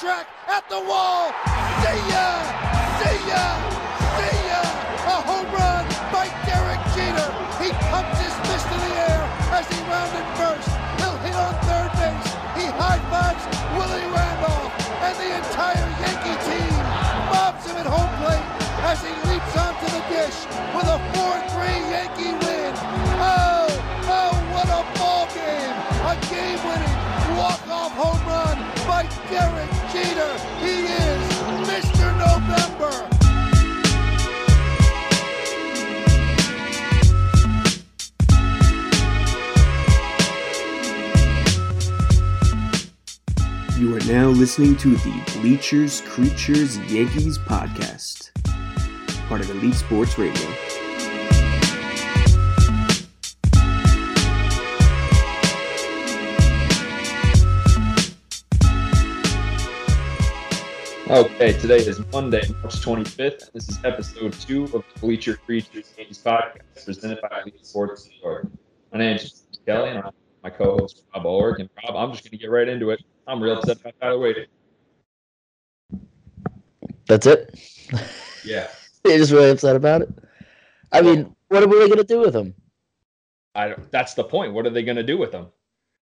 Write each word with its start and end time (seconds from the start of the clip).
track 0.00 0.28
at 0.46 0.68
the 0.68 0.76
wall. 0.76 1.32
See 1.80 2.00
ya! 2.12 2.28
See 3.00 3.16
ya! 3.32 3.44
See 4.20 4.40
ya! 4.44 4.60
A 5.08 5.16
home 5.24 5.48
run 5.56 5.88
by 6.12 6.28
Derek 6.44 6.82
Jeter. 6.92 7.30
He 7.56 7.72
pumps 7.88 8.20
his 8.20 8.36
fist 8.44 8.68
in 8.76 8.80
the 8.84 8.94
air 9.08 9.22
as 9.56 9.64
he 9.72 9.80
rounded 9.88 10.28
first. 10.36 10.68
He'll 11.00 11.16
hit 11.24 11.32
on 11.32 11.56
third 11.64 11.90
base. 11.96 12.28
He 12.60 12.68
high 12.76 13.00
fives 13.08 13.40
Willie 13.72 14.04
Randolph 14.12 14.68
and 15.00 15.16
the 15.16 15.30
entire 15.32 15.88
Yankee 16.04 16.38
team 16.44 16.76
mobs 17.32 17.64
him 17.64 17.80
at 17.80 17.88
home 17.88 18.12
plate 18.20 18.48
as 18.84 19.00
he 19.00 19.16
leaps 19.32 19.54
onto 19.56 19.86
the 19.96 20.02
dish 20.12 20.44
with 20.76 20.92
a 20.92 21.00
4-3 21.16 21.72
Yankee 21.88 22.36
win. 22.44 22.72
Oh, 23.16 23.64
oh, 24.12 24.32
what 24.52 24.68
a 24.68 24.84
ball 25.00 25.24
game! 25.32 25.76
A 26.04 26.14
game-winning 26.28 26.96
walk-off 27.40 27.92
home 27.96 28.20
run 28.28 28.55
by 28.86 29.02
Derek 29.30 29.70
Jeter. 29.92 30.32
He 30.60 30.86
is 30.86 31.22
Mr. 31.66 32.06
November. 32.18 32.92
You 43.76 43.96
are 43.96 44.00
now 44.06 44.28
listening 44.28 44.76
to 44.76 44.94
the 44.94 45.32
Bleachers 45.40 46.00
Creatures 46.02 46.78
Yankees 46.90 47.38
podcast, 47.38 48.30
part 49.28 49.40
of 49.40 49.50
Elite 49.50 49.74
Sports 49.74 50.16
Radio. 50.16 50.65
Okay, 61.08 61.52
today 61.52 61.76
is 61.76 62.00
Monday, 62.12 62.42
March 62.62 62.80
25th. 62.80 63.52
This 63.52 63.68
is 63.68 63.78
episode 63.84 64.32
two 64.32 64.64
of 64.64 64.72
the 64.72 65.00
Bleacher 65.00 65.36
Creatures 65.36 65.94
Yankees 65.96 66.18
podcast 66.18 66.84
presented 66.84 67.20
by 67.22 67.42
Elite 67.42 67.64
Sports 67.64 68.08
New 68.08 68.28
York. 68.28 68.48
My 68.92 68.98
name 68.98 69.14
is 69.14 69.44
Kelly, 69.64 69.90
and 69.90 69.98
I'm 70.00 70.10
my 70.42 70.50
co-host 70.50 71.04
Rob 71.14 71.24
Ulrich. 71.24 71.60
And 71.60 71.70
Rob, 71.84 71.94
I'm 71.94 72.10
just 72.10 72.24
going 72.24 72.32
to 72.32 72.38
get 72.38 72.50
right 72.50 72.68
into 72.68 72.90
it. 72.90 73.04
I'm 73.28 73.40
real 73.40 73.56
upset 73.56 73.78
about 73.78 73.94
Tyler 74.00 74.18
Wade. 74.18 74.48
That's 77.06 77.26
it. 77.26 77.56
Yeah, 78.44 78.66
You're 79.04 79.18
just 79.18 79.30
really 79.30 79.50
upset 79.50 79.76
about 79.76 80.02
it. 80.02 80.08
I 80.90 81.02
mean, 81.02 81.36
what 81.50 81.62
are 81.62 81.68
we 81.68 81.78
going 81.86 81.98
to 81.98 82.04
do 82.04 82.18
with 82.18 82.34
him? 82.34 82.52
I 83.54 83.68
don't, 83.68 83.92
that's 83.92 84.14
the 84.14 84.24
point. 84.24 84.54
What 84.54 84.66
are 84.66 84.70
they 84.70 84.82
going 84.82 84.96
to 84.96 85.04
do 85.04 85.18
with 85.18 85.32
him? 85.32 85.46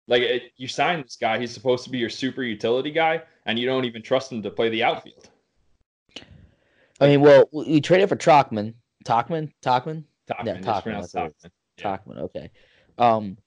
Like, 0.09 0.23
it, 0.23 0.51
you 0.57 0.67
sign 0.67 1.01
this 1.01 1.15
guy, 1.15 1.39
he's 1.39 1.53
supposed 1.53 1.85
to 1.85 1.89
be 1.89 1.97
your 1.97 2.09
super 2.09 2.43
utility 2.43 2.91
guy, 2.91 3.21
and 3.45 3.59
you 3.59 3.65
don't 3.65 3.85
even 3.85 4.01
trust 4.01 4.31
him 4.31 4.41
to 4.43 4.49
play 4.49 4.69
the 4.69 4.83
outfield. 4.83 5.29
I 6.99 7.07
mean, 7.07 7.21
well, 7.21 7.49
we 7.51 7.81
traded 7.81 8.09
for 8.09 8.15
Trockman. 8.15 8.75
Talkman? 9.05 9.51
Talkman? 9.63 10.03
Topman, 10.29 10.45
Yeah, 10.45 10.57
Topman, 10.59 10.83
pronounced. 10.83 11.15
Yeah. 11.15 11.29
Talkman, 11.79 12.19
okay. 12.19 12.51
Um, 12.97 13.37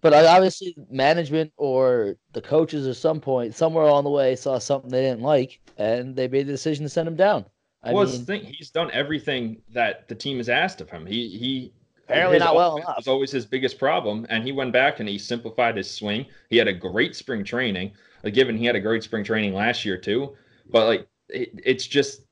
but 0.00 0.14
obviously, 0.14 0.74
management 0.90 1.52
or 1.56 2.16
the 2.32 2.40
coaches 2.40 2.86
at 2.86 2.96
some 2.96 3.20
point, 3.20 3.54
somewhere 3.54 3.84
along 3.84 4.04
the 4.04 4.10
way, 4.10 4.34
saw 4.34 4.58
something 4.58 4.90
they 4.90 5.02
didn't 5.02 5.22
like, 5.22 5.60
and 5.76 6.16
they 6.16 6.26
made 6.26 6.46
the 6.46 6.52
decision 6.52 6.84
to 6.84 6.88
send 6.88 7.06
him 7.06 7.16
down. 7.16 7.44
I 7.82 7.92
well, 7.92 8.06
mean, 8.06 8.18
the 8.18 8.24
thing, 8.24 8.44
he's 8.44 8.70
done 8.70 8.90
everything 8.92 9.62
that 9.72 10.08
the 10.08 10.14
team 10.14 10.38
has 10.38 10.48
asked 10.48 10.80
of 10.80 10.90
him. 10.90 11.06
He 11.06 11.28
he 11.28 11.72
Apparently 12.10 12.36
his 12.36 12.44
not 12.44 12.54
well 12.54 12.76
enough. 12.76 12.96
Was 12.96 13.08
always 13.08 13.30
his 13.30 13.46
biggest 13.46 13.78
problem, 13.78 14.26
and 14.28 14.44
he 14.44 14.52
went 14.52 14.72
back 14.72 15.00
and 15.00 15.08
he 15.08 15.18
simplified 15.18 15.76
his 15.76 15.90
swing. 15.90 16.26
He 16.48 16.56
had 16.56 16.68
a 16.68 16.72
great 16.72 17.14
spring 17.16 17.44
training. 17.44 17.92
Uh, 18.24 18.30
given 18.30 18.56
he 18.56 18.64
had 18.66 18.76
a 18.76 18.80
great 18.80 19.02
spring 19.02 19.24
training 19.24 19.54
last 19.54 19.84
year 19.84 19.96
too, 19.96 20.36
but 20.70 20.86
like 20.86 21.08
it, 21.28 21.58
it's 21.64 21.86
just 21.86 22.22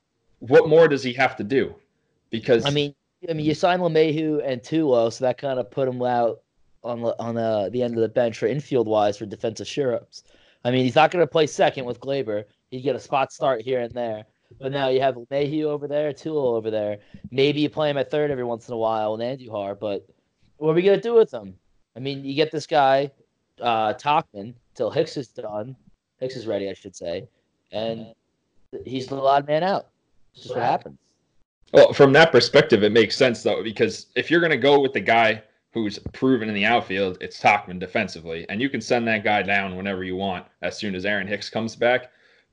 what 0.41 0.69
more 0.69 0.89
does 0.89 1.03
he 1.03 1.13
have 1.15 1.37
to 1.37 1.45
do? 1.45 1.75
Because 2.31 2.67
I 2.67 2.71
mean, 2.71 2.95
I 3.29 3.33
mean, 3.33 3.47
you 3.47 3.55
signed 3.55 3.83
LeMahieu 3.83 4.43
and 4.45 4.61
Tulo, 4.61 5.13
so 5.13 5.25
that 5.25 5.39
kind 5.39 5.59
of 5.59 5.71
put 5.71 5.89
him 5.89 6.03
out 6.03 6.43
on 6.85 7.01
the- 7.03 7.17
on 7.19 7.35
the, 7.35 7.71
the 7.73 7.83
end 7.83 7.95
of 7.95 8.01
the 8.01 8.09
bench 8.09 8.39
for 8.39 8.47
infield 8.47 8.87
wise 8.87 9.17
for 9.17 9.27
defensive 9.27 9.67
sure-ups. 9.67 10.23
I 10.65 10.71
mean, 10.71 10.85
he's 10.85 10.95
not 10.95 11.11
going 11.11 11.23
to 11.23 11.27
play 11.27 11.47
second 11.47 11.85
with 11.85 12.01
Gleyber. 12.01 12.45
He'd 12.71 12.83
get 12.83 12.95
a 12.95 13.01
spot 13.01 13.33
start 13.33 13.63
here 13.63 13.81
and 13.81 13.93
there. 13.93 14.27
But 14.61 14.73
now 14.73 14.89
you 14.89 15.01
have 15.01 15.17
Mayhew 15.31 15.69
over 15.69 15.87
there, 15.87 16.13
Tool 16.13 16.49
over 16.49 16.71
there. 16.71 16.99
Maybe 17.31 17.61
you 17.61 17.71
play 17.71 17.91
him 17.91 17.99
at 17.99 18.11
third 18.11 18.31
every 18.31 18.45
once 18.45 18.69
in 18.69 18.75
a 18.75 18.79
while 18.79 19.13
with 19.13 19.21
Andujar, 19.21 19.79
but 19.79 20.07
what 20.57 20.71
are 20.71 20.75
we 20.75 20.83
going 20.83 20.99
to 20.99 21.03
do 21.03 21.15
with 21.15 21.33
him? 21.33 21.55
I 21.97 22.01
mean, 22.01 22.25
you 22.25 22.35
get 22.35 22.51
this 22.51 22.67
guy, 22.67 23.11
uh, 23.61 23.95
Tauchman, 23.95 24.55
till 24.75 24.91
Hicks 24.91 25.17
is 25.17 25.29
done. 25.29 25.77
Hicks 26.19 26.37
is 26.37 26.47
ready, 26.47 26.69
I 26.69 26.75
should 26.75 26.97
say. 26.97 27.29
And 27.73 28.15
he's 28.85 29.07
the 29.07 29.17
odd 29.17 29.47
man 29.47 29.63
out. 29.63 29.89
It's 30.33 30.43
just 30.43 30.55
what 30.55 30.65
happens. 30.65 30.99
Well, 31.73 31.93
from 31.93 32.13
that 32.15 32.33
perspective, 32.33 32.83
it 32.83 32.93
makes 32.93 33.17
sense 33.17 33.43
though, 33.43 33.63
because 33.63 34.07
if 34.17 34.31
you're 34.31 34.41
going 34.41 34.51
to 34.51 34.57
go 34.57 34.81
with 34.81 34.93
the 34.93 35.01
guy 35.01 35.43
who's 35.73 35.99
proven 36.13 36.49
in 36.49 36.55
the 36.55 36.65
outfield, 36.65 37.19
it's 37.21 37.41
Tauchman 37.41 37.79
defensively, 37.79 38.47
and 38.49 38.61
you 38.61 38.71
can 38.71 38.81
send 38.81 39.07
that 39.07 39.23
guy 39.23 39.43
down 39.43 39.77
whenever 39.77 40.03
you 40.03 40.17
want 40.17 40.47
as 40.63 40.79
soon 40.79 40.95
as 40.95 41.05
Aaron 41.05 41.29
Hicks 41.29 41.51
comes 41.51 41.77
back. 41.77 42.11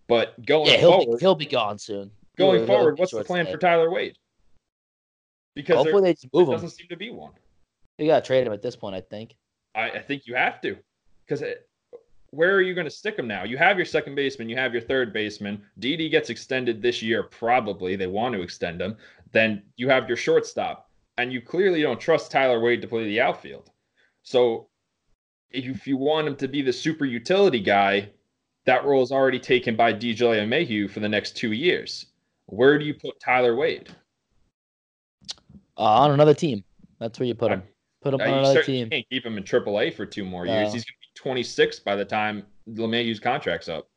But 0.07 0.45
going 0.45 0.67
Yeah, 0.71 0.77
he'll 0.77 0.91
forward, 0.91 1.17
be, 1.17 1.23
he'll 1.23 1.35
be 1.35 1.45
gone 1.45 1.77
soon. 1.79 2.11
going 2.38 2.57
He'll- 2.59 2.66
he'll 2.67 2.75
forward, 2.75 2.99
what's 2.99 3.11
the 3.11 3.23
plan 3.23 3.45
for 3.47 3.57
Tyler 3.57 3.89
Wade? 3.89 4.17
Because 5.55 5.77
Hopefully 5.77 6.01
there, 6.03 6.13
they 6.13 6.29
move 6.33 6.47
there 6.47 6.55
him. 6.55 6.61
doesn't 6.61 6.77
seem 6.77 6.88
to 6.89 6.97
be 6.97 7.09
one. 7.09 7.31
You 7.97 8.07
got 8.07 8.23
to 8.23 8.27
trade 8.27 8.45
him 8.45 8.53
at 8.53 8.61
this 8.61 8.75
point, 8.75 8.95
I 8.95 9.01
think. 9.01 9.35
I, 9.73 9.89
I 9.91 9.99
think 10.01 10.27
you 10.27 10.35
have 10.35 10.59
to, 10.61 10.77
because 11.25 11.41
uh, 11.41 11.53
where 12.31 12.53
are 12.55 12.61
you 12.61 12.73
going 12.73 12.85
to 12.85 12.91
stick 12.91 13.17
him 13.17 13.27
now? 13.27 13.43
You 13.45 13.57
have 13.57 13.77
your 13.77 13.85
second 13.85 14.16
baseman, 14.16 14.49
you 14.49 14.57
have 14.57 14.73
your 14.73 14.81
third 14.81 15.13
baseman. 15.13 15.61
Didi 15.79 16.09
gets 16.09 16.29
extended 16.29 16.81
this 16.81 17.01
year, 17.01 17.23
probably. 17.23 17.95
They 17.95 18.07
want 18.07 18.35
to 18.35 18.41
extend 18.41 18.81
him. 18.81 18.97
Then 19.31 19.63
you 19.77 19.87
have 19.89 20.07
your 20.09 20.17
shortstop, 20.17 20.89
and 21.17 21.31
you 21.31 21.41
clearly 21.41 21.81
don't 21.81 21.99
trust 21.99 22.31
Tyler 22.31 22.59
Wade 22.59 22.81
to 22.81 22.87
play 22.87 23.05
the 23.05 23.22
outfield. 23.22 23.72
So 24.23 24.67
if 25.51 25.87
you 25.87 25.95
want 25.97 26.27
him 26.27 26.35
to 26.37 26.47
be 26.49 26.61
the 26.61 26.73
super 26.73 27.05
utility 27.05 27.61
guy, 27.61 28.09
that 28.66 28.86
role 28.86 29.03
is 29.03 29.12
already 29.12 29.40
taken 29.40 29.76
by 29.76 29.94
DJ 29.94 30.48
Mayhew 30.48 30.88
for 30.88 31.00
the 31.00 31.09
next 31.09 31.36
two 31.38 31.52
years. 31.52 32.08
Where 32.48 32.78
do 32.78 32.86
you 32.86 32.94
put 32.94 33.20
Tyler 33.20 33.56
Wade? 33.56 33.90
Uh, 35.78 35.81
on 35.84 36.12
another 36.12 36.34
team. 36.34 36.64
That's 37.00 37.20
where 37.20 37.28
you 37.28 37.36
put 37.36 37.52
him. 37.52 37.64
Put 38.02 38.14
him 38.14 38.22
Uh, 38.22 38.24
on 38.26 38.30
another 38.40 38.64
team. 38.64 38.90
can't 38.90 39.06
keep 39.09 39.26
him 39.26 39.38
in 39.38 39.44
AAA 39.44 39.94
for 39.94 40.06
two 40.06 40.24
more 40.24 40.46
years. 40.46 40.68
No. 40.70 40.74
He's 40.74 40.86
going 40.86 40.96
to 41.02 41.24
be 41.24 41.30
26 41.31 41.79
by 41.79 41.96
the 41.96 42.06
time 42.06 42.46
LeMahieu's 42.70 43.20
contract's 43.20 43.67
up. 43.67 43.88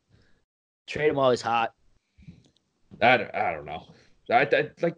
Trade 0.87 1.11
him 1.11 1.17
while 1.17 1.31
he's 1.31 1.43
hot. 1.43 1.75
I, 3.01 3.17
don't- 3.19 3.35
I 3.35 3.53
don't 3.53 3.67
know. 3.67 3.87
I, 4.31 4.43
I- 4.43 4.71
like 4.83 4.97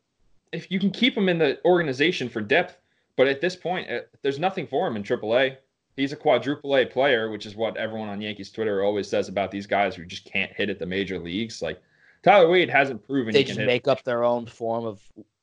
if 0.53 0.71
you 0.71 0.81
can 0.81 0.91
keep 0.91 1.17
him 1.17 1.29
in 1.29 1.39
the 1.39 1.61
organization 1.65 2.29
for 2.29 2.41
depth, 2.41 2.77
but 3.17 3.29
at 3.29 3.41
this 3.41 3.55
point, 3.57 3.91
uh, 3.91 4.01
there's 4.23 4.39
nothing 4.39 4.67
for 4.67 4.87
him 4.87 4.97
in 4.97 5.03
AAA. 5.03 5.57
He's 5.97 6.13
a 6.13 6.17
quadruple 6.17 6.77
A 6.77 6.87
player, 6.87 7.31
which 7.31 7.47
is 7.47 7.57
what 7.57 7.77
everyone 7.77 8.09
on 8.09 8.21
Yankees 8.21 8.51
Twitter 8.51 8.83
always 8.83 9.09
says 9.09 9.29
about 9.29 9.51
these 9.51 9.67
guys 9.67 9.95
who 9.95 10.05
just 10.05 10.25
can't 10.25 10.53
hit 10.53 10.71
at 10.71 10.79
the 10.79 10.87
major 10.87 11.19
leagues. 11.19 11.61
Like 11.61 11.81
Tyler 12.23 12.49
Wade 12.49 12.71
hasn't 12.71 13.07
proven 13.07 13.33
They 13.33 13.41
he 13.41 13.45
can 13.45 13.57
just 13.57 13.67
make 13.67 13.89
up 13.89 14.03
their 14.05 14.25
own 14.25 14.47
form 14.47 14.85
of 14.85 15.01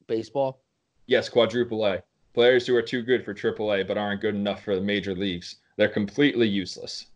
baseball. 0.07 0.61
Yes, 1.05 1.29
quadruple 1.29 1.85
A. 1.85 2.01
Players 2.33 2.67
who 2.67 2.75
are 2.75 2.81
too 2.81 3.01
good 3.01 3.23
for 3.25 3.33
AAA 3.33 3.87
but 3.87 3.97
aren't 3.97 4.21
good 4.21 4.35
enough 4.35 4.63
for 4.63 4.75
the 4.75 4.81
major 4.81 5.15
leagues. 5.15 5.57
They're 5.75 5.89
completely 5.89 6.47
useless. 6.47 7.07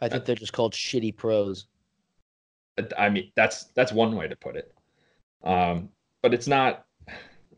I 0.00 0.08
think 0.08 0.24
they're 0.24 0.34
just 0.34 0.52
called 0.52 0.72
shitty 0.72 1.16
pros. 1.16 1.66
I 2.98 3.10
mean, 3.10 3.30
that's 3.36 3.64
that's 3.74 3.92
one 3.92 4.16
way 4.16 4.28
to 4.28 4.36
put 4.36 4.56
it. 4.56 4.72
Um, 5.44 5.90
but 6.22 6.32
it's 6.32 6.46
not. 6.46 6.86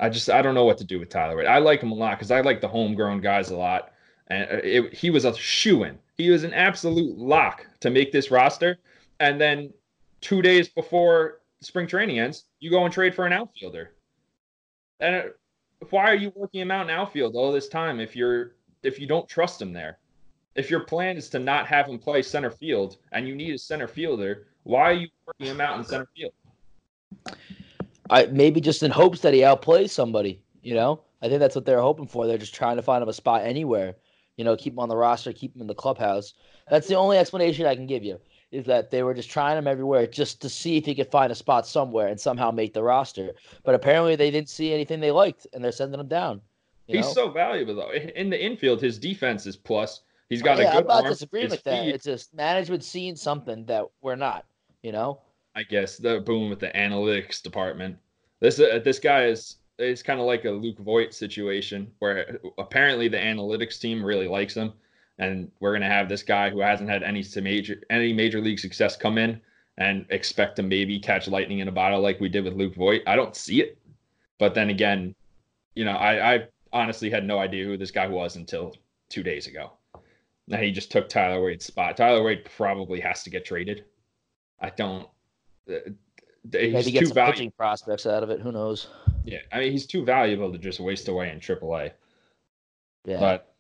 I 0.01 0.09
just 0.09 0.31
I 0.31 0.43
don't 0.43 0.55
know 0.55 0.65
what 0.65 0.79
to 0.79 0.85
do 0.85 0.99
with 0.99 1.11
Tyler 1.11 1.37
Wade. 1.37 1.47
I 1.47 1.59
like 1.59 1.81
him 1.81 1.93
a 1.93 1.95
lot 1.95 2.19
because 2.19 2.31
I 2.31 2.41
like 2.41 2.61
the 2.61 2.69
homegrown 2.69 3.21
guys 3.21 3.51
a 3.51 3.57
lot, 3.57 3.92
and 4.33 4.51
uh, 4.51 4.61
it, 4.63 4.95
he 4.95 5.11
was 5.11 5.25
a 5.25 5.35
shoe 5.35 5.85
in. 5.85 5.99
He 6.17 6.31
was 6.31 6.45
an 6.45 6.55
absolute 6.55 7.19
lock 7.19 7.67
to 7.81 7.91
make 7.91 8.13
this 8.13 8.31
roster. 8.31 8.79
And 9.21 9.41
then 9.41 9.73
two 10.21 10.43
days 10.43 10.69
before 10.69 11.41
spring 11.61 11.87
training 11.87 12.19
ends, 12.19 12.45
you 12.59 12.71
go 12.71 12.85
and 12.85 12.93
trade 12.93 13.15
for 13.15 13.27
an 13.27 13.33
outfielder. 13.33 13.93
And 15.01 15.17
uh, 15.17 15.23
why 15.91 16.05
are 16.05 16.15
you 16.15 16.33
working 16.35 16.63
him 16.63 16.71
out 16.71 16.89
in 16.89 16.91
outfield 16.91 17.35
all 17.35 17.53
this 17.53 17.69
time 17.69 18.01
if 18.01 18.17
you're 18.17 18.55
if 18.83 18.99
you 18.99 19.07
don't 19.07 19.29
trust 19.29 19.61
him 19.61 19.73
there? 19.73 19.99
If 20.55 20.71
your 20.71 20.81
plan 20.81 21.17
is 21.17 21.29
to 21.31 21.39
not 21.39 21.67
have 21.67 21.87
him 21.87 21.99
play 21.99 22.23
center 22.23 22.51
field 22.51 22.99
and 23.13 23.27
you 23.27 23.35
need 23.35 23.55
a 23.55 23.59
center 23.59 23.89
fielder, 23.89 24.47
why 24.65 24.83
are 24.83 24.93
you 24.93 25.09
working 25.27 25.47
him 25.47 25.61
out 25.61 25.79
in 25.79 25.85
center 25.85 26.09
field? 26.17 26.33
I 28.11 28.27
maybe 28.27 28.61
just 28.61 28.83
in 28.83 28.91
hopes 28.91 29.21
that 29.21 29.35
he 29.35 29.41
outplays 29.41 29.91
somebody. 29.91 30.43
You 30.63 30.75
know, 30.75 31.01
I 31.21 31.29
think 31.29 31.41
that's 31.41 31.55
what 31.55 31.65
they're 31.65 31.81
hoping 31.81 32.07
for. 32.07 32.27
They're 32.27 32.39
just 32.39 32.55
trying 32.55 32.77
to 32.77 32.83
find 32.83 33.03
him 33.03 33.09
a 33.09 33.13
spot 33.13 33.43
anywhere. 33.43 33.97
You 34.37 34.45
know, 34.45 34.57
keep 34.57 34.73
him 34.73 34.79
on 34.79 34.89
the 34.89 34.97
roster, 34.97 35.33
keep 35.33 35.55
him 35.55 35.61
in 35.61 35.67
the 35.67 35.75
clubhouse. 35.75 36.35
That's 36.71 36.89
the 36.89 36.95
only 36.97 37.19
explanation 37.19 37.67
I 37.67 37.75
can 37.75 37.87
give 37.87 38.03
you. 38.03 38.19
Is 38.51 38.67
that 38.67 38.91
they 38.91 39.03
were 39.03 39.15
just 39.15 39.31
trying 39.31 39.57
him 39.57 39.67
everywhere 39.67 40.07
just 40.07 40.43
to 40.43 40.49
see 40.49 40.77
if 40.77 40.85
he 40.85 40.95
could 40.95 41.11
find 41.11 41.33
a 41.33 41.35
spot 41.35 41.67
somewhere 41.67 42.09
and 42.09 42.21
somehow 42.21 42.51
make 42.51 42.75
the 42.75 42.83
roster. 42.83 43.33
But 43.65 43.75
apparently 43.75 44.15
they 44.17 44.31
didn't 44.31 44.51
see 44.51 44.73
anything 44.75 45.01
they 45.01 45.11
liked, 45.11 45.47
and 45.53 45.65
they're 45.65 45.73
sending 45.73 45.99
him 46.01 46.09
down. 46.09 46.41
He's 46.87 47.07
know? 47.07 47.13
so 47.13 47.31
valuable 47.31 47.75
though. 47.75 47.93
In 47.93 48.29
the 48.29 48.43
infield, 48.43 48.81
his 48.83 48.99
defense 48.99 49.47
is 49.47 49.57
plus, 49.57 50.03
He's 50.29 50.41
got 50.43 50.59
yeah, 50.59 50.69
a 50.71 50.73
good 50.73 50.81
I'm 50.83 50.87
not 50.87 51.05
arm. 51.05 51.13
disagreeing 51.13 51.51
with 51.51 51.63
that. 51.65 51.85
feet- 51.85 51.95
It's 51.95 52.05
just 52.05 52.33
management 52.35 52.83
seeing 52.85 53.17
something 53.17 53.67
that 53.67 53.85
we're 54.01 54.17
not. 54.17 54.47
You 54.83 54.93
know. 54.93 55.21
I 55.55 55.63
guess 55.63 55.99
the 55.99 56.21
boom 56.21 56.49
with 56.49 56.59
the 56.61 56.69
analytics 56.71 57.43
department. 57.43 57.97
This 58.41 58.59
uh, 58.59 58.81
this 58.83 58.99
guy 58.99 59.27
is 59.27 59.57
is 59.83 60.03
kind 60.03 60.21
of 60.21 60.27
like 60.27 60.45
a 60.45 60.51
Luke 60.51 60.79
Voit 60.79 61.13
situation 61.15 61.91
where 61.99 62.39
apparently 62.59 63.09
the 63.09 63.19
analytics 63.19 63.81
team 63.81 64.05
really 64.05 64.29
likes 64.29 64.55
him, 64.55 64.73
and 65.19 65.51
we're 65.61 65.73
gonna 65.73 65.89
have 65.89 66.09
this 66.09 66.23
guy 66.23 66.51
who 66.51 66.61
hasn't 66.61 66.91
had 66.91 67.03
any 67.03 67.25
major 67.41 67.83
any 67.91 68.13
major 68.13 68.41
league 68.41 68.59
success 68.59 68.97
come 68.97 69.19
in 69.19 69.41
and 69.79 70.07
expect 70.11 70.57
to 70.57 70.63
maybe 70.63 70.99
catch 70.99 71.29
lightning 71.29 71.61
in 71.61 71.69
a 71.69 71.73
bottle 71.73 72.01
like 72.01 72.21
we 72.21 72.29
did 72.29 72.45
with 72.45 72.55
Luke 72.55 72.75
Voit. 72.75 73.03
I 73.07 73.17
don't 73.17 73.37
see 73.37 73.61
it, 73.61 73.79
but 74.39 74.55
then 74.55 74.71
again, 74.71 75.15
you 75.75 75.85
know, 75.85 75.93
I, 75.93 76.35
I 76.35 76.49
honestly 76.73 77.11
had 77.11 77.25
no 77.25 77.39
idea 77.39 77.65
who 77.65 77.77
this 77.77 77.91
guy 77.91 78.07
was 78.07 78.37
until 78.37 78.75
two 79.09 79.23
days 79.23 79.47
ago. 79.47 79.73
Now 80.49 80.59
he 80.59 80.71
just 80.71 80.91
took 80.91 81.09
Tyler 81.09 81.43
Wade's 81.43 81.65
spot. 81.65 81.97
Tyler 81.97 82.23
Wade 82.23 82.49
probably 82.57 83.01
has 83.01 83.23
to 83.23 83.31
get 83.31 83.45
traded. 83.45 83.85
I 84.61 84.71
don't. 84.71 85.09
He's 86.51 86.73
Maybe 86.73 86.91
get 86.91 87.01
too 87.01 87.07
some 87.07 87.15
valuable. 87.15 87.33
pitching 87.35 87.51
prospects 87.53 88.07
out 88.07 88.23
of 88.23 88.31
it. 88.31 88.41
Who 88.41 88.51
knows? 88.53 88.89
Yeah, 89.25 89.39
I 89.53 89.61
mean 89.61 89.73
he's 89.73 89.87
too 89.87 90.05
valuable 90.05 90.51
to 90.51 90.59
just 90.59 90.81
waste 90.81 91.09
away 91.09 91.31
in 91.31 91.39
AAA. 91.39 91.93
Yeah. 93.05 93.21
But 93.21 93.55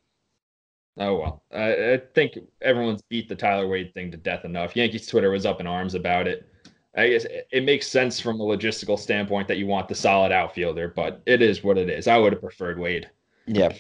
oh 0.99 1.17
well, 1.17 1.43
I, 1.55 1.93
I 1.93 2.00
think 2.14 2.38
everyone's 2.61 3.02
beat 3.02 3.29
the 3.29 3.37
Tyler 3.37 3.69
Wade 3.69 3.94
thing 3.94 4.11
to 4.11 4.17
death 4.17 4.44
enough. 4.44 4.75
Yankees 4.76 5.06
Twitter 5.06 5.31
was 5.31 5.46
up 5.46 5.61
in 5.61 5.67
arms 5.67 5.94
about 5.94 6.26
it. 6.26 6.49
I 6.96 7.08
guess 7.08 7.25
it, 7.25 7.46
it 7.52 7.64
makes 7.64 7.87
sense 7.87 8.20
from 8.20 8.40
a 8.40 8.44
logistical 8.44 8.99
standpoint 8.99 9.49
that 9.49 9.56
you 9.58 9.67
want 9.67 9.88
the 9.88 9.94
solid 9.94 10.31
outfielder, 10.32 10.88
but 10.94 11.23
it 11.25 11.40
is 11.40 11.62
what 11.64 11.79
it 11.79 11.88
is. 11.88 12.06
I 12.08 12.19
would 12.19 12.32
have 12.32 12.43
preferred 12.43 12.79
Wade. 12.79 13.08
yeah. 13.46 13.73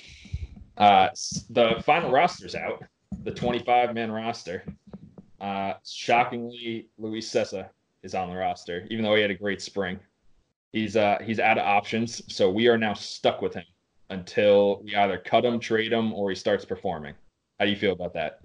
Uh, 0.78 1.10
the 1.50 1.82
final 1.84 2.10
roster's 2.10 2.54
out, 2.54 2.82
the 3.24 3.30
25 3.30 3.94
man 3.94 4.10
roster. 4.10 4.64
Uh, 5.38 5.74
shockingly, 5.84 6.88
Luis 6.96 7.30
Cessa 7.30 7.68
is 8.02 8.14
on 8.14 8.28
the 8.30 8.36
roster, 8.36 8.86
even 8.90 9.04
though 9.04 9.14
he 9.14 9.22
had 9.22 9.30
a 9.30 9.34
great 9.34 9.62
spring. 9.62 9.98
He's 10.72 10.96
uh 10.96 11.18
he's 11.22 11.38
out 11.38 11.58
of 11.58 11.64
options, 11.66 12.22
so 12.34 12.50
we 12.50 12.68
are 12.68 12.78
now 12.78 12.94
stuck 12.94 13.42
with 13.42 13.54
him 13.54 13.64
until 14.10 14.82
we 14.82 14.94
either 14.94 15.18
cut 15.18 15.44
him, 15.44 15.58
trade 15.60 15.92
him, 15.92 16.12
or 16.12 16.30
he 16.30 16.36
starts 16.36 16.64
performing. 16.64 17.14
How 17.58 17.66
do 17.66 17.70
you 17.70 17.76
feel 17.76 17.92
about 17.92 18.14
that? 18.14 18.40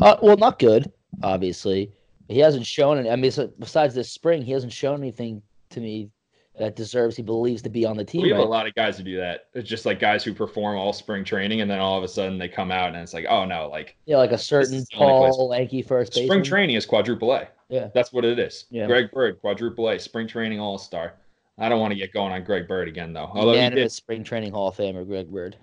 Uh, 0.00 0.16
well, 0.22 0.36
not 0.36 0.58
good. 0.58 0.90
Obviously, 1.22 1.92
he 2.28 2.38
hasn't 2.38 2.66
shown 2.66 2.98
it. 2.98 3.10
I 3.10 3.16
mean, 3.16 3.30
so 3.30 3.50
besides 3.58 3.94
this 3.94 4.10
spring, 4.10 4.42
he 4.42 4.52
hasn't 4.52 4.72
shown 4.72 5.00
anything 5.00 5.42
to 5.70 5.80
me 5.80 6.10
that 6.58 6.76
deserves 6.76 7.16
he 7.16 7.22
believes 7.22 7.62
to 7.62 7.70
be 7.70 7.84
on 7.86 7.96
the 7.96 8.04
team. 8.04 8.22
We 8.22 8.28
have 8.28 8.38
a 8.38 8.42
lot 8.44 8.66
of 8.66 8.74
guys 8.74 8.98
who 8.98 9.02
do 9.04 9.16
that. 9.16 9.46
It's 9.54 9.68
just 9.68 9.86
like 9.86 9.98
guys 9.98 10.22
who 10.22 10.34
perform 10.34 10.76
all 10.76 10.92
spring 10.92 11.24
training, 11.24 11.60
and 11.62 11.70
then 11.70 11.80
all 11.80 11.96
of 11.98 12.04
a 12.04 12.08
sudden 12.08 12.38
they 12.38 12.48
come 12.48 12.70
out 12.70 12.88
and 12.88 12.96
it's 12.98 13.14
like, 13.14 13.26
oh 13.28 13.44
no, 13.44 13.68
like 13.68 13.96
Yeah, 14.06 14.18
like 14.18 14.32
a 14.32 14.38
certain 14.38 14.74
is 14.74 14.86
the 14.88 14.96
only 14.98 15.26
place- 15.26 15.36
tall, 15.36 15.48
lanky 15.48 15.82
first 15.82 16.12
baseman. 16.12 16.26
spring 16.28 16.42
training 16.44 16.76
is 16.76 16.86
quadruple 16.86 17.32
A. 17.34 17.48
Yeah. 17.72 17.88
That's 17.94 18.12
what 18.12 18.26
it 18.26 18.38
is. 18.38 18.66
Yeah. 18.70 18.86
Greg 18.86 19.10
Bird, 19.10 19.40
quadruple 19.40 19.88
A, 19.88 19.98
spring 19.98 20.28
training 20.28 20.60
all 20.60 20.76
star. 20.76 21.14
I 21.58 21.70
don't 21.70 21.80
want 21.80 21.92
to 21.92 21.98
get 21.98 22.12
going 22.12 22.30
on 22.30 22.44
Greg 22.44 22.68
Bird 22.68 22.86
again 22.86 23.14
though. 23.14 23.30
Although 23.32 23.52
he 23.52 23.58
Unanimous 23.58 23.92
did, 23.92 23.96
spring 23.96 24.24
training 24.24 24.52
Hall 24.52 24.68
of 24.68 24.76
Famer 24.76 25.06
Greg 25.06 25.28
Bird. 25.28 25.56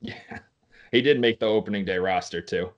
yeah, 0.00 0.14
he 0.90 1.00
did 1.00 1.20
make 1.20 1.38
the 1.38 1.46
opening 1.46 1.84
day 1.84 1.98
roster 1.98 2.42
too. 2.42 2.70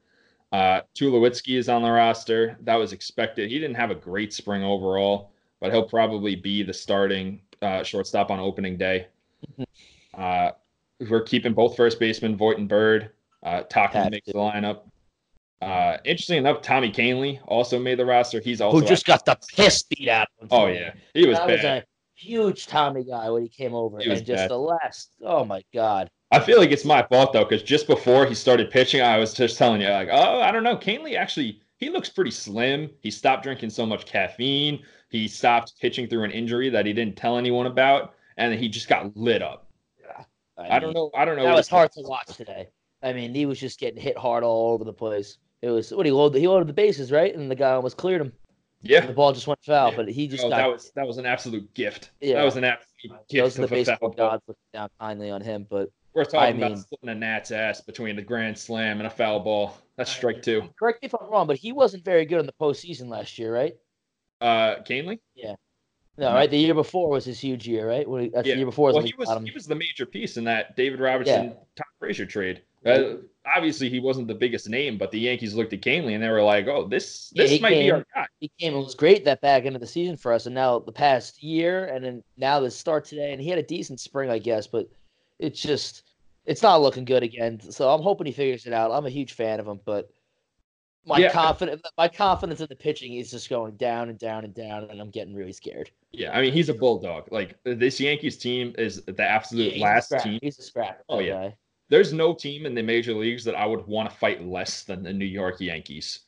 Uh, 0.52 0.82
Tulowitzki 0.94 1.56
is 1.56 1.70
on 1.70 1.82
the 1.82 1.90
roster. 1.90 2.58
That 2.60 2.76
was 2.76 2.92
expected. 2.92 3.50
He 3.50 3.58
didn't 3.58 3.76
have 3.76 3.90
a 3.90 3.94
great 3.94 4.34
spring 4.34 4.62
overall, 4.62 5.30
but 5.60 5.72
he'll 5.72 5.88
probably 5.88 6.36
be 6.36 6.62
the 6.62 6.74
starting 6.74 7.40
uh, 7.62 7.82
shortstop 7.82 8.30
on 8.30 8.38
opening 8.38 8.76
day. 8.76 9.06
Uh, 10.12 10.50
we're 11.08 11.22
keeping 11.22 11.54
both 11.54 11.74
first 11.74 11.98
basemen, 11.98 12.36
Voit 12.36 12.58
and 12.58 12.68
Bird. 12.68 13.10
Uh, 13.42 13.62
Taki 13.62 13.98
Have 13.98 14.10
makes 14.10 14.26
the 14.26 14.34
lineup. 14.34 14.82
Uh, 15.62 15.96
interesting 16.04 16.38
enough, 16.38 16.60
Tommy 16.60 16.90
Kahnle 16.90 17.40
also 17.46 17.78
made 17.78 17.98
the 17.98 18.04
roster. 18.04 18.40
He's 18.40 18.60
also 18.60 18.80
Who 18.80 18.86
just 18.86 19.06
got 19.06 19.24
the 19.24 19.38
piss 19.54 19.82
beat 19.84 20.08
out 20.08 20.28
of 20.40 20.44
him. 20.44 20.48
Oh 20.50 20.66
yeah, 20.66 20.92
he 21.14 21.26
was 21.26 21.38
that 21.38 21.46
bad. 21.46 21.56
was 21.56 21.64
a 21.64 21.84
huge 22.14 22.66
Tommy 22.66 23.04
guy 23.04 23.30
when 23.30 23.42
he 23.42 23.48
came 23.48 23.74
over, 23.74 23.98
He 23.98 24.08
was 24.08 24.18
and 24.18 24.26
just 24.26 24.42
bad. 24.42 24.50
the 24.50 24.58
last. 24.58 25.10
Oh 25.22 25.44
my 25.44 25.62
god. 25.72 26.10
I 26.30 26.40
feel 26.40 26.58
like 26.58 26.70
it's 26.70 26.84
my 26.84 27.02
fault 27.04 27.32
though, 27.32 27.44
because 27.44 27.62
just 27.62 27.86
before 27.86 28.26
he 28.26 28.34
started 28.34 28.70
pitching, 28.70 29.00
I 29.00 29.18
was 29.18 29.32
just 29.32 29.56
telling 29.56 29.80
you, 29.80 29.88
like, 29.88 30.08
oh, 30.10 30.40
I 30.40 30.50
don't 30.50 30.64
know. 30.64 30.76
Kahnle 30.76 31.16
actually 31.16 31.60
he 31.78 31.90
looks 31.90 32.08
pretty 32.08 32.30
slim. 32.30 32.90
He 33.00 33.10
stopped 33.10 33.42
drinking 33.42 33.70
so 33.70 33.86
much 33.86 34.06
caffeine. 34.06 34.82
He 35.10 35.28
stopped 35.28 35.74
pitching 35.80 36.08
through 36.08 36.24
an 36.24 36.30
injury 36.30 36.70
that 36.70 36.86
he 36.86 36.92
didn't 36.92 37.16
tell 37.16 37.38
anyone 37.38 37.66
about, 37.66 38.14
and 38.36 38.54
he 38.54 38.68
just 38.68 38.88
got 38.88 39.16
lit 39.16 39.42
up. 39.42 39.70
Yeah, 40.00 40.24
I 40.58 40.78
don't 40.78 40.94
know. 40.94 41.10
I 41.14 41.24
don't 41.24 41.36
know. 41.36 41.44
That 41.44 41.54
was 41.54 41.68
hard 41.68 41.92
to 41.92 42.02
watch 42.02 42.36
today. 42.36 42.68
I 43.02 43.12
mean, 43.12 43.34
he 43.34 43.46
was 43.46 43.60
just 43.60 43.78
getting 43.78 44.00
hit 44.00 44.16
hard 44.16 44.42
all 44.44 44.72
over 44.72 44.82
the 44.84 44.92
place. 44.92 45.38
It 45.64 45.70
was 45.70 45.92
what 45.92 46.04
he 46.06 46.12
loaded. 46.12 46.38
He 46.40 46.46
loaded 46.48 46.68
the 46.68 46.72
bases 46.74 47.10
right, 47.10 47.34
and 47.34 47.50
the 47.50 47.54
guy 47.54 47.72
almost 47.72 47.96
cleared 47.96 48.20
him. 48.20 48.32
Yeah, 48.82 49.06
The 49.06 49.14
ball 49.14 49.32
just 49.32 49.46
went 49.46 49.64
foul, 49.64 49.90
Yeah. 49.92 49.96
but 49.96 50.08
he 50.10 50.28
just 50.28 50.44
Oh, 50.44 50.50
got. 50.50 50.56
that 50.58 50.66
was 50.70 50.90
that 50.94 51.06
was 51.06 51.16
an 51.16 51.24
absolute 51.24 51.72
gift. 51.72 52.10
Yeah. 52.20 52.34
That 52.34 52.44
was 52.44 52.56
an 52.56 52.64
absolute 52.64 53.10
those 53.10 53.26
gift 53.30 53.58
are 53.58 53.62
the 53.62 53.68
baseball 53.68 54.10
gods 54.10 54.42
looking 54.46 54.60
down 54.74 54.90
kindly 55.00 55.30
on 55.30 55.40
him, 55.40 55.66
but 55.70 55.88
We're 56.12 56.24
talking 56.26 56.56
mean- 56.58 56.64
about 56.66 56.78
splitting 56.80 57.08
a 57.08 57.14
gnat's 57.14 57.50
ass 57.50 57.80
between 57.80 58.18
a 58.18 58.22
grand 58.22 58.58
slam 58.58 58.98
and 58.98 59.06
a 59.06 59.10
foul 59.10 59.40
ball. 59.40 59.78
That's 59.96 60.10
strike 60.12 60.42
two. 60.42 60.68
correct 60.78 61.00
me 61.02 61.06
if 61.06 61.14
I'm 61.18 61.30
wrong, 61.30 61.46
but 61.46 61.56
he 61.56 61.72
wasn't 61.72 62.04
very 62.04 62.26
good 62.26 62.40
in 62.40 62.46
the 62.46 62.52
postseason 62.60 63.08
last 63.08 63.38
year, 63.38 63.54
right? 63.54 63.74
Uh, 64.42 64.76
Kahnle. 64.82 65.18
Yeah. 65.34 65.54
No, 66.18 66.32
right. 66.34 66.50
The 66.50 66.58
year 66.58 66.74
before 66.74 67.08
was 67.08 67.24
his 67.24 67.40
huge 67.40 67.66
year, 67.66 67.88
right? 67.88 68.06
He, 68.06 68.28
that's 68.28 68.46
Yeah. 68.46 68.54
the 68.54 68.58
year 68.58 68.66
before. 68.66 68.92
Well, 68.92 69.02
he 69.02 69.14
was 69.16 69.28
he 69.44 69.50
was 69.52 69.66
the 69.66 69.74
major 69.74 70.04
piece 70.06 70.36
in 70.36 70.44
that 70.44 70.76
David 70.76 71.00
Robertson 71.00 71.54
Todd 71.74 71.86
Frazier 71.98 72.26
trade. 72.26 72.62
Uh, 72.84 73.14
obviously, 73.56 73.88
he 73.88 74.00
wasn't 74.00 74.28
the 74.28 74.34
biggest 74.34 74.68
name, 74.68 74.98
but 74.98 75.10
the 75.10 75.18
Yankees 75.20 75.54
looked 75.54 75.72
at 75.72 75.80
Kahnle 75.80 76.12
and 76.14 76.22
they 76.22 76.28
were 76.28 76.42
like, 76.42 76.66
"Oh, 76.66 76.86
this 76.86 77.30
Yeah, 77.34 77.42
this 77.44 77.52
he 77.52 77.58
might 77.60 77.70
be 77.70 77.90
our 77.90 78.04
guy." 78.14 78.26
he 78.40 78.50
came 78.58 78.74
and 78.74 78.84
was 78.84 78.94
great 78.94 79.24
that 79.24 79.40
back 79.40 79.64
end 79.64 79.74
of 79.76 79.80
the 79.80 79.86
season 79.86 80.16
for 80.16 80.32
us, 80.32 80.46
and 80.46 80.54
now 80.54 80.78
the 80.78 80.92
past 80.92 81.42
year, 81.42 81.86
and 81.86 82.04
then 82.04 82.22
now 82.36 82.60
the 82.60 82.70
start 82.70 83.04
today, 83.04 83.32
and 83.32 83.40
he 83.40 83.48
had 83.48 83.58
a 83.58 83.62
decent 83.62 84.00
spring, 84.00 84.30
I 84.30 84.38
guess, 84.38 84.66
but 84.66 84.88
it's 85.38 85.60
just 85.60 86.02
it's 86.46 86.62
not 86.62 86.82
looking 86.82 87.04
good 87.04 87.22
again. 87.22 87.60
So 87.60 87.90
I'm 87.90 88.02
hoping 88.02 88.26
he 88.26 88.32
figures 88.32 88.66
it 88.66 88.72
out. 88.72 88.90
I'm 88.92 89.06
a 89.06 89.10
huge 89.10 89.32
fan 89.32 89.60
of 89.60 89.66
him, 89.66 89.80
but 89.84 90.10
my 91.06 91.18
Yeah. 91.18 91.32
confidence 91.32 91.82
my 91.98 92.08
confidence 92.08 92.60
in 92.60 92.66
the 92.68 92.76
pitching 92.76 93.14
is 93.14 93.30
just 93.30 93.50
going 93.50 93.76
down 93.76 94.08
and 94.08 94.18
down 94.18 94.44
and 94.44 94.54
down, 94.54 94.84
and 94.90 95.00
I'm 95.00 95.10
getting 95.10 95.34
really 95.34 95.52
scared. 95.52 95.90
Yeah, 96.12 96.36
I 96.36 96.40
mean, 96.40 96.52
he's 96.52 96.68
a 96.68 96.74
bulldog. 96.74 97.30
Like 97.30 97.56
this 97.64 98.00
Yankees 98.00 98.38
team 98.38 98.74
is 98.78 99.02
the 99.04 99.22
absolute 99.22 99.72
he's 99.72 99.82
last 99.82 100.12
team. 100.22 100.38
He's 100.40 100.58
a 100.58 100.62
scrap. 100.62 101.02
Oh, 101.08 101.18
yeah. 101.18 101.32
guy. 101.48 101.56
There's 101.88 102.12
no 102.12 102.34
team 102.34 102.66
in 102.66 102.74
the 102.74 102.82
major 102.82 103.14
leagues 103.14 103.44
that 103.44 103.54
I 103.54 103.66
would 103.66 103.86
want 103.86 104.10
to 104.10 104.16
fight 104.16 104.44
less 104.44 104.84
than 104.84 105.02
the 105.02 105.12
New 105.12 105.24
York 105.24 105.60
Yankees. 105.60 106.20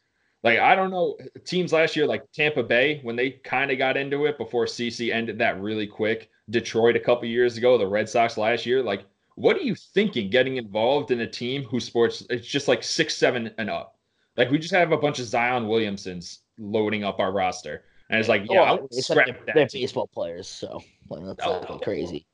Like 0.42 0.58
I 0.58 0.74
don't 0.74 0.90
know 0.90 1.16
teams 1.44 1.72
last 1.72 1.96
year, 1.96 2.06
like 2.06 2.30
Tampa 2.32 2.62
Bay, 2.62 3.00
when 3.02 3.16
they 3.16 3.30
kind 3.30 3.70
of 3.70 3.78
got 3.78 3.96
into 3.96 4.26
it 4.26 4.38
before 4.38 4.66
CC 4.66 5.12
ended 5.12 5.38
that 5.38 5.60
really 5.60 5.86
quick. 5.86 6.30
Detroit 6.50 6.94
a 6.94 7.00
couple 7.00 7.26
years 7.28 7.56
ago, 7.56 7.76
the 7.76 7.86
Red 7.86 8.08
Sox 8.08 8.36
last 8.36 8.64
year. 8.64 8.80
Like, 8.82 9.04
what 9.34 9.56
are 9.56 9.62
you 9.62 9.74
thinking 9.74 10.30
getting 10.30 10.56
involved 10.56 11.10
in 11.10 11.20
a 11.20 11.26
team 11.26 11.64
whose 11.64 11.84
sports 11.84 12.24
it's 12.30 12.46
just 12.46 12.68
like 12.68 12.84
six, 12.84 13.16
seven, 13.16 13.50
and 13.58 13.68
up? 13.68 13.98
Like 14.36 14.50
we 14.50 14.58
just 14.58 14.74
have 14.74 14.92
a 14.92 14.96
bunch 14.96 15.18
of 15.18 15.26
Zion 15.26 15.66
Williamsons 15.66 16.38
loading 16.58 17.02
up 17.02 17.18
our 17.18 17.32
roster, 17.32 17.82
and 18.10 18.20
it's 18.20 18.28
like, 18.28 18.42
yeah, 18.48 18.60
Well, 18.60 18.64
I'll 18.64 18.84
except 18.86 19.04
scrap 19.04 19.26
they're, 19.26 19.46
that 19.46 19.54
they're 19.54 19.66
team. 19.66 19.82
baseball 19.82 20.06
players, 20.06 20.46
so 20.46 20.80
like, 21.08 21.24
that's 21.24 21.44
no. 21.44 21.64
Oh, 21.68 21.78
crazy. 21.78 22.26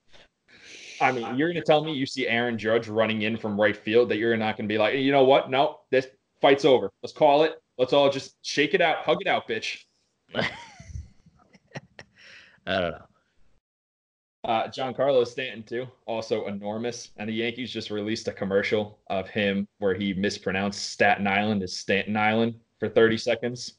I 1.02 1.10
mean, 1.10 1.36
you're 1.36 1.48
gonna 1.48 1.64
tell 1.64 1.84
me 1.84 1.92
you 1.92 2.06
see 2.06 2.28
Aaron 2.28 2.56
Judge 2.56 2.86
running 2.88 3.22
in 3.22 3.36
from 3.36 3.60
right 3.60 3.76
field 3.76 4.08
that 4.10 4.18
you're 4.18 4.36
not 4.36 4.56
gonna 4.56 4.68
be 4.68 4.78
like, 4.78 4.94
you 4.94 5.10
know 5.10 5.24
what? 5.24 5.50
No, 5.50 5.80
this 5.90 6.06
fight's 6.40 6.64
over. 6.64 6.92
Let's 7.02 7.12
call 7.12 7.42
it. 7.42 7.60
Let's 7.76 7.92
all 7.92 8.08
just 8.08 8.36
shake 8.42 8.72
it 8.74 8.80
out, 8.80 8.98
hug 8.98 9.18
it 9.20 9.26
out, 9.26 9.48
bitch. 9.48 9.80
I 10.34 10.48
don't 12.66 12.92
know. 12.92 13.06
Uh, 14.44 14.68
Giancarlo 14.68 15.26
Stanton 15.26 15.64
too, 15.64 15.86
also 16.06 16.46
enormous. 16.46 17.10
And 17.16 17.28
the 17.28 17.34
Yankees 17.34 17.72
just 17.72 17.90
released 17.90 18.28
a 18.28 18.32
commercial 18.32 19.00
of 19.08 19.28
him 19.28 19.66
where 19.78 19.94
he 19.94 20.14
mispronounced 20.14 20.90
Staten 20.90 21.26
Island 21.26 21.62
as 21.64 21.76
Stanton 21.76 22.16
Island 22.16 22.54
for 22.78 22.88
30 22.88 23.18
seconds. 23.18 23.74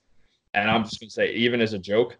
And 0.53 0.69
I'm 0.69 0.83
just 0.83 0.99
gonna 0.99 1.09
say, 1.09 1.33
even 1.33 1.61
as 1.61 1.71
a 1.71 1.79
joke, 1.79 2.17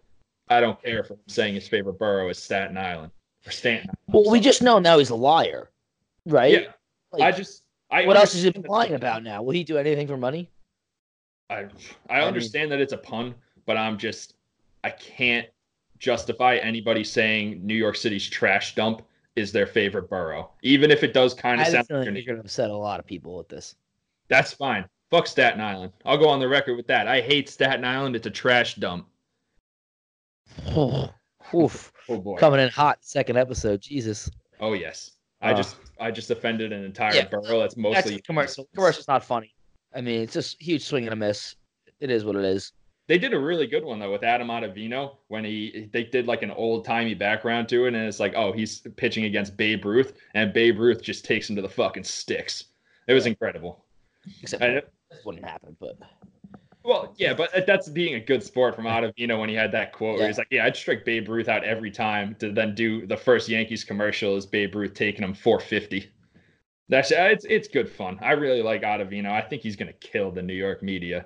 I 0.48 0.62
don't 0.62 0.82
care 0.82 1.02
if 1.02 1.10
I'm 1.10 1.18
saying 1.28 1.56
his 1.56 1.68
favorite 1.68 2.00
borough 2.00 2.30
is 2.30 2.38
Staten 2.38 2.78
Island 2.78 3.12
Stanton. 3.52 3.90
Well, 4.08 4.30
we 4.30 4.40
just 4.40 4.62
know 4.62 4.80
now 4.80 5.00
he's 5.00 5.10
a 5.10 5.16
liar, 5.16 5.70
right? 6.26 6.54
yeah. 6.54 6.72
Like, 7.12 7.22
I 7.22 7.32
just 7.38 7.64
I 7.92 8.06
what 8.06 8.18
else 8.18 8.34
is 8.36 8.44
he 8.44 8.52
lying 8.52 8.94
about 8.94 9.24
now? 9.24 9.44
Will 9.44 9.54
he 9.54 9.64
do 9.64 9.78
anything 9.78 10.08
for 10.08 10.18
money? 10.18 10.50
I 11.50 11.68
I 12.10 12.20
mean- 12.20 12.28
understand 12.28 12.72
that 12.72 12.80
it's 12.80 12.94
a 12.94 12.98
pun, 12.98 13.36
but 13.66 13.78
I'm 13.78 13.98
just 13.98 14.36
I 14.84 14.90
can't 14.90 15.48
justify 16.00 16.58
anybody 16.58 17.04
saying 17.04 17.66
New 17.66 17.76
York 17.76 17.96
City's 17.96 18.28
trash 18.30 18.76
dump 18.76 19.04
is 19.36 19.52
their 19.52 19.66
favorite 19.66 20.10
borough, 20.10 20.52
even 20.62 20.92
if 20.92 21.04
it 21.04 21.14
does 21.14 21.34
kind 21.34 21.62
of 21.62 21.68
sound. 21.68 21.88
like 21.90 22.06
you're 22.06 22.14
going 22.14 22.36
to 22.36 22.42
upset 22.42 22.70
a 22.70 22.76
lot 22.76 23.00
of 23.00 23.06
people 23.06 23.38
with 23.38 23.48
this. 23.48 23.76
That's 24.28 24.54
fine. 24.54 24.86
Fuck 25.10 25.28
Staten 25.28 25.62
Island. 25.62 25.94
I'll 26.06 26.18
go 26.18 26.28
on 26.28 26.40
the 26.40 26.48
record 26.48 26.76
with 26.76 26.88
that. 26.88 27.08
I 27.08 27.22
hate 27.22 27.48
Staten 27.48 27.86
Island. 27.86 28.16
It's 28.16 28.28
a 28.28 28.32
trash 28.32 28.76
dump. 28.76 29.08
Oof. 31.56 31.93
Oh 32.10 32.18
boy. 32.20 32.38
Coming 32.38 32.60
in 32.60 32.70
hot, 32.70 33.00
second 33.02 33.38
episode. 33.38 33.82
Jesus. 33.82 34.30
Oh 34.60 34.74
yes. 34.74 35.12
I 35.42 35.52
Uh, 35.52 35.58
just 35.58 35.76
I 36.00 36.12
just 36.12 36.32
offended 36.32 36.72
an 36.72 36.84
entire 36.84 37.16
Yeah. 37.16 37.28
borough 37.28 37.60
that's 37.60 37.76
That's 37.76 37.78
mostly 37.78 38.16
the 38.16 38.22
commercial. 38.22 38.68
Commercial's 38.76 39.08
not 39.08 39.24
funny. 39.24 39.54
I 39.96 40.02
mean, 40.02 40.22
it's 40.22 40.34
just 40.34 40.62
huge 40.62 40.84
swing 40.84 41.04
and 41.06 41.14
a 41.14 41.16
miss. 41.16 41.56
It 42.00 42.10
is 42.10 42.26
what 42.26 42.36
it 42.36 42.44
is. 42.46 42.72
They 43.08 43.18
did 43.18 43.34
a 43.34 43.40
really 43.40 43.68
good 43.68 43.84
one 43.84 44.00
though 44.00 44.12
with 44.12 44.24
Adam 44.24 44.48
Ottavino 44.48 45.18
when 45.28 45.44
he 45.44 45.90
they 45.92 46.04
did 46.06 46.26
like 46.28 46.42
an 46.42 46.52
old 46.52 46.86
timey 46.86 47.14
background 47.14 47.68
to 47.70 47.86
it, 47.86 47.94
and 47.94 47.98
it's 48.08 48.20
like, 48.20 48.34
oh, 48.36 48.52
he's 48.54 48.80
pitching 48.96 49.26
against 49.26 49.58
Babe 49.58 49.84
Ruth, 49.86 50.14
and 50.34 50.54
Babe 50.54 50.80
Ruth 50.80 51.02
just 51.02 51.26
takes 51.26 51.50
him 51.50 51.56
to 51.58 51.62
the 51.62 51.70
fucking 51.70 52.06
sticks. 52.06 52.66
It 53.08 53.14
was 53.14 53.26
incredible. 53.26 53.86
Except 54.42 54.88
wouldn't 55.26 55.44
happen, 55.46 55.76
but 55.82 55.98
Well, 56.84 57.14
yeah, 57.18 57.34
but 57.34 57.66
that's 57.66 57.88
being 57.88 58.16
a 58.16 58.20
good 58.20 58.44
sport 58.44 58.76
from 58.76 58.86
Ottavino 58.86 59.40
when 59.40 59.48
he 59.48 59.56
had 59.56 59.72
that 59.72 59.94
quote 59.94 60.18
where 60.20 60.28
he's 60.28 60.38
like, 60.38 60.48
"Yeah, 60.52 60.66
I'd 60.66 60.76
strike 60.76 61.06
Babe 61.06 61.30
Ruth 61.30 61.48
out 61.48 61.64
every 61.64 61.92
time." 61.92 62.36
To 62.40 62.52
then 62.52 62.76
do 62.76 63.06
the 63.06 63.16
first 63.16 63.48
Yankees 63.48 63.84
commercial 63.84 64.36
is 64.36 64.46
Babe 64.46 64.76
Ruth 64.76 64.94
taking 64.94 65.24
him 65.24 65.34
450. 65.34 66.12
That's 66.90 67.12
it's 67.12 67.46
it's 67.46 67.68
good 67.70 67.90
fun. 67.90 68.20
I 68.22 68.34
really 68.34 68.62
like 68.62 68.82
Ottavino. 68.82 69.32
I 69.32 69.42
think 69.42 69.62
he's 69.62 69.78
gonna 69.78 69.94
kill 69.94 70.32
the 70.32 70.42
New 70.42 70.54
York 70.54 70.84
media, 70.84 71.26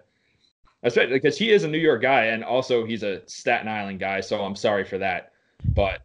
especially 0.83 1.13
because 1.13 1.37
he 1.37 1.51
is 1.51 1.63
a 1.63 1.67
New 1.67 1.79
York 1.79 2.03
guy 2.03 2.25
and 2.25 2.43
also 2.43 2.85
he's 2.85 3.01
a 3.01 3.27
Staten 3.27 3.67
Island 3.67 3.99
guy. 3.99 4.21
So 4.21 4.39
I'm 4.43 4.55
sorry 4.55 4.83
for 4.83 4.99
that, 4.99 5.31
but 5.73 6.01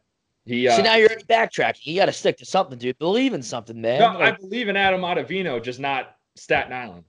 he. 0.47 0.67
Uh, 0.67 0.77
see 0.77 0.83
now 0.83 0.97
you're 0.97 1.11
backtracking. 1.29 1.85
You 1.87 1.97
got 1.97 2.07
to 2.07 2.13
stick 2.13 2.39
to 2.39 2.47
something, 2.47 2.79
dude. 2.79 2.99
Believe 2.99 3.35
in 3.35 3.43
something, 3.43 3.79
man. 3.81 4.01
no, 4.01 4.19
I 4.19 4.31
believe 4.33 4.69
in 4.69 4.77
Adam 4.77 5.03
Ottavino, 5.03 5.63
just 5.63 5.79
not 5.79 6.17
Staten 6.37 6.73
Island. 6.73 7.05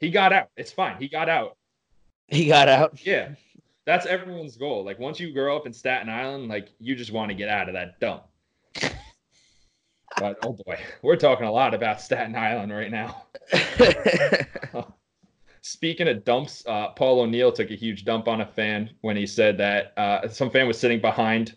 He 0.00 0.10
got 0.10 0.32
out. 0.32 0.48
It's 0.56 0.72
fine. 0.72 0.96
He 0.98 1.08
got 1.08 1.28
out. 1.28 1.56
he 2.36 2.46
got 2.46 2.68
out. 2.68 3.04
Yeah. 3.04 3.34
That's 3.84 4.06
everyone's 4.06 4.56
goal. 4.56 4.84
Like 4.84 4.98
once 4.98 5.20
you 5.20 5.32
grow 5.32 5.56
up 5.56 5.66
in 5.66 5.72
Staten 5.72 6.08
Island, 6.08 6.48
like 6.48 6.68
you 6.78 6.94
just 6.94 7.12
want 7.12 7.30
to 7.30 7.34
get 7.34 7.48
out 7.48 7.68
of 7.68 7.74
that 7.74 8.00
dump. 8.00 8.22
but 10.18 10.38
oh 10.42 10.56
boy, 10.64 10.78
we're 11.02 11.16
talking 11.16 11.46
a 11.46 11.52
lot 11.52 11.74
about 11.74 12.00
Staten 12.00 12.34
Island 12.34 12.72
right 12.72 12.90
now. 12.90 13.24
Speaking 15.60 16.08
of 16.08 16.24
dumps, 16.24 16.64
uh, 16.66 16.88
Paul 16.90 17.20
O'Neill 17.20 17.52
took 17.52 17.70
a 17.70 17.74
huge 17.74 18.04
dump 18.04 18.28
on 18.28 18.40
a 18.40 18.46
fan 18.46 18.90
when 19.02 19.16
he 19.16 19.26
said 19.26 19.58
that 19.58 19.92
uh, 19.98 20.26
some 20.28 20.48
fan 20.50 20.66
was 20.66 20.78
sitting 20.78 21.00
behind 21.00 21.56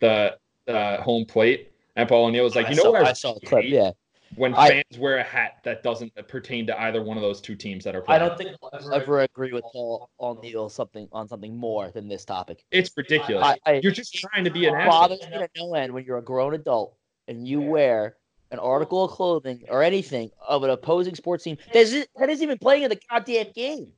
the 0.00 0.36
uh, 0.66 1.02
home 1.02 1.26
plate, 1.26 1.72
and 1.96 2.08
Paul 2.08 2.26
O'Neill 2.26 2.44
was 2.44 2.56
like, 2.56 2.66
I 2.66 2.70
"You 2.70 2.76
know 2.76 2.82
saw, 2.84 2.92
what? 2.92 3.06
I 3.06 3.12
saw 3.12 3.34
the 3.34 3.40
clip. 3.40 3.64
Yeah, 3.66 3.90
When 4.34 4.54
I- 4.54 4.68
fans 4.68 4.98
wear 4.98 5.18
a 5.18 5.22
hat 5.22 5.60
that 5.62 5.82
doesn't 5.82 6.12
pertain 6.28 6.66
to 6.66 6.80
either 6.82 7.02
one 7.02 7.16
of 7.16 7.22
those 7.22 7.40
two 7.40 7.54
teams 7.54 7.84
that 7.84 7.94
are 7.94 8.00
playing. 8.02 8.22
I 8.22 8.26
don't 8.28 8.36
think 8.36 8.50
I'll 8.62 8.92
ever 8.94 9.20
agree 9.20 9.52
with 9.52 9.64
Paul 9.72 10.10
O'Neill 10.20 10.68
something 10.68 11.08
on 11.12 11.28
something 11.28 11.56
more 11.56 11.90
than 11.90 12.08
this 12.08 12.24
topic. 12.24 12.64
it's 12.70 12.90
ridiculous. 12.96 13.44
I, 13.44 13.56
I, 13.70 13.80
You're 13.82 13.92
just 13.92 14.14
trying 14.14 14.44
to 14.44 14.50
be 14.50 14.66
an 14.66 14.74
it 14.74 14.78
asshole. 14.78 14.90
bothers 15.00 15.20
me 15.30 15.38
to 15.38 15.48
no 15.56 15.74
end 15.74 15.92
when 15.92 16.04
you're 16.04 16.18
a 16.18 16.22
grown 16.22 16.54
adult 16.54 16.96
and 17.28 17.46
you 17.46 17.60
wear 17.60 18.16
an 18.50 18.58
article 18.58 19.04
of 19.04 19.10
clothing 19.12 19.62
or 19.68 19.82
anything 19.82 20.30
of 20.46 20.62
an 20.64 20.70
opposing 20.70 21.14
sports 21.14 21.44
team 21.44 21.56
that 21.72 21.76
isn't, 21.80 22.08
that 22.16 22.28
isn't 22.28 22.42
even 22.42 22.58
playing 22.58 22.82
in 22.82 22.90
the 22.90 23.00
goddamn 23.10 23.46
game. 23.54 23.92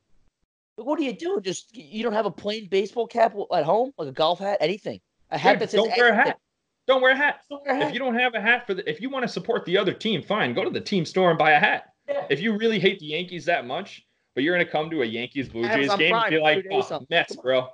Like, 0.77 0.87
What 0.87 0.99
do 0.99 1.05
you 1.05 1.13
do? 1.13 1.41
Just 1.41 1.75
you 1.75 2.03
don't 2.03 2.13
have 2.13 2.25
a 2.25 2.31
plain 2.31 2.67
baseball 2.69 3.07
cap 3.07 3.35
at 3.53 3.63
home, 3.63 3.91
like 3.97 4.07
a 4.07 4.11
golf 4.11 4.39
hat, 4.39 4.57
anything. 4.61 5.01
A 5.31 5.37
hat 5.37 5.53
Dude, 5.53 5.59
that 5.61 5.71
says 5.71 5.77
don't 5.79 5.97
wear 5.97 6.09
a 6.09 6.15
hat. 6.15 6.39
Don't 6.89 7.03
wear 7.03 7.11
a 7.11 7.15
hat. 7.15 7.41
Don't 7.51 7.63
wear 7.63 7.79
a 7.79 7.85
If 7.85 7.93
you 7.93 7.99
don't 7.99 8.15
have 8.15 8.33
a 8.33 8.41
hat 8.41 8.65
for 8.65 8.73
the, 8.73 8.89
if 8.89 8.99
you 8.99 9.11
want 9.11 9.21
to 9.21 9.27
support 9.29 9.63
the 9.65 9.77
other 9.77 9.93
team, 9.93 10.23
fine. 10.23 10.55
Go 10.55 10.63
to 10.63 10.71
the 10.71 10.81
team 10.81 11.05
store 11.05 11.29
and 11.29 11.37
buy 11.37 11.51
a 11.51 11.59
hat. 11.59 11.83
Yeah. 12.07 12.25
If 12.31 12.41
you 12.41 12.57
really 12.57 12.79
hate 12.79 12.97
the 12.99 13.05
Yankees 13.05 13.45
that 13.45 13.67
much, 13.67 14.07
but 14.33 14.43
you're 14.43 14.55
gonna 14.55 14.65
come 14.65 14.89
to 14.89 15.03
a 15.03 15.05
Yankees 15.05 15.49
Blue 15.49 15.67
Jays 15.67 15.93
game 15.95 16.15
and 16.15 16.29
be 16.31 16.39
like, 16.39 16.65
oh. 16.71 17.05
Mets, 17.11 17.35
bro. 17.35 17.67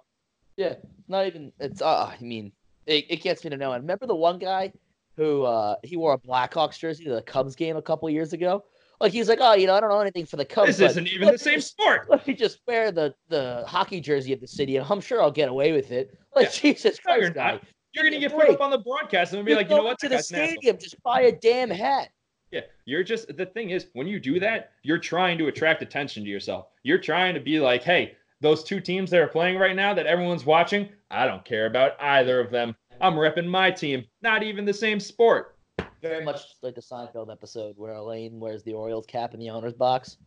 not 1.08 1.28
even 1.28 1.54
it's 1.62 1.82
uh 1.82 2.12
I 2.12 2.22
mean 2.22 2.52
it, 2.88 3.06
it 3.10 3.22
gets 3.22 3.46
me 3.46 3.52
to 3.52 3.58
know. 3.58 3.72
And 3.72 3.84
remember 3.84 4.06
the 4.06 4.16
one 4.16 4.38
guy 4.38 4.74
who 5.16 5.44
uh 5.44 5.76
he 5.84 5.96
wore 5.96 6.14
a 6.14 6.18
Blackhawks 6.18 6.78
jersey 6.78 7.06
to 7.06 7.12
the 7.16 7.22
Cubs 7.22 7.56
game 7.56 7.78
a 7.78 7.82
couple 7.82 8.10
years 8.10 8.34
ago? 8.34 8.66
Like 9.00 9.14
he 9.14 9.20
was 9.20 9.30
like, 9.30 9.40
Oh, 9.42 9.54
you 9.54 9.68
know, 9.68 9.76
I 9.76 9.80
don't 9.80 9.90
know 9.92 10.02
anything 10.02 10.26
for 10.26 10.36
the 10.36 10.44
Cubs. 10.44 10.76
This 10.78 10.92
isn't 10.92 11.08
even 11.08 11.32
the 11.32 11.38
same 11.38 11.56
just- 11.56 11.72
sport. 11.72 12.08
Let 12.10 12.28
me 12.28 12.34
just 12.34 12.60
wear 12.68 12.92
the 12.92 13.16
the 13.30 13.64
hockey 13.66 14.02
jersey 14.02 14.34
of 14.34 14.42
the 14.42 14.48
city 14.48 14.76
and 14.76 14.86
I'm 14.90 15.00
sure 15.00 15.22
I'll 15.22 15.32
get 15.32 15.48
away 15.48 15.72
with 15.72 15.92
it. 15.92 16.18
Like 16.36 16.52
Jesus 16.52 17.00
No, 17.08 17.16
Christ, 17.16 17.34
guy. 17.34 17.52
not. 17.54 17.62
You're 17.96 18.04
gonna 18.04 18.20
get 18.20 18.34
put 18.34 18.50
up 18.50 18.62
on 18.62 18.72
the 18.72 18.78
broadcast 18.78 19.34
and 19.34 19.46
be 19.46 19.52
You're 19.52 19.60
like, 19.60 19.70
you 19.70 19.78
know 19.78 19.84
what? 19.84 20.00
to 20.00 20.10
the 20.10 20.16
guy's 20.16 20.30
an 20.32 20.40
asshole. 20.40 20.52
stadium, 20.52 20.78
just 20.78 21.02
buy 21.02 21.22
a 21.22 21.32
damn 21.32 21.70
hat. 21.70 22.10
Yeah, 22.52 22.62
you're 22.86 23.04
just 23.04 23.36
the 23.36 23.46
thing 23.46 23.70
is 23.70 23.88
when 23.94 24.08
you 24.08 24.20
do 24.20 24.40
that, 24.40 24.72
you're 24.84 25.00
trying 25.00 25.38
to 25.38 25.48
attract 25.48 25.82
attention 25.82 26.24
to 26.24 26.30
yourself. 26.30 26.68
You're 26.84 27.00
trying 27.00 27.34
to 27.34 27.40
be 27.40 27.60
like, 27.60 27.84
hey, 27.84 28.16
those 28.42 28.64
two 28.64 28.82
teams 28.82 29.10
that 29.12 29.22
are 29.22 29.28
playing 29.28 29.58
right 29.58 29.76
now 29.76 29.94
that 29.94 30.06
everyone's 30.06 30.46
watching, 30.46 30.90
I 31.10 31.26
don't 31.26 31.44
care 31.46 31.66
about 31.68 32.00
either 32.02 32.40
of 32.40 32.52
them. 32.52 32.76
I'm 33.02 33.14
repping 33.14 33.48
my 33.48 33.72
team, 33.72 34.06
not 34.22 34.44
even 34.44 34.66
the 34.66 34.74
same 34.74 35.00
sport. 35.00 35.58
Very 36.02 36.24
much 36.24 36.42
like 36.62 36.76
the 36.76 36.82
Seinfeld 36.82 37.32
episode 37.32 37.78
where 37.78 37.94
Elaine 37.94 38.40
wears 38.40 38.62
the 38.64 38.74
Orioles 38.74 39.06
cap 39.06 39.34
in 39.34 39.40
the 39.40 39.50
owner's 39.50 39.74
box. 39.74 40.18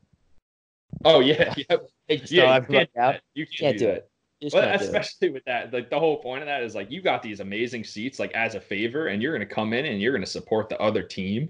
Oh 1.05 1.21
yeah, 1.21 1.55
yeah, 1.69 1.77
yeah. 2.09 2.59
You 2.59 2.67
can't, 2.67 3.21
You 3.35 3.47
can't, 3.47 3.59
Can't 3.59 3.79
do, 3.79 3.87
do 3.87 3.91
it. 3.93 4.11
You 4.41 4.47
just 4.47 4.55
Well, 4.55 4.65
can't 4.69 4.79
do 4.81 4.85
it. 4.85 4.89
especially 4.89 5.31
with 5.31 5.45
that, 5.47 5.73
like 5.73 5.91
the 5.91 5.99
whole 5.99 6.19
point 6.19 6.43
of 6.43 6.47
that 6.47 6.63
is 6.63 6.75
like 6.75 6.91
you 6.91 7.03
got 7.03 7.23
these 7.23 7.41
amazing 7.41 7.83
seats 7.85 8.19
like 8.19 8.33
as 8.35 8.55
a 8.55 8.61
favor, 8.61 9.09
and 9.09 9.21
you're 9.23 9.33
gonna 9.33 9.45
come 9.47 9.73
in 9.73 9.87
and 9.87 10.01
you're 10.01 10.13
gonna 10.13 10.27
support 10.27 10.69
the 10.69 10.81
other 10.81 11.03
team. 11.03 11.49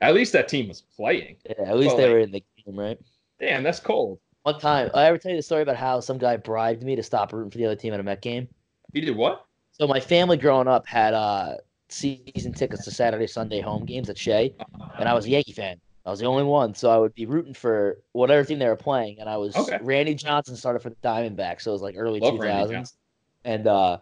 At 0.00 0.14
least 0.14 0.32
that 0.34 0.46
team 0.48 0.68
was 0.68 0.82
playing. 0.82 1.36
Yeah, 1.44 1.64
at 1.70 1.76
least 1.76 1.88
Well, 1.88 1.96
they 1.96 2.02
like- 2.04 2.12
were 2.12 2.18
in 2.20 2.30
the 2.30 2.44
game, 2.64 2.78
right? 2.78 2.98
Damn, 3.40 3.62
that's 3.64 3.80
cold. 3.80 4.20
One 4.44 4.58
time, 4.60 4.90
I 4.94 5.06
ever 5.06 5.18
tell 5.18 5.32
you 5.32 5.36
the 5.36 5.42
story 5.42 5.62
about 5.62 5.76
how 5.76 5.98
some 6.00 6.16
guy 6.18 6.36
bribed 6.36 6.82
me 6.84 6.94
to 6.96 7.02
stop 7.02 7.32
rooting 7.32 7.50
for 7.50 7.58
the 7.58 7.66
other 7.66 7.76
team 7.76 7.92
at 7.92 8.00
a 8.00 8.02
Met 8.04 8.22
game? 8.22 8.48
He 8.94 9.00
did 9.00 9.16
what? 9.16 9.44
So 9.72 9.86
my 9.88 9.98
family 10.00 10.36
growing 10.36 10.68
up 10.68 10.86
had 10.86 11.14
uh 11.14 11.56
season 11.88 12.52
tickets 12.52 12.84
to 12.84 12.90
Saturday, 12.92 13.26
Sunday 13.26 13.60
home 13.60 13.84
games 13.84 14.08
at 14.08 14.16
Shea, 14.18 14.54
and 14.98 15.08
I 15.08 15.14
was 15.14 15.26
a 15.26 15.30
Yankee 15.30 15.52
fan. 15.52 15.80
I 16.08 16.10
was 16.10 16.20
the 16.20 16.26
only 16.26 16.44
one, 16.44 16.74
so 16.74 16.88
I 16.88 16.96
would 16.96 17.14
be 17.14 17.26
rooting 17.26 17.52
for 17.52 17.98
whatever 18.12 18.42
team 18.42 18.58
they 18.58 18.66
were 18.66 18.76
playing. 18.76 19.20
And 19.20 19.28
I 19.28 19.36
was 19.36 19.54
Okay. 19.54 19.78
Randy 19.82 20.14
Johnson 20.14 20.56
started 20.56 20.78
for 20.78 20.88
the 20.88 20.96
Diamondbacks, 21.04 21.62
so 21.62 21.70
it 21.70 21.74
was 21.74 21.82
like 21.82 21.96
early 21.98 22.18
two 22.18 22.38
thousands, 22.38 22.96
and 23.44 23.66
uh, 23.66 23.98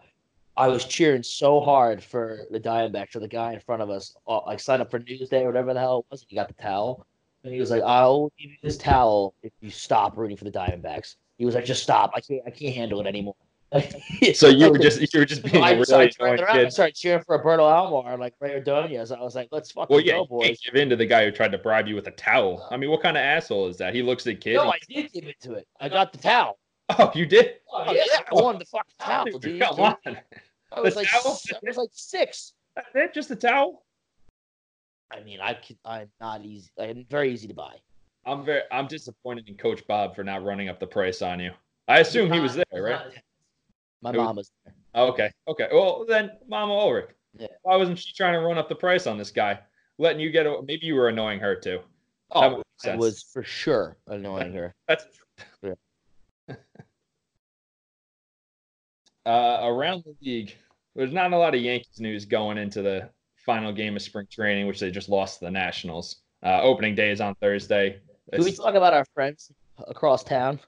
I 0.55 0.69
was 0.69 0.85
cheering 0.85 1.21
so 1.21 1.59
hard 1.59 2.01
for 2.01 2.45
the 2.49 2.61
Diamondbacks. 2.61 3.11
So 3.11 3.19
the 3.19 3.27
guy 3.27 3.51
in 3.51 3.59
front 3.59 3.81
of 3.81 3.89
us, 3.89 4.15
uh, 4.25 4.39
like 4.45 4.61
signed 4.61 4.81
up 4.81 4.89
for 4.89 5.01
Newsday 5.01 5.41
or 5.41 5.47
whatever 5.47 5.73
the 5.73 5.81
hell 5.81 5.99
it 5.99 6.05
was. 6.09 6.21
And 6.21 6.29
He 6.29 6.35
got 6.37 6.47
the 6.47 6.53
towel, 6.53 7.05
and 7.43 7.53
he 7.53 7.59
was 7.59 7.71
like, 7.71 7.83
"I'll 7.83 8.31
give 8.39 8.51
you 8.51 8.57
this 8.63 8.77
towel 8.77 9.35
if 9.43 9.51
you 9.59 9.69
stop 9.69 10.15
rooting 10.15 10.37
for 10.37 10.45
the 10.45 10.51
Diamondbacks." 10.51 11.17
He 11.37 11.43
was 11.43 11.55
like, 11.55 11.65
"Just 11.65 11.83
stop! 11.83 12.11
I 12.15 12.21
can't, 12.21 12.41
I 12.47 12.51
can't 12.51 12.73
handle 12.73 13.01
it 13.01 13.07
anymore." 13.07 13.35
So 14.33 14.47
you 14.47 14.71
were 14.71 14.77
just 14.77 15.01
you 15.01 15.19
were 15.19 15.25
just 15.25 15.43
being 15.51 15.63
I 15.63 15.71
a 15.71 15.73
really 15.77 15.85
annoying 15.89 16.09
turning 16.09 16.43
around 16.43 16.57
and 16.57 16.67
kid. 16.67 16.73
started 16.73 16.95
cheering 16.95 17.23
for 17.23 17.37
Roberto 17.37 17.63
Alomar 17.63 18.17
like 18.17 18.33
Rey 18.39 18.53
Ordonez. 18.55 19.11
I 19.11 19.19
was 19.19 19.35
like, 19.35 19.49
let's 19.51 19.71
fucking 19.71 19.93
Well, 19.93 20.03
yeah, 20.03 20.13
go, 20.13 20.21
you 20.21 20.27
boys. 20.27 20.47
can't 20.47 20.59
give 20.65 20.75
in 20.75 20.89
to 20.89 20.95
the 20.95 21.05
guy 21.05 21.25
who 21.25 21.31
tried 21.31 21.51
to 21.51 21.57
bribe 21.57 21.87
you 21.87 21.95
with 21.95 22.07
a 22.07 22.11
towel. 22.11 22.65
I 22.71 22.77
mean, 22.77 22.89
what 22.89 23.01
kind 23.01 23.17
of 23.17 23.21
asshole 23.21 23.67
is 23.67 23.77
that? 23.77 23.93
He 23.93 24.01
looks 24.01 24.25
at 24.27 24.39
kid. 24.41 24.55
No, 24.55 24.71
I 24.71 24.79
did 24.87 25.11
give 25.11 25.25
it 25.25 25.35
to 25.41 25.53
it. 25.55 25.67
I 25.81 25.89
got 25.89 26.11
the 26.13 26.17
towel. 26.17 26.57
oh, 26.97 27.11
you 27.13 27.25
did? 27.25 27.55
Oh, 27.71 27.91
yeah, 27.91 28.03
I 28.31 28.35
wanted 28.35 28.61
the 28.61 28.65
fucking 28.65 28.93
towel, 29.01 29.39
Dude. 29.39 29.61
Come 29.61 29.79
on. 29.81 29.95
I 30.71 30.79
was 30.79 30.93
The 30.93 30.99
like, 31.01 31.09
towel? 31.09 31.37
I 31.53 31.59
was 31.67 31.77
like 31.77 31.89
six. 31.91 32.53
That's 32.75 32.87
it? 32.95 33.13
Just 33.13 33.31
a 33.31 33.35
towel? 33.35 33.83
I 35.11 35.21
mean, 35.21 35.39
I 35.41 35.53
can, 35.55 35.77
I'm 35.83 36.09
not 36.21 36.43
easy. 36.45 36.69
I'm 36.79 37.05
very 37.09 37.33
easy 37.33 37.47
to 37.49 37.53
buy. 37.53 37.75
I'm 38.25 38.43
very 38.45 38.61
I'm 38.71 38.87
disappointed 38.87 39.47
in 39.49 39.55
Coach 39.55 39.85
Bob 39.87 40.15
for 40.15 40.23
not 40.23 40.43
running 40.43 40.67
up 40.69 40.79
the 40.79 40.87
price 40.87 41.21
on 41.21 41.39
you. 41.39 41.51
I 41.87 41.99
assume 41.99 42.31
he 42.31 42.39
was 42.41 42.55
there, 42.55 42.65
right? 42.83 43.01
My 44.01 44.11
Who- 44.11 44.17
mom 44.17 44.35
was 44.35 44.51
there. 44.63 44.73
Okay. 44.95 45.31
Okay. 45.47 45.67
Well, 45.71 46.05
then 46.07 46.31
Mama 46.47 46.73
Ulrich. 46.73 47.09
Yeah. 47.37 47.47
Why 47.63 47.75
wasn't 47.75 47.99
she 47.99 48.13
trying 48.13 48.33
to 48.33 48.39
run 48.39 48.57
up 48.57 48.69
the 48.69 48.75
price 48.75 49.05
on 49.07 49.17
this 49.17 49.31
guy? 49.31 49.59
Letting 49.99 50.19
you 50.19 50.31
get 50.31 50.45
a, 50.45 50.61
maybe 50.63 50.85
you 50.85 50.95
were 50.95 51.09
annoying 51.09 51.39
her 51.39 51.55
too. 51.55 51.79
Oh, 52.31 52.63
I 52.85 52.95
was 52.95 53.23
for 53.33 53.43
sure 53.43 53.97
annoying 54.07 54.53
her. 54.53 54.73
That's 54.87 55.05
Yeah. 55.61 55.73
uh, 59.25 59.59
around 59.63 60.03
the 60.05 60.15
league. 60.21 60.55
There's 60.95 61.13
not 61.13 61.31
a 61.33 61.37
lot 61.37 61.53
of 61.53 61.61
Yankees 61.61 61.99
news 61.99 62.25
going 62.25 62.57
into 62.57 62.81
the 62.81 63.09
final 63.45 63.71
game 63.71 63.95
of 63.95 64.01
spring 64.01 64.27
training, 64.31 64.67
which 64.67 64.79
they 64.79 64.91
just 64.91 65.09
lost 65.09 65.39
to 65.39 65.45
the 65.45 65.51
Nationals. 65.51 66.21
Uh, 66.43 66.61
opening 66.61 66.95
day 66.95 67.11
is 67.11 67.21
on 67.21 67.35
Thursday. 67.35 67.99
Can 68.33 68.43
we 68.43 68.51
talk 68.51 68.75
about 68.75 68.93
our 68.93 69.05
friends 69.13 69.51
across 69.87 70.23
town? 70.23 70.59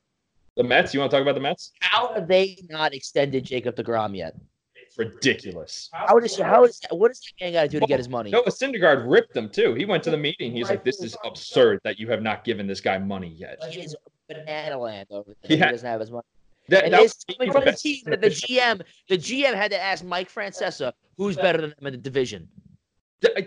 The 0.59 0.63
Mets. 0.63 0.93
You 0.93 0.99
want 0.99 1.09
to 1.09 1.17
talk 1.17 1.21
about 1.21 1.35
the 1.35 1.41
Mets? 1.41 1.71
How 1.79 2.13
have 2.13 2.27
they 2.27 2.57
not 2.69 2.93
extended 2.93 3.45
Jacob 3.45 3.77
Degrom 3.77 4.15
yet? 4.15 4.35
It's 4.75 4.97
ridiculous. 4.97 5.89
How 5.93 6.19
does 6.19 6.37
how 6.37 6.65
is 6.65 6.81
what 6.91 7.07
does 7.07 7.21
that 7.21 7.45
man 7.45 7.53
got 7.53 7.61
to 7.63 7.69
do 7.69 7.79
to 7.79 7.85
get 7.85 7.97
his 7.97 8.09
money? 8.09 8.29
Noah 8.29 8.49
Syndergaard 8.49 9.09
ripped 9.09 9.33
them 9.33 9.49
too. 9.49 9.73
He 9.73 9.85
went 9.85 10.03
to 10.03 10.11
the 10.11 10.17
meeting. 10.17 10.51
He's 10.51 10.69
like, 10.69 10.83
"This 10.83 11.01
is 11.01 11.15
absurd 11.23 11.79
that 11.85 11.97
you 11.97 12.09
have 12.09 12.21
not 12.21 12.43
given 12.43 12.67
this 12.67 12.81
guy 12.81 12.97
money 12.97 13.29
yet." 13.29 13.57
It 13.61 13.77
is 13.77 13.95
banana 14.27 14.77
land 14.77 15.07
over 15.11 15.33
there. 15.41 15.57
Yeah. 15.57 15.65
He 15.67 15.71
doesn't 15.71 15.87
have 15.87 16.01
his 16.01 16.11
money. 16.11 16.25
That, 16.67 16.83
And 16.83 16.93
that 16.93 17.01
it's 17.03 17.23
coming 17.23 17.51
from 17.51 17.65
the 17.65 17.71
team 17.71 18.03
that 18.07 18.19
the. 18.19 18.27
GM, 18.27 18.81
the 19.07 19.17
GM 19.17 19.53
had 19.55 19.71
to 19.71 19.81
ask 19.81 20.03
Mike 20.03 20.29
Francesa, 20.29 20.91
who's 21.17 21.37
better 21.37 21.61
than 21.61 21.71
him 21.71 21.87
in 21.87 21.93
the 21.93 21.97
division. 21.97 22.47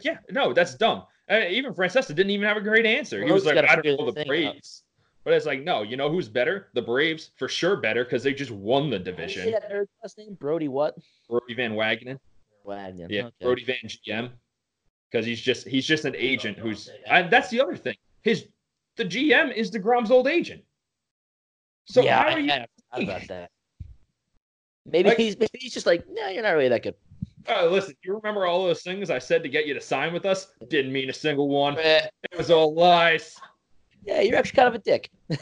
Yeah, 0.00 0.18
no, 0.30 0.52
that's 0.52 0.74
dumb. 0.74 1.04
Uh, 1.30 1.44
even 1.48 1.72
Francesa 1.74 2.14
didn't 2.14 2.30
even 2.30 2.46
have 2.46 2.56
a 2.56 2.60
great 2.60 2.86
answer. 2.86 3.22
he 3.24 3.30
was 3.30 3.44
like, 3.44 3.58
I 3.58 3.76
don't 3.76 4.00
know 4.00 4.10
the. 4.10 4.24
Braves. 4.24 4.82
But 5.24 5.34
it's 5.34 5.46
like, 5.46 5.62
no, 5.62 5.82
you 5.82 5.96
know 5.96 6.10
who's 6.10 6.28
better? 6.28 6.68
The 6.74 6.82
Braves, 6.82 7.30
for 7.36 7.48
sure 7.48 7.76
better, 7.76 8.02
because 8.04 8.22
they 8.24 8.34
just 8.34 8.50
won 8.50 8.90
the 8.90 8.98
Did 8.98 9.04
say 9.06 9.10
division. 9.12 9.50
that 9.52 9.70
nerd 9.70 9.86
last 10.02 10.18
name? 10.18 10.34
Brodie 10.34 10.68
what? 10.68 10.96
Brodie 11.28 11.54
Van 11.54 11.72
Wagenen. 11.74 12.18
Wagner. 12.64 13.06
Yeah, 13.08 13.26
Okay. 13.26 13.34
Brodie 13.40 13.64
Van 13.64 13.76
GM. 13.84 14.30
Because 15.10 15.26
he's 15.26 15.40
just 15.40 15.68
he's 15.68 15.86
just 15.86 16.04
an 16.06 16.16
agent 16.16 16.58
who's 16.58 16.88
I, 17.10 17.22
that's 17.22 17.50
the 17.50 17.60
other 17.60 17.76
thing. 17.76 17.96
His 18.22 18.46
the 18.96 19.04
GM 19.04 19.54
is 19.54 19.70
DeGrom's 19.70 20.10
old 20.10 20.26
agent. 20.26 20.62
So 21.86 22.02
yeah, 22.02 22.22
how 22.22 22.28
I, 22.28 22.32
are 22.32 22.38
you? 22.40 22.50
I 22.52 22.66
forgot 22.94 23.02
about 23.02 23.28
that. 23.28 23.50
Maybe 24.86 25.10
Like- 25.10 25.18
he's 25.18 25.38
maybe 25.38 25.50
he's 25.54 25.74
just 25.74 25.86
like, 25.86 26.04
no, 26.10 26.28
you're 26.28 26.42
not 26.42 26.50
really 26.52 26.68
that 26.68 26.82
good. 26.82 26.94
Oh, 27.48 27.68
listen, 27.70 27.94
you 28.04 28.14
remember 28.14 28.46
all 28.46 28.64
those 28.64 28.82
things 28.82 29.10
I 29.10 29.18
said 29.18 29.42
to 29.42 29.48
get 29.48 29.66
you 29.66 29.74
to 29.74 29.80
sign 29.80 30.12
with 30.12 30.24
us? 30.26 30.46
Didn't 30.68 30.92
mean 30.92 31.10
a 31.10 31.12
single 31.12 31.48
one. 31.48 31.76
Eh, 31.78 32.06
It 32.30 32.38
was 32.38 32.50
all 32.52 32.72
lies. 32.72 33.36
Yeah, 34.04 34.20
you're 34.20 34.36
actually 34.36 34.56
kind 34.56 34.68
of 34.68 34.74
a 34.74 34.78
dick. 34.78 35.10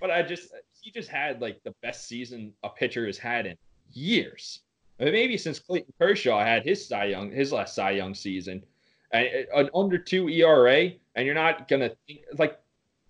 But 0.00 0.10
I 0.10 0.22
just 0.22 0.52
he 0.80 0.90
just 0.90 1.08
had 1.08 1.40
like 1.40 1.62
the 1.64 1.74
best 1.82 2.06
season 2.06 2.52
a 2.62 2.68
pitcher 2.68 3.06
has 3.06 3.18
had 3.18 3.46
in 3.46 3.56
years. 3.92 4.60
I 5.00 5.04
mean, 5.04 5.12
maybe 5.12 5.36
since 5.38 5.58
Clayton 5.58 5.92
Kershaw 5.98 6.42
had 6.44 6.64
his 6.64 6.86
Cy 6.86 7.06
Young, 7.06 7.30
his 7.30 7.52
last 7.52 7.74
Cy 7.74 7.92
Young 7.92 8.14
season, 8.14 8.62
and 9.12 9.28
an 9.54 9.70
under 9.74 9.98
two 9.98 10.28
ERA, 10.28 10.90
and 11.14 11.26
you're 11.26 11.34
not 11.34 11.68
gonna 11.68 11.90
think 12.06 12.20
like 12.38 12.60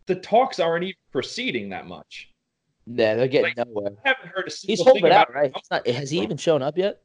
the 0.07 0.17
talks 0.17 0.61
aren't 0.61 0.85
even 0.85 0.97
proceeding 1.11 1.71
that 1.71 1.87
much. 1.87 2.31
Yeah, 2.87 3.15
they're 3.15 3.29
getting 3.29 3.55
Like, 3.57 3.67
nowhere. 3.69 3.93
I 4.05 4.09
haven't 4.09 4.29
heard 4.29 4.49
a 4.49 4.51
single 4.51 4.73
He's 4.73 4.79
thing 4.79 5.03
holding 5.03 5.13
out, 5.13 5.31
about 5.31 5.35
right? 5.35 5.57
Not. 5.71 5.87
Has 5.87 6.11
he 6.11 6.21
even 6.21 6.37
shown 6.37 6.63
up 6.63 6.77
yet? 6.77 7.01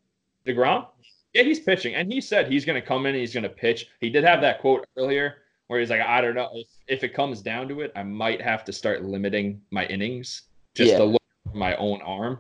Degrom. 0.46 0.88
Yeah, 1.34 1.44
he's 1.44 1.60
pitching, 1.60 1.96
and 1.96 2.12
he 2.12 2.20
said 2.20 2.52
he's 2.52 2.66
going 2.66 2.82
to 2.82 2.86
come 2.86 3.06
in 3.06 3.14
and 3.14 3.20
he's 3.20 3.34
going 3.34 3.44
to 3.44 3.50
pitch. 3.50 3.88
He 4.02 4.10
did 4.10 4.24
have 4.24 4.42
that 4.42 4.60
quote 4.60 4.88
earlier 4.98 5.36
where 5.68 5.80
he's 5.80 5.90
like, 5.90 6.02
"I 6.02 6.22
don't 6.22 6.36
know 6.36 6.50
if, 6.54 6.68
if 6.88 7.04
it 7.04 7.14
comes 7.14 7.42
down 7.42 7.68
to 7.70 7.82
it, 7.82 7.92
I 7.96 8.04
might 8.04 8.42
have 8.42 8.64
to 8.66 8.74
start 8.74 9.04
limiting 9.04 9.62
my 9.72 9.86
innings 9.86 10.44
just 10.76 10.92
Yeah. 10.92 10.98
to 11.00 11.04
look 11.06 11.22
at 11.48 11.56
my 11.56 11.76
own 11.76 12.02
arm." 12.02 12.40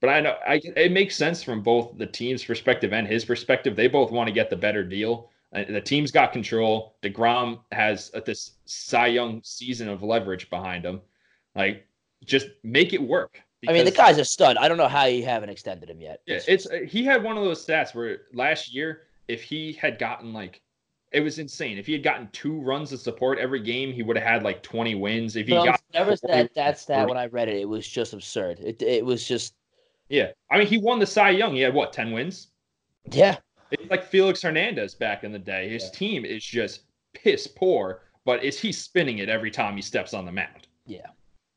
But 0.00 0.10
I 0.10 0.20
know 0.20 0.36
I, 0.46 0.60
it 0.76 0.92
makes 0.92 1.16
sense 1.16 1.42
from 1.42 1.62
both 1.62 1.96
the 1.96 2.06
team's 2.06 2.44
perspective 2.44 2.92
and 2.92 3.06
his 3.06 3.24
perspective. 3.24 3.74
They 3.76 3.88
both 3.88 4.10
want 4.10 4.28
to 4.28 4.32
get 4.32 4.50
the 4.50 4.56
better 4.56 4.84
deal. 4.84 5.30
Uh, 5.54 5.64
The 5.64 5.80
team's 5.80 6.10
got 6.10 6.32
control. 6.32 6.96
Degrom 7.02 7.60
has 7.72 8.10
uh, 8.14 8.20
this 8.20 8.52
Cy 8.66 9.06
Young 9.08 9.40
season 9.42 9.88
of 9.88 10.02
leverage 10.02 10.50
behind 10.50 10.84
him. 10.84 11.00
Like, 11.54 11.86
just 12.24 12.48
make 12.62 12.92
it 12.92 13.00
work. 13.02 13.40
I 13.66 13.72
mean, 13.72 13.86
the 13.86 13.90
guy's 13.90 14.18
a 14.18 14.24
stud. 14.24 14.58
I 14.58 14.68
don't 14.68 14.76
know 14.76 14.86
how 14.86 15.06
you 15.06 15.24
haven't 15.24 15.48
extended 15.48 15.88
him 15.88 16.00
yet. 16.00 16.20
yeah, 16.26 16.40
it's 16.46 16.66
uh, 16.66 16.80
he 16.86 17.04
had 17.04 17.22
one 17.24 17.38
of 17.38 17.44
those 17.44 17.64
stats 17.64 17.94
where 17.94 18.18
last 18.34 18.72
year, 18.74 19.04
if 19.28 19.42
he 19.42 19.72
had 19.72 19.98
gotten 19.98 20.32
like, 20.34 20.60
it 21.12 21.20
was 21.20 21.38
insane. 21.38 21.78
If 21.78 21.86
he 21.86 21.92
had 21.92 22.02
gotten 22.02 22.28
two 22.32 22.60
runs 22.60 22.92
of 22.92 23.00
support 23.00 23.38
every 23.38 23.60
game, 23.62 23.92
he 23.92 24.02
would 24.02 24.16
have 24.16 24.26
had 24.26 24.42
like 24.42 24.62
twenty 24.62 24.94
wins. 24.94 25.36
If 25.36 25.46
he 25.46 25.54
No, 25.54 25.64
got, 25.64 25.80
never 25.94 26.16
four, 26.16 26.30
that 26.30 26.54
that 26.54 26.78
stat 26.78 27.08
when 27.08 27.16
I 27.16 27.26
read 27.26 27.48
it, 27.48 27.56
it 27.56 27.68
was 27.68 27.86
just 27.86 28.12
absurd. 28.12 28.60
It 28.60 28.82
it 28.82 29.04
was 29.04 29.26
just 29.26 29.54
yeah, 30.08 30.30
I 30.50 30.58
mean, 30.58 30.66
he 30.66 30.78
won 30.78 30.98
the 30.98 31.06
Cy 31.06 31.30
Young. 31.30 31.54
He 31.54 31.60
had 31.60 31.74
what 31.74 31.92
ten 31.92 32.12
wins? 32.12 32.48
yeah. 33.10 33.38
It's 33.72 33.90
like 33.90 34.04
Felix 34.04 34.42
Hernandez 34.42 34.94
back 34.94 35.24
in 35.24 35.32
the 35.32 35.40
day. 35.40 35.68
His 35.68 35.84
Yeah. 35.84 35.90
team 35.98 36.24
is 36.24 36.44
just 36.44 36.82
piss 37.14 37.48
poor, 37.48 38.02
but 38.24 38.44
is 38.44 38.60
he 38.60 38.70
spinning 38.70 39.18
it 39.18 39.28
every 39.28 39.50
time 39.50 39.74
he 39.74 39.82
steps 39.82 40.14
on 40.14 40.24
the 40.24 40.30
mound? 40.30 40.68
Yeah. 40.86 41.06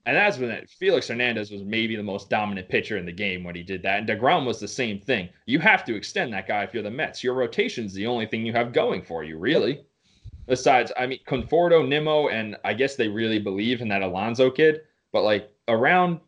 And 0.09 0.17
that's 0.17 0.39
when 0.39 0.49
it, 0.49 0.71
Felix 0.71 1.07
Hernandez 1.07 1.51
was 1.51 1.61
maybe 1.61 1.95
the 1.95 2.01
most 2.01 2.31
dominant 2.31 2.67
pitcher 2.67 2.97
in 2.97 3.05
the 3.05 3.11
game 3.11 3.43
when 3.43 3.53
he 3.53 3.61
did 3.61 3.83
that. 3.83 3.99
And 3.99 4.09
DeGrom 4.09 4.43
was 4.43 4.59
the 4.59 4.67
same 4.67 4.99
thing. 4.99 5.29
You 5.45 5.59
have 5.59 5.85
to 5.85 5.95
extend 5.95 6.33
that 6.33 6.47
guy 6.47 6.63
if 6.63 6.73
you're 6.73 6.81
the 6.81 6.89
Mets. 6.89 7.23
Your 7.23 7.35
rotation's 7.35 7.93
the 7.93 8.07
only 8.07 8.25
thing 8.25 8.43
you 8.43 8.51
have 8.53 8.73
going 8.73 9.03
for 9.03 9.23
you, 9.23 9.37
really. 9.37 9.83
Besides, 10.47 10.91
I 10.97 11.05
mean, 11.05 11.19
Conforto, 11.27 11.87
Nimmo, 11.87 12.29
and 12.29 12.57
I 12.65 12.73
guess 12.73 12.95
they 12.95 13.07
really 13.07 13.37
believe 13.37 13.81
in 13.81 13.87
that 13.89 14.01
Alonso 14.01 14.49
kid. 14.49 14.81
But 15.11 15.21
like 15.21 15.51
around 15.67 16.21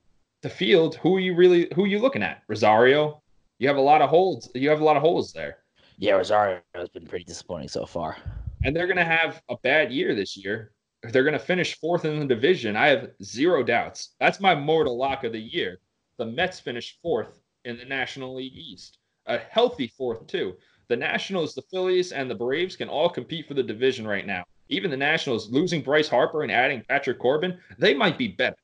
the 0.44 0.50
field, 0.50 0.94
who 0.98 1.16
are 1.16 1.20
you 1.20 1.34
really 1.34 1.68
who 1.74 1.86
are 1.86 1.88
you 1.88 1.98
looking 1.98 2.22
at? 2.22 2.44
Rosario? 2.48 3.24
You 3.58 3.68
have 3.68 3.78
a 3.78 3.82
lot 3.82 4.04
of 4.04 4.12
holes. 4.12 4.48
You 4.54 4.70
have 4.70 4.82
a 4.82 4.84
lot 4.84 4.96
of 4.96 5.02
holes 5.02 5.34
there. 5.34 5.58
Yeah, 5.98 6.14
Rosario 6.14 6.60
has 6.76 6.90
been 6.90 7.08
pretty 7.08 7.26
disappointing 7.26 7.70
so 7.70 7.88
far. 7.88 8.16
and 8.64 8.76
they're 8.76 8.86
going 8.86 8.98
to 8.98 9.04
have 9.06 9.42
a 9.50 9.58
bad 9.64 9.92
year 9.92 10.14
this 10.14 10.38
year. 10.38 10.72
They're 11.04 11.24
going 11.24 11.34
to 11.34 11.40
finish 11.40 11.80
fourth 11.80 12.06
in 12.06 12.20
the 12.20 12.26
division. 12.26 12.76
I 12.76 12.88
have 12.88 13.12
zero 13.24 13.64
doubts. 13.64 14.10
That's 14.20 14.40
my 14.40 14.54
mortal 14.54 14.98
lock 14.98 15.24
of 15.24 15.32
the 15.32 15.40
year. 15.40 15.80
The 16.18 16.26
Mets 16.26 16.60
finished 16.60 17.00
fourth 17.02 17.42
in 17.66 17.78
the 17.78 17.86
National 17.86 18.36
League 18.36 18.56
East, 18.56 19.00
a 19.26 19.38
healthy 19.38 19.88
fourth 19.88 20.28
too. 20.28 20.56
The 20.90 20.96
Nationals, 20.96 21.56
the 21.56 21.64
Phillies, 21.64 22.12
and 22.12 22.30
the 22.30 22.36
Braves 22.36 22.76
can 22.76 22.90
all 22.90 23.10
compete 23.10 23.48
for 23.48 23.56
the 23.56 23.64
division 23.64 24.08
right 24.08 24.28
now. 24.28 24.44
Even 24.70 24.92
the 24.92 24.98
Nationals 24.98 25.50
losing 25.50 25.82
Bryce 25.82 26.08
Harper 26.08 26.44
and 26.44 26.52
adding 26.52 26.84
Patrick 26.88 27.20
Corbin, 27.20 27.58
they 27.78 27.94
might 27.94 28.18
be 28.18 28.28
better 28.28 28.58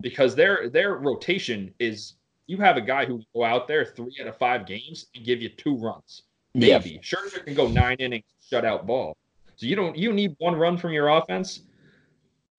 because 0.00 0.34
their 0.34 0.68
their 0.68 0.94
rotation 0.96 1.72
is. 1.78 2.14
You 2.46 2.58
have 2.58 2.76
a 2.76 2.82
guy 2.82 3.06
who 3.06 3.14
will 3.14 3.26
go 3.34 3.44
out 3.44 3.66
there 3.66 3.86
three 3.86 4.18
out 4.20 4.26
of 4.26 4.36
five 4.36 4.66
games 4.66 5.06
and 5.14 5.24
give 5.24 5.40
you 5.40 5.48
two 5.48 5.76
runs 5.76 6.24
Maybe 6.54 6.90
Yeah. 6.90 6.98
Scherzer 7.00 7.44
can 7.44 7.54
go 7.54 7.68
nine 7.68 7.96
innings, 7.98 8.24
shut 8.48 8.64
out 8.64 8.86
ball. 8.86 9.16
So 9.56 9.66
you 9.66 9.76
don't 9.76 9.96
you 9.96 10.12
need 10.12 10.34
one 10.38 10.56
run 10.56 10.76
from 10.76 10.92
your 10.92 11.08
offense. 11.08 11.62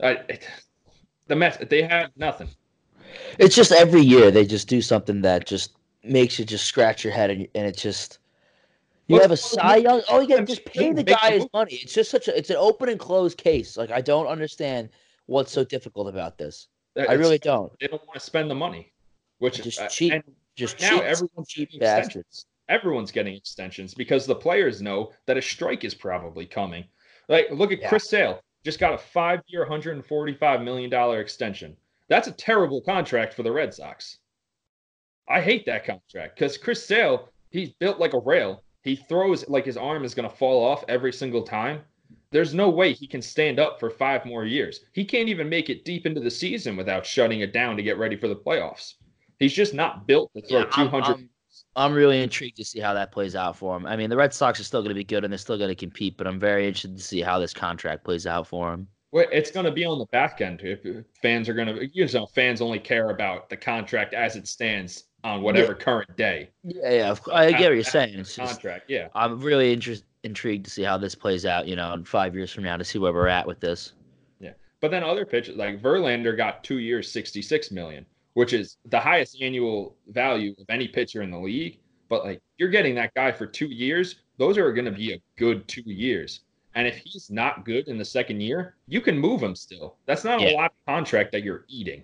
Uh, 0.01 0.15
it- 0.29 0.47
the 1.27 1.35
Mets 1.35 1.57
they 1.69 1.81
have 1.81 2.11
nothing. 2.15 2.49
It's 3.39 3.55
just 3.55 3.71
every 3.71 4.01
year 4.01 4.29
they 4.29 4.45
just 4.45 4.67
do 4.67 4.81
something 4.81 5.21
that 5.23 5.47
just 5.47 5.71
makes 6.03 6.37
you 6.37 6.45
just 6.45 6.65
scratch 6.65 7.03
your 7.03 7.13
head 7.13 7.31
and, 7.31 7.47
and 7.55 7.65
it 7.65 7.75
just 7.75 8.19
you 9.07 9.13
Well, 9.13 9.21
have 9.23 9.31
a 9.31 9.37
Cy 9.37 9.77
Young. 9.77 10.01
Oh, 10.09 10.25
to 10.25 10.45
just 10.45 10.65
pay 10.65 10.93
the 10.93 11.03
guy 11.03 11.31
his 11.31 11.47
money. 11.53 11.73
It's 11.81 11.93
just 11.93 12.11
such 12.11 12.27
a 12.27 12.37
it's 12.37 12.49
an 12.51 12.57
open 12.57 12.89
and 12.89 12.99
closed 12.99 13.37
case. 13.37 13.75
Like 13.75 13.89
I 13.91 14.01
don't 14.01 14.27
understand 14.27 14.89
what's 15.25 15.51
so 15.51 15.63
difficult 15.63 16.07
about 16.07 16.37
this. 16.37 16.67
I 16.97 17.13
really 17.13 17.39
don't. 17.39 17.71
they 17.79 17.87
don't 17.87 18.01
want 18.07 18.13
to 18.13 18.19
spend 18.19 18.49
the 18.49 18.55
money, 18.55 18.93
which 19.39 19.59
is 19.59 19.65
Just 19.65 19.79
uh, 19.81 19.87
cheap, 19.87 20.13
and 20.13 20.23
Just 20.55 20.79
now 20.79 20.89
cheap, 20.91 21.01
everyone's 21.03 21.47
cheap 21.49 21.69
bastards. 21.79 22.07
extensions. 22.07 22.45
Everyone's 22.69 23.11
getting 23.11 23.35
extensions 23.35 23.93
because 23.93 24.25
the 24.25 24.35
players 24.35 24.81
know 24.81 25.11
that 25.27 25.37
a 25.37 25.41
strike 25.41 25.83
is 25.83 25.93
probably 25.93 26.45
coming. 26.45 26.85
Like 27.29 27.47
look 27.51 27.71
at 27.71 27.79
Yeah. 27.81 27.89
Chris 27.89 28.09
Sale, 28.09 28.41
just 28.63 28.79
got 28.79 28.93
a 28.93 28.97
five-year, 28.97 29.61
145 29.61 30.61
million 30.61 30.89
dollar 30.89 31.19
extension. 31.21 31.75
That's 32.09 32.27
a 32.27 32.31
terrible 32.31 32.81
contract 32.81 33.33
for 33.33 33.43
the 33.43 33.51
Red 33.51 33.73
Sox. 33.73 34.19
I 35.27 35.41
hate 35.41 35.65
that 35.65 35.85
contract 35.85 36.35
because 36.37 36.57
Chris 36.57 36.85
Sale, 36.85 37.29
he's 37.49 37.69
built 37.73 37.99
like 37.99 38.13
a 38.13 38.19
rail. 38.19 38.63
He 38.83 38.95
throws 38.95 39.47
like 39.49 39.65
his 39.65 39.77
arm 39.77 40.03
is 40.03 40.13
going 40.13 40.29
to 40.29 40.35
fall 40.35 40.63
off 40.63 40.83
every 40.87 41.11
single 41.11 41.41
time. 41.43 41.81
There's 42.31 42.53
no 42.53 42.69
way 42.69 42.93
he 42.93 43.07
can 43.07 43.21
stand 43.21 43.59
up 43.59 43.79
for 43.79 43.89
five 43.89 44.25
more 44.25 44.45
years. 44.45 44.81
He 44.93 45.03
can't 45.05 45.29
even 45.29 45.49
make 45.49 45.69
it 45.69 45.85
deep 45.85 46.05
into 46.05 46.21
the 46.21 46.29
season 46.29 46.75
without 46.75 47.05
shutting 47.05 47.39
it 47.39 47.53
down 47.53 47.77
to 47.77 47.83
get 47.83 47.97
ready 47.97 48.15
for 48.15 48.27
the 48.27 48.35
playoffs. 48.35 48.95
He's 49.39 49.53
just 49.53 49.73
not 49.73 50.05
built 50.05 50.31
to 50.35 50.41
throw 50.41 50.59
Yeah, 50.59 50.65
I'm- 50.73 50.85
200. 50.89 51.05
I'm, 51.15 51.29
I'm 51.75 51.93
really 51.93 52.21
intrigued 52.21 52.57
to 52.57 52.65
see 52.65 52.79
how 52.79 52.93
that 52.93 53.11
plays 53.11 53.35
out 53.35 53.57
for 53.57 53.75
him. 53.75 53.85
I 53.85 53.95
mean, 53.95 54.09
the 54.09 54.15
Red 54.15 54.33
Sox 54.33 54.59
are 54.59 54.63
still 54.63 54.81
going 54.81 54.89
to 54.89 54.95
be 54.95 55.03
good 55.03 55.23
and 55.23 55.33
they're 55.33 55.37
still 55.37 55.57
going 55.57 55.69
to 55.69 55.75
compete, 55.75 56.17
but 56.17 56.25
I'm 56.27 56.39
very 56.39 56.67
interested 56.67 56.95
to 56.95 57.03
see 57.03 57.21
how 57.21 57.39
this 57.39 57.53
contract 57.53 58.03
plays 58.03 58.25
out 58.25 58.47
for 58.47 58.73
him. 58.73 58.87
Well, 59.11 59.25
it's 59.31 59.51
going 59.51 59.65
to 59.65 59.71
be 59.71 59.85
on 59.85 59.97
the 59.97 60.05
back 60.07 60.41
end. 60.41 60.61
If 60.61 60.85
if 60.85 61.05
fans 61.21 61.47
are 61.47 61.53
going 61.53 61.67
to, 61.67 61.87
you 61.93 62.07
know, 62.07 62.25
fans 62.25 62.61
only 62.61 62.79
care 62.79 63.11
about 63.11 63.49
the 63.49 63.57
contract 63.57 64.13
as 64.13 64.35
it 64.35 64.47
stands 64.47 65.05
on 65.23 65.41
whatever 65.41 65.73
current 65.73 66.15
day. 66.15 66.49
Yeah, 66.63 66.91
yeah, 66.91 67.15
I 67.33 67.51
get 67.51 67.61
what 67.61 67.73
you're 67.73 67.83
saying. 67.83 68.19
It's 68.19 68.35
just, 68.35 68.53
Contract, 68.53 68.89
yeah. 68.89 69.07
I'm 69.15 69.39
really 69.39 69.73
interest, 69.73 70.03
intrigued 70.23 70.65
to 70.65 70.71
see 70.71 70.83
how 70.83 70.97
this 70.97 71.15
plays 71.15 71.45
out. 71.45 71.67
You 71.67 71.75
know, 71.75 71.93
in 71.93 72.05
five 72.05 72.35
years 72.35 72.51
from 72.51 72.63
now, 72.63 72.77
to 72.77 72.83
see 72.83 72.99
where 72.99 73.13
we're 73.13 73.27
at 73.27 73.47
with 73.47 73.59
this. 73.59 73.93
Yeah, 74.39 74.53
but 74.81 74.91
then 74.91 75.03
other 75.03 75.25
pitchers 75.25 75.55
like 75.55 75.81
Verlander 75.81 76.37
got 76.37 76.63
two 76.63 76.79
years, 76.79 77.11
66 77.11 77.71
million, 77.71 78.05
which 78.35 78.53
is 78.53 78.77
the 78.85 78.99
highest 78.99 79.41
annual 79.41 79.95
value 80.09 80.53
of 80.59 80.65
any 80.69 80.87
pitcher 80.87 81.23
in 81.23 81.31
the 81.31 81.39
league. 81.39 81.79
But 82.07 82.23
like 82.23 82.41
you're 82.57 82.69
getting 82.69 82.93
that 82.95 83.13
guy 83.15 83.31
for 83.31 83.47
two 83.47 83.67
years, 83.67 84.15
those 84.37 84.57
are 84.57 84.71
going 84.71 84.85
to 84.85 84.91
be 84.91 85.13
a 85.13 85.21
good 85.37 85.67
two 85.67 85.81
years. 85.85 86.41
And 86.75 86.85
if 86.85 86.97
he's 86.97 87.31
not 87.31 87.65
good 87.65 87.87
in 87.87 87.97
the 87.97 88.05
second 88.05 88.41
year, 88.41 88.75
you 88.87 88.99
can 88.99 89.17
move 89.17 89.41
him 89.41 89.55
still. 89.55 89.95
That's 90.05 90.25
not 90.25 90.41
a 90.41 90.53
lot 90.53 90.71
of 90.71 90.93
contract 90.93 91.31
that 91.31 91.43
you're 91.43 91.65
eating 91.69 92.03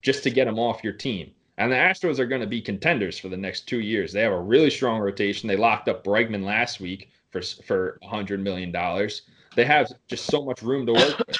just 0.00 0.22
to 0.24 0.30
get 0.30 0.48
him 0.48 0.58
off 0.58 0.82
your 0.82 0.94
team. 0.94 1.32
And 1.58 1.70
the 1.70 1.76
Astros 1.76 2.18
are 2.18 2.26
going 2.26 2.40
to 2.40 2.46
be 2.46 2.60
contenders 2.60 3.18
for 3.18 3.28
the 3.28 3.36
next 3.36 3.66
two 3.68 3.80
years. 3.80 4.12
They 4.12 4.22
have 4.22 4.32
a 4.32 4.40
really 4.40 4.70
strong 4.70 5.00
rotation. 5.00 5.46
They 5.46 5.56
locked 5.56 5.88
up 5.88 6.04
Bregman 6.04 6.44
last 6.44 6.80
week 6.80 7.10
for 7.30 7.42
for 7.42 7.98
100 8.00 8.42
million 8.42 8.72
dollars. 8.72 9.22
They 9.54 9.66
have 9.66 9.92
just 10.08 10.26
so 10.26 10.42
much 10.42 10.62
room 10.62 10.86
to 10.86 10.94
work 10.94 11.18
with. 11.18 11.36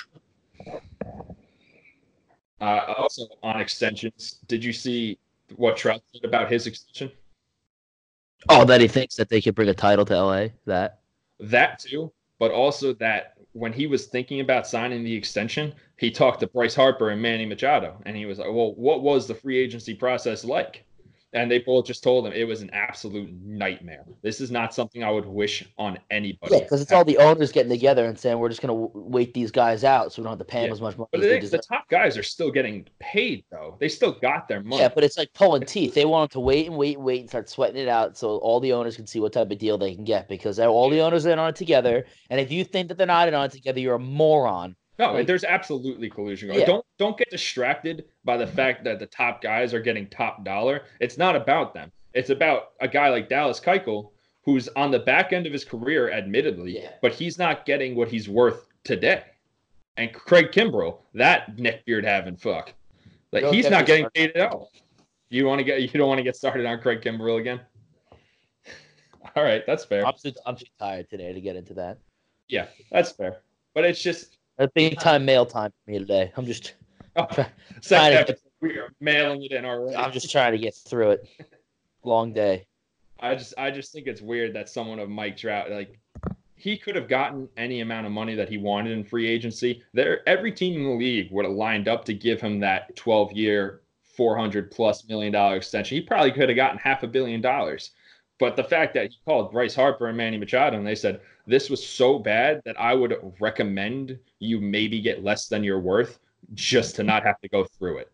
Uh, 2.61 2.95
also 2.97 3.29
on 3.43 3.61
extensions, 3.61 4.39
did 4.47 4.65
you 4.65 4.73
see 4.73 5.19
what 5.57 5.77
Trout 5.77 6.03
said 6.13 6.25
about 6.25 6.51
his 6.51 6.67
extension? 6.67 7.11
Oh, 8.49 8.65
that 8.65 8.81
he 8.81 8.89
thinks 8.89 9.17
that 9.17 9.29
they 9.29 9.41
could 9.41 9.55
bring 9.55 9.69
a 9.69 9.75
title 9.75 10.05
to 10.07 10.15
LA. 10.15 10.49
That 10.67 11.01
That 11.41 11.79
too, 11.79 12.13
but 12.39 12.51
also 12.51 12.95
that 12.95 13.35
when 13.53 13.73
he 13.73 13.87
was 13.87 14.07
thinking 14.07 14.41
about 14.41 14.67
signing 14.67 15.03
the 15.03 15.15
extension, 15.15 15.75
he 15.99 16.11
talked 16.11 16.41
to 16.41 16.47
Bryce 16.47 16.75
Harper 16.75 17.11
and 17.11 17.21
Manny 17.21 17.47
Machado, 17.47 18.01
and 18.05 18.17
he 18.17 18.27
was 18.27 18.39
like, 18.39 18.49
"Well, 18.49 18.75
what 18.75 19.03
was 19.03 19.27
the 19.27 19.35
free 19.35 19.59
agency 19.59 19.95
process 19.95 20.45
like?" 20.45 20.85
And 21.33 21.51
they 21.51 21.59
both 21.59 21.85
just 21.87 22.03
told 22.03 22.27
him 22.27 22.33
it 22.33 22.45
was 22.45 22.63
an 22.63 22.71
absolute 22.73 23.31
nightmare. 23.43 24.05
This 24.23 24.41
is 24.41 24.51
not 24.51 24.73
something 24.73 25.03
I 25.03 25.11
would 25.11 25.27
wish 25.27 25.65
on 25.77 25.99
anybody. 26.11 26.55
yeah, 26.55 26.61
because 26.61 26.81
it's 26.81 26.93
all 26.93 27.05
the 27.05 27.19
owners 27.19 27.53
getting 27.53 27.69
together 27.71 28.07
and 28.07 28.19
saying 28.19 28.39
we're 28.39 28.49
just 28.49 28.63
going 28.63 28.69
to 28.75 28.91
wait 28.97 29.35
these 29.35 29.51
guys 29.51 29.85
out, 29.85 30.13
so 30.13 30.23
we 30.23 30.25
don't 30.25 30.33
have 30.33 30.39
to 30.39 30.45
pay 30.45 30.61
them 30.61 30.69
Yeah, 30.69 30.73
as 30.75 30.81
much 30.81 30.97
money. 30.97 31.09
But 31.13 31.21
as 31.21 31.51
they 31.51 31.57
the, 31.57 31.63
top 31.63 31.89
guys 31.91 32.17
are 32.17 32.23
still 32.23 32.51
getting 32.51 32.87
paid 33.01 33.45
though. 33.51 33.77
They 33.81 33.89
still 33.89 34.13
got 34.13 34.49
their 34.49 34.63
money. 34.63 34.81
Yeah, 34.83 34.89
but 34.89 35.05
it's 35.05 35.19
like 35.19 35.33
pulling 35.35 35.65
teeth. 35.67 35.95
They 35.95 36.05
want 36.07 36.31
them 36.31 36.37
to 36.37 36.41
wait 36.41 36.69
and 36.69 36.77
wait 36.77 36.97
and 36.97 37.05
wait 37.05 37.21
and 37.21 37.29
start 37.29 37.51
sweating 37.51 37.83
it 37.83 37.89
out 37.89 38.17
so 38.17 38.37
all 38.39 38.61
the 38.61 38.73
owners 38.73 38.97
can 38.97 39.07
see 39.07 39.21
what 39.21 39.33
type 39.33 39.51
of 39.51 39.59
deal 39.59 39.77
they 39.77 39.95
can 39.95 40.05
get 40.05 40.29
because 40.29 40.59
all 40.61 40.89
the 40.89 41.01
owners 41.01 41.27
are 41.27 41.31
in 41.33 41.39
on 41.39 41.51
it 41.51 41.57
together. 41.57 42.07
And 42.31 42.41
if 42.41 42.51
you 42.53 42.65
think 42.65 42.89
that 42.89 42.99
they're 42.99 43.07
not 43.07 43.29
in 43.29 43.35
on 43.35 43.47
it 43.47 43.53
together, 43.53 43.81
you're 43.81 43.97
a 43.97 43.99
moron. 43.99 44.77
No, 44.99 45.13
Like- 45.13 45.27
there's 45.27 45.45
absolutely 45.45 46.09
collusion. 46.09 46.49
going. 46.49 46.61
Yeah. 46.61 46.67
Don't 46.67 46.87
don't 46.99 47.19
get 47.19 47.29
distracted 47.31 48.05
by 48.27 48.37
the 48.37 48.47
fact 48.47 48.85
that 48.85 48.99
the 48.99 49.07
top 49.07 49.41
guys 49.41 49.73
are 49.73 49.81
getting 49.81 50.07
top 50.09 50.45
dollar. 50.45 50.83
It's 51.01 51.17
not 51.17 51.35
about 51.37 51.73
them. 51.73 51.91
It's 52.13 52.29
about 52.31 52.73
a 52.81 52.89
guy 52.89 53.09
like 53.09 53.29
Dallas 53.31 53.61
Keuchel, 53.61 54.11
who's 54.45 54.69
on 54.71 54.91
the 54.91 54.99
back 54.99 55.33
end 55.33 55.47
of 55.47 55.53
his 55.53 55.65
career, 55.65 56.11
admittedly, 56.11 56.81
Yeah. 56.83 56.91
but 57.01 57.13
he's 57.13 57.39
not 57.39 57.65
getting 57.65 57.95
what 57.95 58.09
he's 58.09 58.29
worth 58.29 58.67
today. 58.85 59.23
And 59.97 60.13
Craig 60.13 60.51
Kimbrel, 60.51 60.99
that 61.15 61.57
neckbeard 61.57 62.05
having 62.05 62.37
fuck, 62.37 62.75
like 63.33 63.43
Don't 63.45 63.55
he's 63.55 63.65
get 63.65 63.71
not 63.73 63.87
getting 63.87 64.05
started. 64.11 64.35
paid 64.35 64.41
at 64.41 64.53
all. 64.53 64.71
You 65.31 65.47
want 65.47 65.59
to 65.61 65.65
get 65.65 65.81
you 65.81 65.89
don't 65.89 66.09
want 66.09 66.19
to 66.19 66.23
get 66.25 66.37
started 66.37 66.67
on 66.67 66.81
Craig 66.81 67.01
Kimbrel 67.01 67.41
again? 67.41 67.61
All 69.37 69.43
right, 69.43 69.65
that's 69.67 69.85
fair. 69.85 70.07
I'm 70.07 70.15
too, 70.23 70.33
I'm 70.45 70.57
too 70.57 70.67
tired 70.79 71.09
today 71.11 71.33
to 71.33 71.41
get 71.41 71.57
into 71.57 71.75
that. 71.75 71.99
Yeah, 72.49 72.67
that's 72.93 73.11
fair. 73.13 73.39
But 73.75 73.85
it's 73.85 74.03
just 74.03 74.37
A 74.59 74.69
big 74.69 74.99
time 75.01 75.25
mail 75.25 75.45
time 75.45 75.73
for 75.85 75.91
me 75.91 75.99
today. 75.99 76.33
I'm 76.37 76.47
just 76.47 76.75
oh, 77.17 77.47
second 77.81 78.19
episode, 78.19 78.41
we 78.61 78.79
are 78.79 78.91
mailing 79.01 79.43
it 79.43 79.53
in 79.53 79.65
already. 79.65 79.97
I'm 79.97 80.13
just 80.13 80.31
trying 80.31 80.53
to 80.53 80.59
get 80.59 80.75
through 80.75 81.13
it. 81.13 81.29
Long 82.05 82.33
day. 82.33 82.67
I 83.21 83.35
just 83.35 83.55
I 83.57 83.71
just 83.71 83.93
think 83.93 84.07
it's 84.07 84.21
weird 84.21 84.55
that 84.55 84.69
someone 84.69 84.99
of 84.99 85.09
Mike 85.09 85.37
Trout 85.37 85.71
like 85.71 85.99
he 86.55 86.77
could 86.77 86.97
have 86.97 87.09
gotten 87.09 87.49
any 87.57 87.81
amount 87.81 88.07
of 88.07 88.13
money 88.13 88.35
that 88.35 88.49
he 88.49 88.59
wanted 88.59 88.93
in 88.93 89.05
free 89.05 89.29
agency. 89.29 89.83
There 89.93 90.27
every 90.29 90.53
team 90.53 90.81
in 90.81 90.85
the 90.85 90.95
league 90.95 91.31
would 91.31 91.45
have 91.45 91.55
lined 91.55 91.89
up 91.89 92.05
to 92.07 92.15
give 92.15 92.41
him 92.41 92.61
that 92.61 92.95
12 92.97 93.33
year 93.33 93.83
400 94.03 94.71
plus 94.71 95.07
million 95.09 95.33
dollar 95.33 95.57
extension. 95.57 95.97
He 95.97 96.03
probably 96.03 96.33
could 96.33 96.49
have 96.49 96.57
gotten 96.57 96.79
half 96.79 97.03
a 97.03 97.07
billion 97.07 97.41
dollars. 97.41 97.91
But 98.39 98.55
the 98.55 98.65
fact 98.65 98.93
that 98.95 99.11
he 99.11 99.17
called 99.25 99.51
Bryce 99.51 99.75
Harper 99.75 100.09
and 100.09 100.17
Manny 100.17 100.37
Machado 100.37 100.77
and 100.77 100.87
they 100.87 100.95
said 100.95 101.21
this 101.47 101.71
was 101.71 101.87
so 101.87 102.19
bad 102.19 102.61
that 102.65 102.79
I 102.79 102.93
would 102.93 103.17
recommend 103.41 104.19
you 104.41 104.61
maybe 104.61 105.01
get 105.01 105.25
less 105.25 105.49
than 105.49 105.65
you're 105.65 105.81
worth 105.81 106.19
just 106.55 106.97
to 106.97 107.03
not 107.03 107.23
have 107.25 107.41
to 107.41 107.49
go 107.49 107.65
through 107.65 107.99
it. 107.99 108.11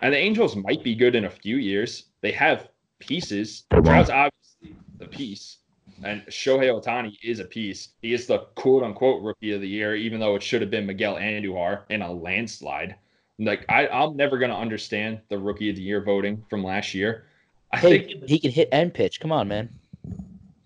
And 0.00 0.12
the 0.12 0.18
Angels 0.18 0.54
might 0.56 0.82
be 0.84 0.94
good 0.94 1.14
in 1.14 1.24
a 1.24 1.30
few 1.30 1.56
years. 1.56 2.04
They 2.20 2.32
have 2.32 2.68
pieces. 3.00 3.64
Oh, 3.72 3.80
Trout's 3.80 4.10
obviously 4.10 4.76
the 4.98 5.06
piece, 5.06 5.58
and 6.04 6.22
Shohei 6.26 6.70
Ohtani 6.70 7.12
is 7.22 7.40
a 7.40 7.44
piece. 7.44 7.90
He 8.02 8.12
is 8.14 8.26
the 8.26 8.38
quote 8.54 8.82
unquote 8.82 9.22
rookie 9.22 9.52
of 9.52 9.60
the 9.60 9.68
year, 9.68 9.94
even 9.96 10.20
though 10.20 10.36
it 10.36 10.42
should 10.42 10.60
have 10.60 10.70
been 10.70 10.86
Miguel 10.86 11.16
Andujar 11.16 11.82
in 11.90 12.02
a 12.02 12.12
landslide. 12.12 12.94
Like 13.40 13.64
I, 13.68 13.86
I'm 13.88 14.16
never 14.16 14.38
gonna 14.38 14.56
understand 14.58 15.20
the 15.28 15.38
rookie 15.38 15.70
of 15.70 15.76
the 15.76 15.82
year 15.82 16.02
voting 16.02 16.44
from 16.50 16.62
last 16.64 16.94
year. 16.94 17.26
I 17.72 17.78
Hey, 17.78 17.98
think, 18.04 18.24
he 18.28 18.38
can 18.38 18.50
hit 18.50 18.68
and 18.72 18.92
pitch. 18.94 19.20
Come 19.20 19.30
on, 19.32 19.46
man. 19.48 19.68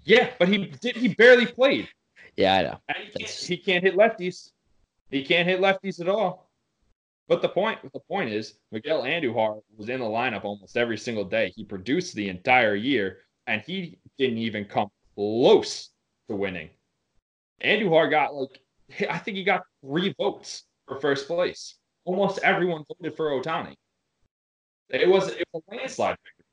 yeah, 0.04 0.30
but 0.38 0.48
he 0.48 0.58
did. 0.80 0.96
He 0.96 1.08
barely 1.08 1.46
played. 1.46 1.88
Yeah, 2.36 2.54
I 2.54 2.62
know. 2.62 2.78
And 2.88 2.96
he 3.04 3.10
can't, 3.12 3.30
he 3.30 3.56
can't 3.58 3.84
hit 3.84 3.94
lefties. 3.96 4.50
He 5.10 5.22
can't 5.22 5.46
hit 5.48 5.60
lefties 5.60 6.00
at 6.00 6.08
all. 6.08 6.48
But 7.28 7.40
the 7.40 7.48
point, 7.48 7.78
the 7.92 8.00
point 8.00 8.30
is, 8.30 8.54
Miguel 8.72 9.02
Andujar 9.02 9.60
was 9.76 9.88
in 9.88 10.00
the 10.00 10.06
lineup 10.06 10.44
almost 10.44 10.76
every 10.76 10.98
single 10.98 11.24
day. 11.24 11.52
He 11.54 11.64
produced 11.64 12.14
the 12.14 12.28
entire 12.28 12.74
year, 12.74 13.18
and 13.46 13.62
he 13.62 13.98
didn't 14.18 14.38
even 14.38 14.64
come 14.64 14.88
close 15.14 15.90
to 16.28 16.36
winning. 16.36 16.70
Andujar 17.64 18.10
got 18.10 18.34
like, 18.34 18.60
I 19.08 19.18
think 19.18 19.36
he 19.36 19.44
got 19.44 19.62
three 19.84 20.14
votes 20.18 20.64
for 20.86 21.00
first 21.00 21.26
place. 21.26 21.76
Almost 22.04 22.40
everyone 22.42 22.84
voted 22.88 23.16
for 23.16 23.30
Ohtani. 23.30 23.76
It 24.90 25.08
was 25.08 25.28
it 25.28 25.46
was 25.52 25.62
a 25.68 25.74
landslide 25.74 26.16
victory. 26.24 26.46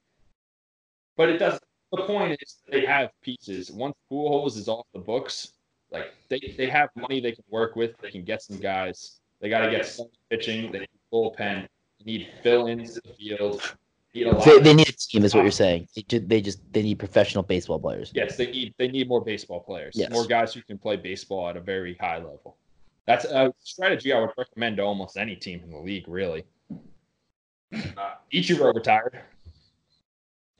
But 1.18 1.30
it 1.30 1.38
doesn't. 1.40 1.64
The 1.92 2.04
point 2.04 2.38
is, 2.40 2.58
they 2.70 2.86
have 2.86 3.10
pieces. 3.24 3.72
Once 3.72 3.96
Pujols 4.12 4.56
is 4.56 4.68
off 4.70 4.86
the 4.94 5.00
books, 5.00 5.54
like 5.92 6.14
they, 6.30 6.54
they 6.56 6.68
have 6.68 6.90
money 6.96 7.20
they 7.20 7.32
can 7.32 7.44
work 7.50 7.76
with. 7.76 7.98
They 7.98 8.12
can 8.12 8.24
get 8.24 8.44
some 8.44 8.60
guys. 8.60 9.19
They 9.40 9.50
got 9.50 9.66
to 9.66 9.72
get 9.72 9.86
some 9.86 10.08
pitching. 10.30 10.72
They 10.72 10.80
need 10.80 10.90
bullpen. 11.12 11.68
They 12.00 12.06
need 12.06 12.28
fill-ins 12.44 12.98
in 12.98 13.02
the 13.06 13.14
field. 13.14 13.76
Need 14.14 14.28
a 14.28 14.34
They, 14.44 14.60
they 14.60 14.74
need 14.74 14.90
a 14.90 14.92
team, 14.94 15.24
is 15.24 15.36
what 15.36 15.44
you're 15.44 15.52
saying. 15.52 15.88
They 15.96 16.02
just, 16.02 16.28
they 16.28 16.42
just 16.42 16.74
they 16.74 16.82
need 16.82 16.98
professional 16.98 17.44
baseball 17.44 17.80
players. 17.80 18.12
yes, 18.16 18.38
they 18.38 18.48
need 18.48 18.74
they 18.78 18.88
need 18.88 19.08
more 19.08 19.24
baseball 19.24 19.60
players. 19.60 19.94
Yes. 19.96 20.12
More 20.12 20.26
guys 20.26 20.54
who 20.54 20.62
can 20.64 20.78
play 20.80 20.96
baseball 20.96 21.48
at 21.48 21.56
a 21.58 21.62
very 21.62 21.96
high 21.96 22.18
level. 22.18 22.58
That's 23.06 23.26
a 23.26 23.54
strategy 23.60 24.12
I 24.14 24.20
would 24.20 24.32
recommend 24.38 24.78
to 24.78 24.84
almost 24.84 25.18
any 25.18 25.36
team 25.36 25.62
in 25.64 25.72
the 25.72 25.78
league, 25.80 26.08
really. 26.08 26.44
Uh, 26.72 28.16
Ichiro 28.34 28.74
retired. 28.74 29.20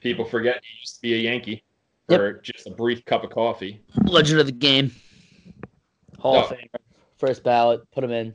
People 0.02 0.26
forget 0.26 0.62
he 0.64 0.80
used 0.80 0.96
to 0.96 1.02
be 1.02 1.14
a 1.16 1.18
Yankee 1.18 1.64
for 2.08 2.34
just 2.34 2.68
a 2.68 2.72
brief 2.72 3.04
cup 3.06 3.24
of 3.24 3.32
coffee. 3.32 3.82
Legend 4.04 4.40
of 4.40 4.46
the 4.46 4.52
game. 4.52 4.92
Hall 6.20 6.38
of 6.38 6.52
No. 6.52 6.58
Famer. 6.58 6.80
First 7.18 7.44
ballot. 7.44 7.82
Put 7.92 8.04
him 8.04 8.12
in. 8.12 8.34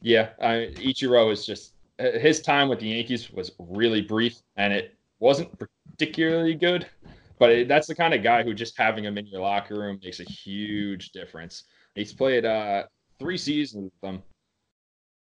Yeah, 0.00 0.30
I, 0.40 0.72
Ichiro 0.76 1.32
is 1.32 1.46
just 1.46 1.72
his 1.98 2.42
time 2.42 2.68
with 2.68 2.80
the 2.80 2.88
Yankees 2.88 3.30
was 3.30 3.52
really 3.58 4.02
brief, 4.02 4.36
and 4.56 4.72
it 4.72 4.94
wasn't 5.18 5.50
particularly 5.58 6.54
good. 6.54 6.86
But 7.38 7.50
it, 7.50 7.68
that's 7.68 7.86
the 7.86 7.94
kind 7.94 8.14
of 8.14 8.22
guy 8.22 8.42
who 8.42 8.54
just 8.54 8.78
having 8.78 9.04
him 9.04 9.18
in 9.18 9.26
your 9.26 9.40
locker 9.40 9.78
room 9.78 9.98
makes 10.02 10.20
a 10.20 10.24
huge 10.24 11.10
difference. 11.10 11.64
He's 11.94 12.12
played 12.12 12.44
uh, 12.44 12.84
three 13.18 13.36
seasons 13.36 13.84
with 13.84 14.00
them. 14.00 14.22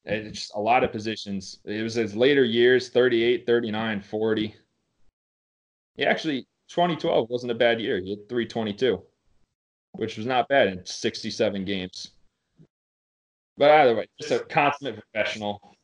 It's 0.05 0.39
just 0.39 0.55
a 0.55 0.59
lot 0.59 0.83
of 0.83 0.91
positions. 0.91 1.59
It 1.65 1.81
was 1.83 1.95
his 1.95 2.15
later 2.15 2.43
years 2.43 2.89
38, 2.89 3.45
39, 3.45 4.01
40. 4.01 4.55
He 5.95 6.05
actually, 6.05 6.47
2012 6.69 7.29
wasn't 7.29 7.51
a 7.51 7.55
bad 7.55 7.81
year. 7.81 7.99
He 7.99 8.11
had 8.11 8.29
322, 8.29 9.01
which 9.93 10.17
was 10.17 10.25
not 10.25 10.47
bad 10.47 10.67
in 10.67 10.85
67 10.85 11.65
games. 11.65 12.11
But 13.57 13.71
either 13.71 13.95
way, 13.95 14.07
just 14.19 14.31
a 14.31 14.39
consummate 14.39 14.99
professional, 14.99 15.75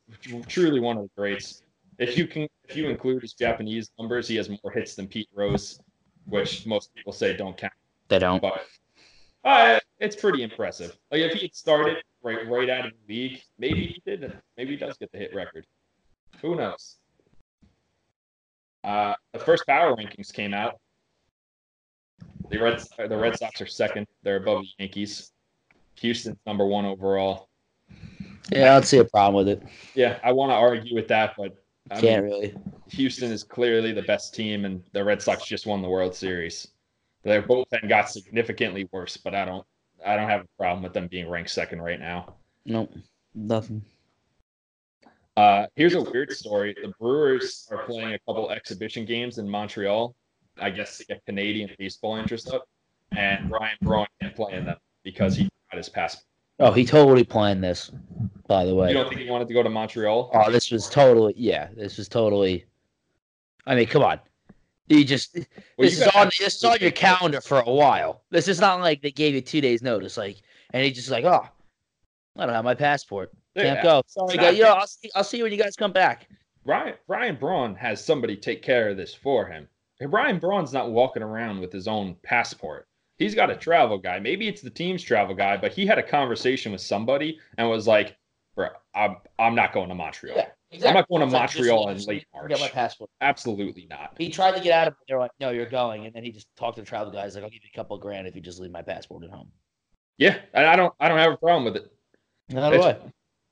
truly 0.46 0.80
one 0.80 0.96
of 0.96 1.02
the 1.02 1.10
greats. 1.16 1.62
If 1.98 2.16
you 2.16 2.26
can, 2.26 2.48
if 2.68 2.76
you 2.76 2.88
include 2.88 3.22
his 3.22 3.34
Japanese 3.34 3.90
numbers, 3.98 4.28
he 4.28 4.36
has 4.36 4.48
more 4.48 4.72
hits 4.72 4.94
than 4.94 5.08
Pete 5.08 5.28
Rose, 5.34 5.80
which 6.26 6.66
most 6.66 6.94
people 6.94 7.12
say 7.12 7.36
don't 7.36 7.56
count. 7.56 7.72
They 8.08 8.18
don't. 8.18 8.40
But 8.40 8.64
uh, 9.44 9.80
it's 9.98 10.16
pretty 10.16 10.42
impressive. 10.42 10.96
Like 11.10 11.20
if 11.20 11.32
he 11.32 11.40
had 11.42 11.54
started 11.54 11.96
right 12.22 12.48
right 12.48 12.70
out 12.70 12.86
of 12.86 12.92
the 13.06 13.14
league, 13.14 13.42
maybe 13.58 13.86
he 13.86 14.02
did. 14.04 14.40
Maybe 14.56 14.72
he 14.72 14.76
does 14.76 14.96
get 14.96 15.10
the 15.12 15.18
hit 15.18 15.34
record. 15.34 15.66
Who 16.42 16.56
knows? 16.56 16.96
Uh, 18.82 19.14
the 19.32 19.38
first 19.38 19.66
power 19.66 19.96
rankings 19.96 20.32
came 20.32 20.54
out. 20.54 20.78
The 22.50 22.58
Red 22.58 22.82
the 23.08 23.16
Red 23.16 23.36
Sox 23.38 23.60
are 23.60 23.66
second. 23.66 24.06
They're 24.22 24.36
above 24.36 24.62
the 24.62 24.84
Yankees. 24.84 25.32
Houston's 25.96 26.38
number 26.46 26.66
one 26.66 26.84
overall. 26.84 27.48
Yeah, 28.52 28.62
I 28.62 28.74
don't 28.74 28.84
see 28.84 28.98
a 28.98 29.04
problem 29.04 29.34
with 29.34 29.48
it. 29.48 29.62
Yeah, 29.94 30.18
I 30.22 30.32
want 30.32 30.50
to 30.50 30.54
argue 30.54 30.94
with 30.94 31.08
that, 31.08 31.34
but 31.36 31.56
I 31.90 32.00
Can't 32.00 32.24
mean, 32.24 32.32
really. 32.32 32.54
Houston 32.88 33.30
is 33.30 33.42
clearly 33.42 33.92
the 33.92 34.02
best 34.02 34.34
team, 34.34 34.64
and 34.64 34.82
the 34.92 35.04
Red 35.04 35.22
Sox 35.22 35.44
just 35.44 35.66
won 35.66 35.82
the 35.82 35.88
World 35.88 36.14
Series. 36.14 36.68
Their 37.22 37.42
bullpen 37.42 37.88
got 37.88 38.10
significantly 38.10 38.88
worse, 38.92 39.16
but 39.16 39.34
I 39.34 39.44
don't, 39.44 39.66
I 40.04 40.16
don't 40.16 40.28
have 40.28 40.42
a 40.42 40.48
problem 40.58 40.82
with 40.82 40.92
them 40.92 41.08
being 41.08 41.28
ranked 41.28 41.50
second 41.50 41.80
right 41.80 41.98
now. 41.98 42.34
Nope. 42.66 42.92
Nothing. 43.34 43.82
Uh, 45.36 45.66
here's 45.74 45.94
a 45.94 46.02
weird 46.02 46.30
story: 46.30 46.76
the 46.80 46.92
Brewers 47.00 47.66
are 47.70 47.84
playing 47.84 48.14
a 48.14 48.18
couple 48.20 48.50
exhibition 48.50 49.04
games 49.04 49.38
in 49.38 49.48
Montreal, 49.48 50.14
I 50.60 50.70
guess 50.70 50.98
to 50.98 51.06
get 51.06 51.24
Canadian 51.26 51.70
baseball 51.78 52.16
interest 52.16 52.50
up, 52.50 52.66
and 53.16 53.50
Ryan 53.50 53.76
Braun 53.82 54.06
can't 54.20 54.36
play 54.36 54.52
in 54.52 54.64
them 54.64 54.76
because 55.02 55.34
he 55.34 55.48
got 55.70 55.78
his 55.78 55.88
passport. 55.88 56.24
Oh, 56.60 56.70
he 56.72 56.84
totally 56.84 57.24
planned 57.24 57.64
this, 57.64 57.90
by 58.46 58.64
the 58.64 58.74
way. 58.74 58.88
You 58.88 58.94
don't 58.94 59.08
think 59.08 59.20
he 59.20 59.28
wanted 59.28 59.48
to 59.48 59.54
go 59.54 59.62
to 59.62 59.68
Montreal? 59.68 60.30
Oh, 60.32 60.50
this 60.50 60.70
was 60.70 60.88
totally 60.88 61.34
yeah. 61.36 61.68
This 61.76 61.98
was 61.98 62.08
totally. 62.08 62.64
I 63.66 63.74
mean, 63.74 63.86
come 63.86 64.02
on. 64.02 64.20
You 64.88 65.04
just 65.04 65.34
Well, 65.34 65.44
this 65.78 65.98
you 65.98 66.04
is 66.04 66.08
on 66.14 66.26
this 66.38 66.56
is 66.56 66.64
on 66.64 66.78
your 66.80 66.90
calendar 66.90 67.40
for 67.40 67.60
a 67.60 67.70
while. 67.70 68.22
This 68.30 68.48
is 68.48 68.60
not 68.60 68.80
like 68.80 69.02
they 69.02 69.10
gave 69.10 69.34
you 69.34 69.40
two 69.40 69.60
days 69.60 69.82
notice. 69.82 70.16
Like, 70.16 70.42
and 70.72 70.84
he 70.84 70.92
just 70.92 71.10
like, 71.10 71.24
oh, 71.24 71.48
I 72.36 72.46
don't 72.46 72.54
have 72.54 72.64
my 72.64 72.74
passport. 72.74 73.32
Can't 73.56 73.78
Yeah, 73.78 73.82
go. 73.82 74.02
Sorry, 74.06 74.36
guys. 74.36 74.56
You 74.56 74.64
know, 74.64 74.74
I'll 74.74 74.86
see. 74.86 75.10
I'll 75.14 75.24
see 75.24 75.38
you 75.38 75.44
when 75.44 75.52
you 75.52 75.58
guys 75.58 75.74
come 75.74 75.92
back. 75.92 76.28
Ryan 76.64 76.94
Ryan 77.08 77.36
Braun 77.36 77.74
has 77.76 78.04
somebody 78.04 78.36
take 78.36 78.62
care 78.62 78.90
of 78.90 78.96
this 78.96 79.14
for 79.14 79.46
him. 79.46 79.68
And 80.00 80.12
Ryan 80.12 80.38
Braun's 80.38 80.72
not 80.72 80.90
walking 80.90 81.22
around 81.22 81.60
with 81.60 81.72
his 81.72 81.88
own 81.88 82.16
passport. 82.22 82.86
He's 83.18 83.34
got 83.34 83.50
a 83.50 83.56
travel 83.56 83.98
guy. 83.98 84.18
Maybe 84.18 84.48
it's 84.48 84.60
the 84.60 84.70
team's 84.70 85.02
travel 85.02 85.34
guy, 85.34 85.56
but 85.56 85.72
he 85.72 85.86
had 85.86 85.98
a 85.98 86.02
conversation 86.02 86.72
with 86.72 86.80
somebody 86.80 87.38
and 87.58 87.68
was 87.68 87.86
like, 87.86 88.16
"Bro, 88.56 88.70
I'm 88.94 89.16
I'm 89.38 89.54
not 89.54 89.72
going 89.72 89.88
to 89.88 89.94
Montreal. 89.94 90.36
Yeah, 90.36 90.88
I'm 90.88 90.94
not 90.94 91.08
going 91.08 91.20
to 91.20 91.26
like, 91.26 91.54
Montreal 91.54 91.88
in 91.90 91.98
late 91.98 92.06
leave, 92.08 92.48
Get 92.48 92.58
my 92.58 92.64
March. 92.64 92.72
passport. 92.72 93.10
Absolutely 93.20 93.86
not." 93.88 94.14
He 94.18 94.30
tried 94.30 94.56
to 94.56 94.60
get 94.60 94.72
out 94.72 94.88
of 94.88 94.94
it. 94.94 94.98
They're 95.08 95.18
like, 95.18 95.30
no, 95.38 95.50
you're 95.50 95.66
going. 95.66 96.06
And 96.06 96.14
then 96.14 96.24
he 96.24 96.32
just 96.32 96.48
talked 96.56 96.76
to 96.76 96.82
the 96.82 96.86
travel 96.86 97.12
guys 97.12 97.34
like, 97.34 97.44
I'll 97.44 97.50
give 97.50 97.62
you 97.62 97.70
a 97.72 97.76
couple 97.76 97.96
of 97.96 98.02
grand 98.02 98.26
if 98.26 98.34
you 98.34 98.40
just 98.40 98.58
leave 98.58 98.72
my 98.72 98.82
passport 98.82 99.22
at 99.24 99.30
home. 99.30 99.50
Yeah, 100.18 100.38
and 100.52 100.66
I 100.66 100.76
don't 100.76 100.92
I 101.00 101.08
don't 101.08 101.18
have 101.18 101.32
a 101.32 101.36
problem 101.36 101.64
with 101.64 101.76
it. 101.76 101.92
Do 102.48 102.58
I? 102.58 102.96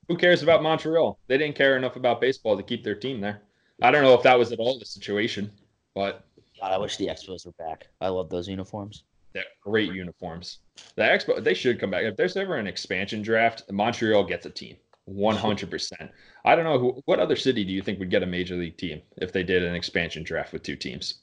Who 0.09 0.17
cares 0.17 0.43
about 0.43 0.61
Montreal? 0.61 1.17
They 1.27 1.37
didn't 1.37 1.55
care 1.55 1.77
enough 1.77 1.95
about 1.95 2.19
baseball 2.19 2.57
to 2.57 2.63
keep 2.63 2.83
their 2.83 2.95
team 2.95 3.21
there. 3.21 3.41
I 3.81 3.91
don't 3.91 4.03
know 4.03 4.13
if 4.13 4.23
that 4.23 4.37
was 4.37 4.51
at 4.51 4.59
all 4.59 4.77
the 4.77 4.85
situation, 4.85 5.51
but 5.95 6.25
God, 6.59 6.71
I 6.71 6.77
wish 6.77 6.97
the 6.97 7.07
Expos 7.07 7.45
were 7.45 7.53
back. 7.53 7.87
I 8.01 8.09
love 8.09 8.29
those 8.29 8.47
uniforms. 8.47 9.03
They're 9.33 9.43
great 9.61 9.93
uniforms. 9.93 10.59
The 10.95 11.03
Expo, 11.03 11.43
they 11.43 11.53
should 11.53 11.79
come 11.79 11.91
back. 11.91 12.03
If 12.03 12.15
there's 12.15 12.37
ever 12.37 12.57
an 12.57 12.67
expansion 12.67 13.21
draft, 13.21 13.63
Montreal 13.71 14.23
gets 14.23 14.45
a 14.45 14.49
team. 14.49 14.77
100%. 15.09 16.09
I 16.45 16.55
don't 16.55 16.63
know 16.63 16.79
who, 16.79 17.01
what 17.05 17.19
other 17.19 17.35
city 17.35 17.63
do 17.63 17.73
you 17.73 17.81
think 17.81 17.99
would 17.99 18.09
get 18.09 18.23
a 18.23 18.27
major 18.27 18.55
league 18.55 18.77
team 18.77 19.01
if 19.17 19.31
they 19.33 19.43
did 19.43 19.63
an 19.63 19.75
expansion 19.75 20.23
draft 20.23 20.53
with 20.53 20.63
two 20.63 20.75
teams? 20.75 21.15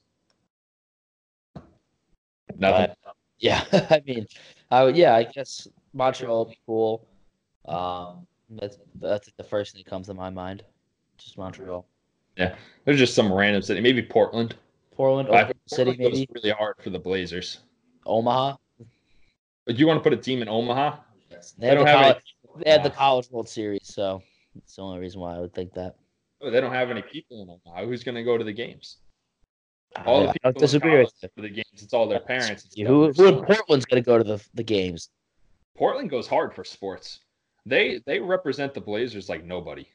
Nothing. 2.58 2.94
But, 3.04 3.14
yeah, 3.38 3.64
I 3.72 4.02
mean, 4.06 4.26
I 4.70 4.84
would. 4.84 4.96
Yeah, 4.96 5.14
I 5.14 5.24
guess 5.24 5.66
Montreal 5.94 6.44
would 6.44 6.50
be 6.50 6.58
cool. 6.66 7.06
Um, 7.66 8.26
that's 8.50 8.78
that's 9.00 9.30
the 9.36 9.44
first 9.44 9.72
thing 9.72 9.82
that 9.84 9.90
comes 9.90 10.08
to 10.08 10.14
my 10.14 10.30
mind. 10.30 10.64
Just 11.16 11.38
Montreal, 11.38 11.86
Yeah, 12.36 12.54
There's 12.84 12.98
just 12.98 13.14
some 13.14 13.32
random 13.32 13.62
city. 13.62 13.80
Maybe 13.80 14.02
Portland. 14.02 14.56
Portland, 14.94 15.28
I- 15.30 15.52
City, 15.66 15.96
maybe 15.98 16.28
really 16.34 16.50
hard 16.50 16.74
for 16.82 16.90
the 16.90 16.98
Blazers. 16.98 17.60
Omaha. 18.06 18.56
But 19.66 19.78
you 19.78 19.86
want 19.86 19.98
to 19.98 20.02
put 20.02 20.12
a 20.12 20.20
team 20.20 20.42
in 20.42 20.48
Omaha? 20.48 20.96
They, 21.58 21.68
have 21.68 21.76
don't 21.76 21.86
the 21.86 21.90
have 21.90 22.04
any 22.06 22.64
they 22.64 22.70
had 22.70 22.82
the 22.82 22.90
College 22.90 23.30
World 23.30 23.48
Series, 23.48 23.82
so 23.84 24.22
that's 24.54 24.76
the 24.76 24.82
only 24.82 24.98
reason 24.98 25.20
why 25.20 25.36
I 25.36 25.40
would 25.40 25.54
think 25.54 25.72
that. 25.74 25.96
Oh, 26.40 26.50
they 26.50 26.60
don't 26.60 26.72
have 26.72 26.90
any 26.90 27.02
people 27.02 27.42
in 27.42 27.48
Omaha. 27.48 27.86
Who's 27.86 28.02
going 28.02 28.14
to 28.14 28.22
go 28.22 28.36
to 28.36 28.44
the 28.44 28.52
games? 28.52 28.98
I 29.96 30.04
All 30.04 30.22
the 30.22 30.28
I 30.28 30.32
people 30.32 30.52
don't 30.52 30.60
disagree 30.60 30.98
with 30.98 31.12
college 31.20 31.32
for 31.34 31.42
the 31.42 31.48
games. 31.48 31.82
It's 31.82 31.92
all 31.92 32.08
their 32.08 32.20
parents. 32.20 32.68
you. 32.74 32.86
Who, 32.86 33.12
who 33.12 33.26
in 33.26 33.44
Portland's 33.44 33.84
going 33.84 34.02
to 34.02 34.06
go 34.06 34.18
to 34.18 34.24
the 34.24 34.44
the 34.54 34.62
games? 34.62 35.10
Portland 35.76 36.10
goes 36.10 36.26
hard 36.26 36.54
for 36.54 36.64
sports. 36.64 37.20
They 37.66 38.00
they 38.06 38.18
represent 38.20 38.74
the 38.74 38.80
Blazers 38.80 39.28
like 39.28 39.44
nobody. 39.44 39.86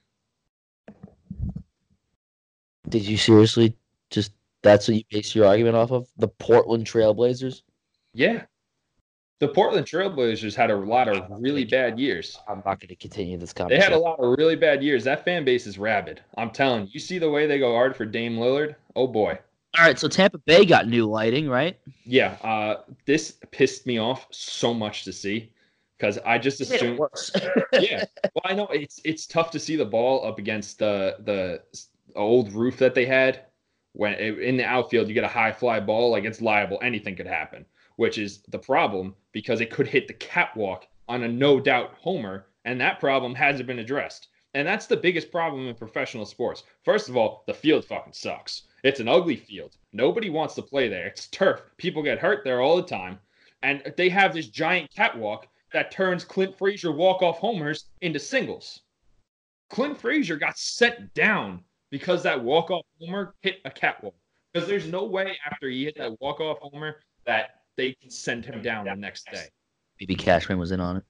Did 2.90 3.06
you 3.06 3.18
seriously 3.18 3.76
just? 4.10 4.32
That's 4.62 4.88
what 4.88 4.98
you 4.98 5.04
base 5.12 5.36
your 5.36 5.46
argument 5.46 5.76
off 5.76 5.92
of? 5.92 6.08
The 6.18 6.28
Portland 6.28 6.86
Trailblazers? 6.86 7.62
Yeah. 8.16 8.44
The 9.40 9.50
Portland 9.50 9.86
Trailblazers 9.86 10.56
had 10.56 10.72
a 10.72 10.76
lot 10.76 11.10
of 11.10 11.26
really 11.42 11.66
bad 11.66 12.00
years. 12.00 12.40
I'm 12.48 12.64
not 12.66 12.80
going 12.80 12.88
to 12.88 12.96
continue 12.96 13.38
this 13.38 13.52
conversation. 13.52 13.80
They 13.80 13.84
had 13.84 13.94
a 13.94 14.00
lot 14.00 14.18
of 14.20 14.38
really 14.38 14.56
bad 14.56 14.82
years. 14.82 15.04
That 15.04 15.26
fan 15.26 15.44
base 15.44 15.68
is 15.68 15.78
rabid. 15.78 16.22
I'm 16.38 16.52
telling 16.52 16.84
you. 16.84 16.92
You 16.94 17.00
see 17.02 17.20
the 17.20 17.30
way 17.30 17.46
they 17.46 17.60
go 17.60 17.74
hard 17.74 17.96
for 17.96 18.06
Dame 18.06 18.38
Lillard? 18.38 18.76
Oh 18.96 19.08
boy. 19.08 19.38
All 19.78 19.84
right, 19.84 20.00
so 20.00 20.08
Tampa 20.08 20.38
Bay 20.38 20.66
got 20.66 20.88
new 20.88 21.06
lighting, 21.06 21.50
right? 21.50 21.78
Yeah, 22.06 22.38
uh, 22.44 22.84
this 23.06 23.38
pissed 23.52 23.86
me 23.86 23.98
off 23.98 24.26
so 24.32 24.74
much 24.74 25.04
to 25.04 25.12
see 25.12 25.52
because 25.98 26.18
I 26.26 26.38
just 26.38 26.62
assumed. 26.62 26.98
yeah, 27.74 28.06
well, 28.24 28.42
I 28.46 28.54
know 28.54 28.68
it's 28.68 29.02
it's 29.04 29.28
tough 29.28 29.52
to 29.52 29.60
see 29.60 29.76
the 29.76 29.86
ball 29.86 30.26
up 30.26 30.40
against 30.40 30.80
the 30.80 31.18
the 31.26 31.62
old 32.16 32.54
roof 32.54 32.78
that 32.78 32.96
they 32.96 33.06
had. 33.06 33.42
When 33.92 34.14
in 34.14 34.56
the 34.56 34.64
outfield, 34.64 35.10
you 35.10 35.14
get 35.14 35.26
a 35.26 35.30
high 35.30 35.52
fly 35.52 35.82
ball, 35.82 36.10
like 36.10 36.24
it's 36.24 36.42
liable. 36.42 36.80
Anything 36.82 37.18
could 37.18 37.28
happen, 37.28 37.66
which 37.98 38.18
is 38.18 38.42
the 38.50 38.60
problem 38.60 39.16
because 39.32 39.62
it 39.62 39.70
could 39.70 39.88
hit 39.88 40.08
the 40.08 40.14
catwalk 40.14 40.88
on 41.08 41.24
a 41.24 41.28
no 41.28 41.60
doubt 41.60 41.94
homer, 42.00 42.48
and 42.66 42.80
that 42.82 43.00
problem 43.00 43.36
hasn't 43.36 43.68
been 43.68 43.80
addressed. 43.80 44.28
And 44.54 44.68
that's 44.68 44.88
the 44.88 44.98
biggest 44.98 45.32
problem 45.32 45.68
in 45.68 45.76
professional 45.76 46.26
sports. 46.26 46.64
First 46.84 47.10
of 47.10 47.18
all, 47.18 47.44
the 47.46 47.54
field 47.54 47.84
fucking 47.86 48.14
sucks. 48.14 48.64
It's 48.84 49.02
an 49.02 49.10
ugly 49.10 49.36
field. 49.36 49.76
Nobody 49.92 50.30
wants 50.30 50.56
to 50.56 50.62
play 50.62 50.88
there. 50.88 51.08
It's 51.08 51.28
turf. 51.28 51.62
People 51.78 52.02
get 52.02 52.20
hurt 52.20 52.44
there 52.44 52.62
all 52.62 52.78
the 52.78 52.84
time. 52.84 53.20
And 53.64 53.94
they 53.98 54.10
have 54.10 54.34
this 54.34 54.48
giant 54.48 54.94
catwalk 54.96 55.48
that 55.74 55.92
turns 55.92 56.24
Clint 56.24 56.58
Frazier 56.58 56.92
walk-off 56.92 57.38
homers 57.38 57.90
into 58.02 58.20
singles. 58.20 58.82
Clint 59.70 60.00
Frazier 60.00 60.38
got 60.38 60.58
sent 60.58 61.14
down 61.14 61.62
because 61.90 62.24
that 62.24 62.42
walk-off 62.42 62.86
homer 63.02 63.36
hit 63.42 63.58
a 63.66 63.72
catwalk. 63.72 64.16
Because 64.54 64.70
there's 64.70 64.88
no 64.88 65.04
way 65.04 65.38
after 65.52 65.70
he 65.70 65.84
hit 65.84 65.98
that 65.98 66.20
walk-off 66.22 66.60
homer 66.62 66.98
that 67.26 67.62
they 67.78 67.94
can 67.94 68.10
send 68.10 68.46
him 68.46 68.62
down 68.62 68.86
the 68.86 68.96
next 68.96 69.28
day. 69.32 69.46
Maybe 70.00 70.16
Cashman 70.16 70.58
was 70.58 70.72
in 70.72 70.80
on 70.80 70.98
it. 70.98 71.04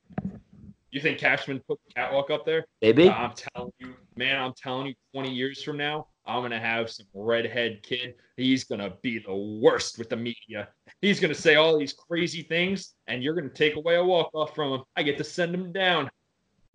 You 0.91 1.01
think 1.01 1.17
Cashman 1.17 1.61
put 1.67 1.79
the 1.85 1.93
catwalk 1.93 2.29
up 2.29 2.45
there? 2.45 2.65
Maybe. 2.81 3.09
I'm 3.09 3.33
telling 3.33 3.73
you, 3.79 3.95
man, 4.15 4.41
I'm 4.41 4.53
telling 4.53 4.87
you, 4.87 4.93
20 5.13 5.33
years 5.33 5.61
from 5.61 5.77
now, 5.77 6.07
I'm 6.25 6.41
gonna 6.41 6.59
have 6.59 6.89
some 6.89 7.05
redhead 7.13 7.83
kid. 7.83 8.15
He's 8.37 8.63
gonna 8.63 8.93
be 9.01 9.19
the 9.19 9.35
worst 9.35 9.97
with 9.97 10.09
the 10.09 10.15
media. 10.15 10.69
He's 11.01 11.19
gonna 11.19 11.35
say 11.35 11.55
all 11.55 11.77
these 11.77 11.93
crazy 11.93 12.43
things, 12.43 12.95
and 13.07 13.21
you're 13.21 13.35
gonna 13.35 13.49
take 13.49 13.75
away 13.75 13.95
a 13.95 14.03
walk 14.03 14.29
off 14.33 14.55
from 14.55 14.71
him. 14.71 14.83
I 14.95 15.03
get 15.03 15.17
to 15.17 15.23
send 15.23 15.53
him 15.53 15.71
down. 15.71 16.09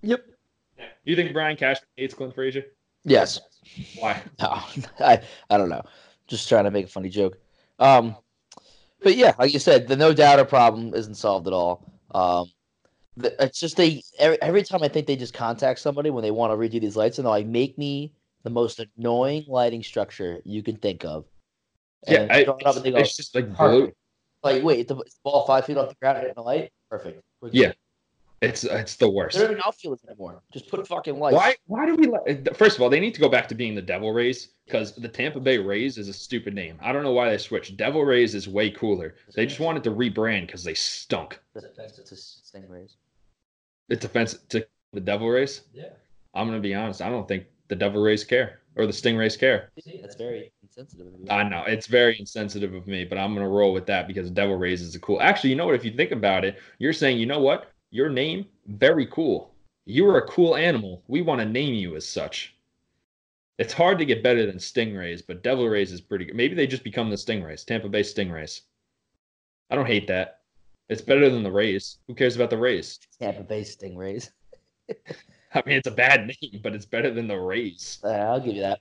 Yep. 0.02 0.24
You 1.04 1.16
think 1.16 1.32
Brian 1.32 1.56
Cashman 1.56 1.88
hates 1.96 2.14
Clint 2.14 2.34
Frazier? 2.34 2.64
Yes. 3.04 3.40
Why? 3.98 4.22
No, 4.38 4.60
I 5.00 5.20
I 5.48 5.56
don't 5.56 5.68
know. 5.68 5.82
Just 6.26 6.48
trying 6.48 6.64
to 6.64 6.70
make 6.70 6.86
a 6.86 6.88
funny 6.88 7.08
joke. 7.08 7.38
Um, 7.78 8.16
but 9.02 9.16
yeah, 9.16 9.34
like 9.38 9.52
you 9.52 9.58
said, 9.58 9.88
the 9.88 9.96
no 9.96 10.12
doubter 10.12 10.44
problem 10.44 10.94
isn't 10.94 11.14
solved 11.14 11.46
at 11.46 11.52
all. 11.52 11.84
Um, 12.12 12.50
the, 13.16 13.34
it's 13.42 13.60
just 13.60 13.76
they 13.76 14.02
every, 14.18 14.40
every 14.42 14.62
time 14.62 14.82
I 14.82 14.88
think 14.88 15.06
they 15.06 15.16
just 15.16 15.34
contact 15.34 15.80
somebody 15.80 16.10
when 16.10 16.22
they 16.22 16.30
want 16.30 16.52
to 16.52 16.56
redo 16.56 16.80
these 16.80 16.96
lights, 16.96 17.18
and 17.18 17.26
they're 17.26 17.30
like, 17.30 17.46
make 17.46 17.76
me 17.78 18.12
the 18.42 18.50
most 18.50 18.80
annoying 18.96 19.44
lighting 19.46 19.82
structure 19.82 20.40
you 20.44 20.62
can 20.62 20.76
think 20.76 21.04
of. 21.04 21.24
Yeah, 22.08 22.26
I, 22.30 22.44
draw 22.44 22.56
it 22.56 22.66
up 22.66 22.76
and 22.76 22.84
they 22.84 22.92
go, 22.92 22.98
it's 22.98 23.16
just 23.16 23.34
like. 23.34 23.46
Like, 24.42 24.62
wait, 24.62 24.88
the, 24.88 25.02
ball 25.22 25.46
five 25.46 25.66
feet 25.66 25.76
off 25.76 25.90
the 25.90 25.94
ground 25.96 26.16
hitting 26.18 26.32
the 26.34 26.42
light? 26.42 26.72
Perfect. 26.90 27.20
We're 27.42 27.50
good. 27.50 27.76
Yeah. 28.40 28.48
It's 28.48 28.64
it's 28.64 28.96
the 28.96 29.08
worst. 29.08 29.36
They're 29.36 29.48
not 29.48 29.52
even 29.52 29.62
outfielders 29.66 30.00
anymore. 30.08 30.42
Just 30.52 30.68
put 30.68 30.86
fucking 30.86 31.18
lights. 31.18 31.34
Why? 31.34 31.56
Why 31.66 31.86
do 31.86 31.94
we? 31.94 32.06
Let, 32.06 32.48
uh, 32.48 32.54
first 32.54 32.76
of 32.76 32.82
all, 32.82 32.88
they 32.88 33.00
need 33.00 33.14
to 33.14 33.20
go 33.20 33.28
back 33.28 33.48
to 33.48 33.54
being 33.54 33.74
the 33.74 33.82
Devil 33.82 34.12
Rays 34.12 34.48
because 34.64 34.94
the 34.94 35.08
Tampa 35.08 35.40
Bay 35.40 35.58
Rays 35.58 35.98
is 35.98 36.08
a 36.08 36.12
stupid 36.12 36.54
name. 36.54 36.78
I 36.80 36.92
don't 36.92 37.02
know 37.02 37.12
why 37.12 37.30
they 37.30 37.38
switched. 37.38 37.76
Devil 37.76 38.04
Rays 38.04 38.34
is 38.34 38.48
way 38.48 38.70
cooler. 38.70 39.16
They 39.34 39.46
just 39.46 39.60
wanted 39.60 39.84
to 39.84 39.90
rebrand 39.90 40.46
because 40.46 40.64
they 40.64 40.74
stunk. 40.74 41.38
It's 41.54 41.64
a 42.12 42.14
Stingrays. 42.14 42.94
It's 43.88 44.04
offensive 44.04 44.48
to 44.50 44.66
the 44.92 45.00
Devil 45.00 45.28
Rays. 45.28 45.62
Yeah. 45.74 45.90
I'm 46.34 46.46
gonna 46.46 46.60
be 46.60 46.74
honest. 46.74 47.02
I 47.02 47.10
don't 47.10 47.28
think 47.28 47.44
the 47.68 47.76
Devil 47.76 48.02
Rays 48.02 48.24
care 48.24 48.60
or 48.76 48.86
the 48.86 48.92
Stingrays 48.92 49.38
care. 49.38 49.70
That's 50.00 50.14
very 50.14 50.52
insensitive 50.62 51.08
of 51.08 51.20
you. 51.20 51.26
I 51.28 51.42
know 51.42 51.64
it's 51.66 51.86
very 51.86 52.18
insensitive 52.18 52.74
of 52.74 52.86
me, 52.86 53.04
but 53.04 53.18
I'm 53.18 53.34
gonna 53.34 53.48
roll 53.48 53.72
with 53.72 53.86
that 53.86 54.06
because 54.06 54.30
Devil 54.30 54.56
Rays 54.56 54.80
is 54.80 54.94
a 54.94 55.00
cool. 55.00 55.20
Actually, 55.20 55.50
you 55.50 55.56
know 55.56 55.66
what? 55.66 55.74
If 55.74 55.84
you 55.84 55.92
think 55.92 56.12
about 56.12 56.44
it, 56.44 56.58
you're 56.78 56.92
saying, 56.92 57.18
you 57.18 57.26
know 57.26 57.40
what? 57.40 57.69
Your 57.90 58.08
name 58.08 58.46
very 58.66 59.06
cool. 59.06 59.52
You 59.84 60.08
are 60.08 60.18
a 60.18 60.28
cool 60.28 60.56
animal. 60.56 61.02
We 61.08 61.22
want 61.22 61.40
to 61.40 61.46
name 61.46 61.74
you 61.74 61.96
as 61.96 62.08
such. 62.08 62.54
It's 63.58 63.72
hard 63.72 63.98
to 63.98 64.04
get 64.04 64.22
better 64.22 64.46
than 64.46 64.56
Stingrays, 64.56 65.22
but 65.26 65.42
Devil 65.42 65.68
Rays 65.68 65.92
is 65.92 66.00
pretty 66.00 66.24
good. 66.24 66.36
Maybe 66.36 66.54
they 66.54 66.66
just 66.66 66.84
become 66.84 67.10
the 67.10 67.16
Stingrays, 67.16 67.64
Tampa 67.64 67.88
Bay 67.88 68.02
Stingrays. 68.02 68.62
I 69.70 69.74
don't 69.74 69.86
hate 69.86 70.06
that. 70.06 70.40
It's 70.88 71.02
better 71.02 71.28
than 71.28 71.42
the 71.42 71.52
Rays. 71.52 71.98
Who 72.06 72.14
cares 72.14 72.36
about 72.36 72.50
the 72.50 72.58
Rays? 72.58 72.98
Tampa 73.18 73.42
Bay 73.42 73.62
Stingrays. 73.62 74.30
I 75.54 75.62
mean, 75.66 75.76
it's 75.76 75.88
a 75.88 75.92
bad 75.92 76.26
name, 76.26 76.60
but 76.62 76.74
it's 76.74 76.86
better 76.86 77.12
than 77.12 77.28
the 77.28 77.38
Rays. 77.38 77.98
Uh, 78.02 78.08
I'll 78.08 78.40
give 78.40 78.54
you 78.54 78.62
that. 78.62 78.80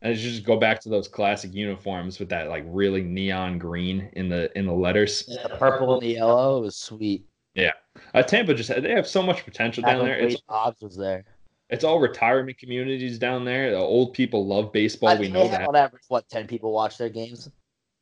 And 0.00 0.16
you 0.16 0.30
just 0.30 0.44
go 0.44 0.56
back 0.56 0.80
to 0.82 0.88
those 0.88 1.08
classic 1.08 1.52
uniforms 1.52 2.20
with 2.20 2.28
that 2.28 2.48
like 2.48 2.64
really 2.68 3.02
neon 3.02 3.58
green 3.58 4.08
in 4.12 4.28
the 4.28 4.56
in 4.56 4.64
the 4.64 4.72
letters. 4.72 5.26
The 5.26 5.56
purple 5.56 5.94
and 5.94 6.02
the 6.02 6.14
yellow 6.14 6.62
was 6.62 6.76
sweet. 6.76 7.26
Yeah, 7.58 7.72
uh, 8.14 8.22
Tampa 8.22 8.54
just 8.54 8.68
they 8.68 8.92
have 8.92 9.08
so 9.08 9.20
much 9.20 9.44
potential 9.44 9.82
down 9.82 10.04
there. 10.04 10.16
It's 10.16 10.40
Boggs 10.42 10.80
was 10.80 10.96
there. 10.96 11.24
it's 11.68 11.82
all 11.82 11.98
retirement 11.98 12.56
communities 12.56 13.18
down 13.18 13.44
there. 13.44 13.72
The 13.72 13.78
old 13.78 14.14
people 14.14 14.46
love 14.46 14.72
baseball. 14.72 15.08
I 15.08 15.16
we 15.16 15.28
know 15.28 15.48
that. 15.48 15.68
on 15.68 15.74
average 15.74 16.04
what 16.06 16.28
ten 16.28 16.46
people 16.46 16.72
watch 16.72 16.98
their 16.98 17.08
games. 17.08 17.50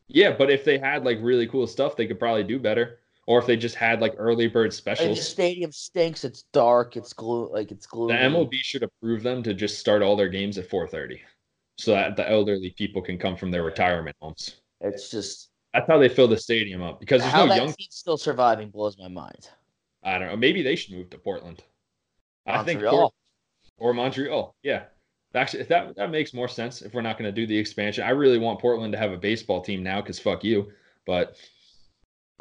Yeah, 0.09 0.33
but 0.37 0.51
if 0.51 0.65
they 0.65 0.79
had 0.79 1.05
like 1.05 1.19
really 1.23 1.47
cool 1.47 1.67
stuff, 1.67 1.97
they 1.97 2.07
could 2.07 2.19
probably 2.19 2.45
do 2.45 2.59
better. 2.59 2.99
Or 3.27 3.41
if 3.41 3.47
they 3.47 3.57
just 3.57 3.75
had 3.75 4.01
like 4.01 4.15
early 4.19 4.47
bird 4.47 4.73
Like, 4.87 4.99
the 4.99 5.17
stadium 5.17 5.73
stinks. 5.73 6.23
It's 6.23 6.45
dark. 6.53 6.97
It's 6.97 7.13
glue. 7.13 7.51
Like 7.51 7.73
it's 7.73 7.87
gloomy. 7.87 8.13
The 8.13 8.19
MLB 8.21 8.55
should 8.57 8.83
approve 8.83 9.23
them 9.23 9.43
to 9.43 9.55
just 9.55 9.81
start 9.81 10.03
all 10.03 10.17
their 10.17 10.29
games 10.29 10.59
at 10.59 10.69
4:30, 10.69 11.21
so 11.79 11.93
that 11.93 12.15
the 12.15 12.29
elderly 12.29 12.75
people 12.77 13.01
can 13.01 13.17
come 13.17 13.37
from 13.37 13.51
their 13.51 13.65
retirement 13.65 14.17
homes. 14.21 14.57
It's 14.83 15.11
just 15.11 15.49
That's 15.77 15.91
how 15.91 15.99
they 15.99 16.09
fill 16.09 16.27
the 16.27 16.39
stadium 16.39 16.83
up 16.83 17.01
because 17.01 17.21
there's 17.21 17.35
how 17.35 17.45
no 17.45 17.55
young. 17.55 17.67
team's 17.67 17.97
still 17.97 18.17
surviving 18.17 18.71
blows 18.71 18.97
my 18.99 19.09
mind. 19.09 19.51
I 20.03 20.19
don't 20.19 20.29
know. 20.29 20.37
Maybe 20.37 20.63
they 20.63 20.75
should 20.75 20.95
move 20.95 21.11
to 21.11 21.19
Portland. 21.19 21.63
I 22.47 22.63
think 22.63 22.81
Montreal. 22.81 22.99
Port- 22.99 23.15
or 23.77 23.93
Montreal. 23.93 24.55
Yeah. 24.63 24.85
Actually, 25.35 25.65
that 25.65 25.95
that 25.97 26.11
makes 26.11 26.33
more 26.33 26.49
sense 26.49 26.81
if 26.81 26.95
we're 26.95 27.03
not 27.03 27.19
going 27.19 27.29
to 27.29 27.41
do 27.41 27.47
the 27.47 27.59
expansion. 27.59 28.05
I 28.05 28.11
really 28.11 28.39
want 28.39 28.59
Portland 28.59 28.93
to 28.95 28.99
have 28.99 29.13
a 29.13 29.19
baseball 29.19 29.61
team 29.61 29.83
now 29.83 30.01
because 30.01 30.19
fuck 30.19 30.43
you. 30.43 30.73
But 31.05 31.37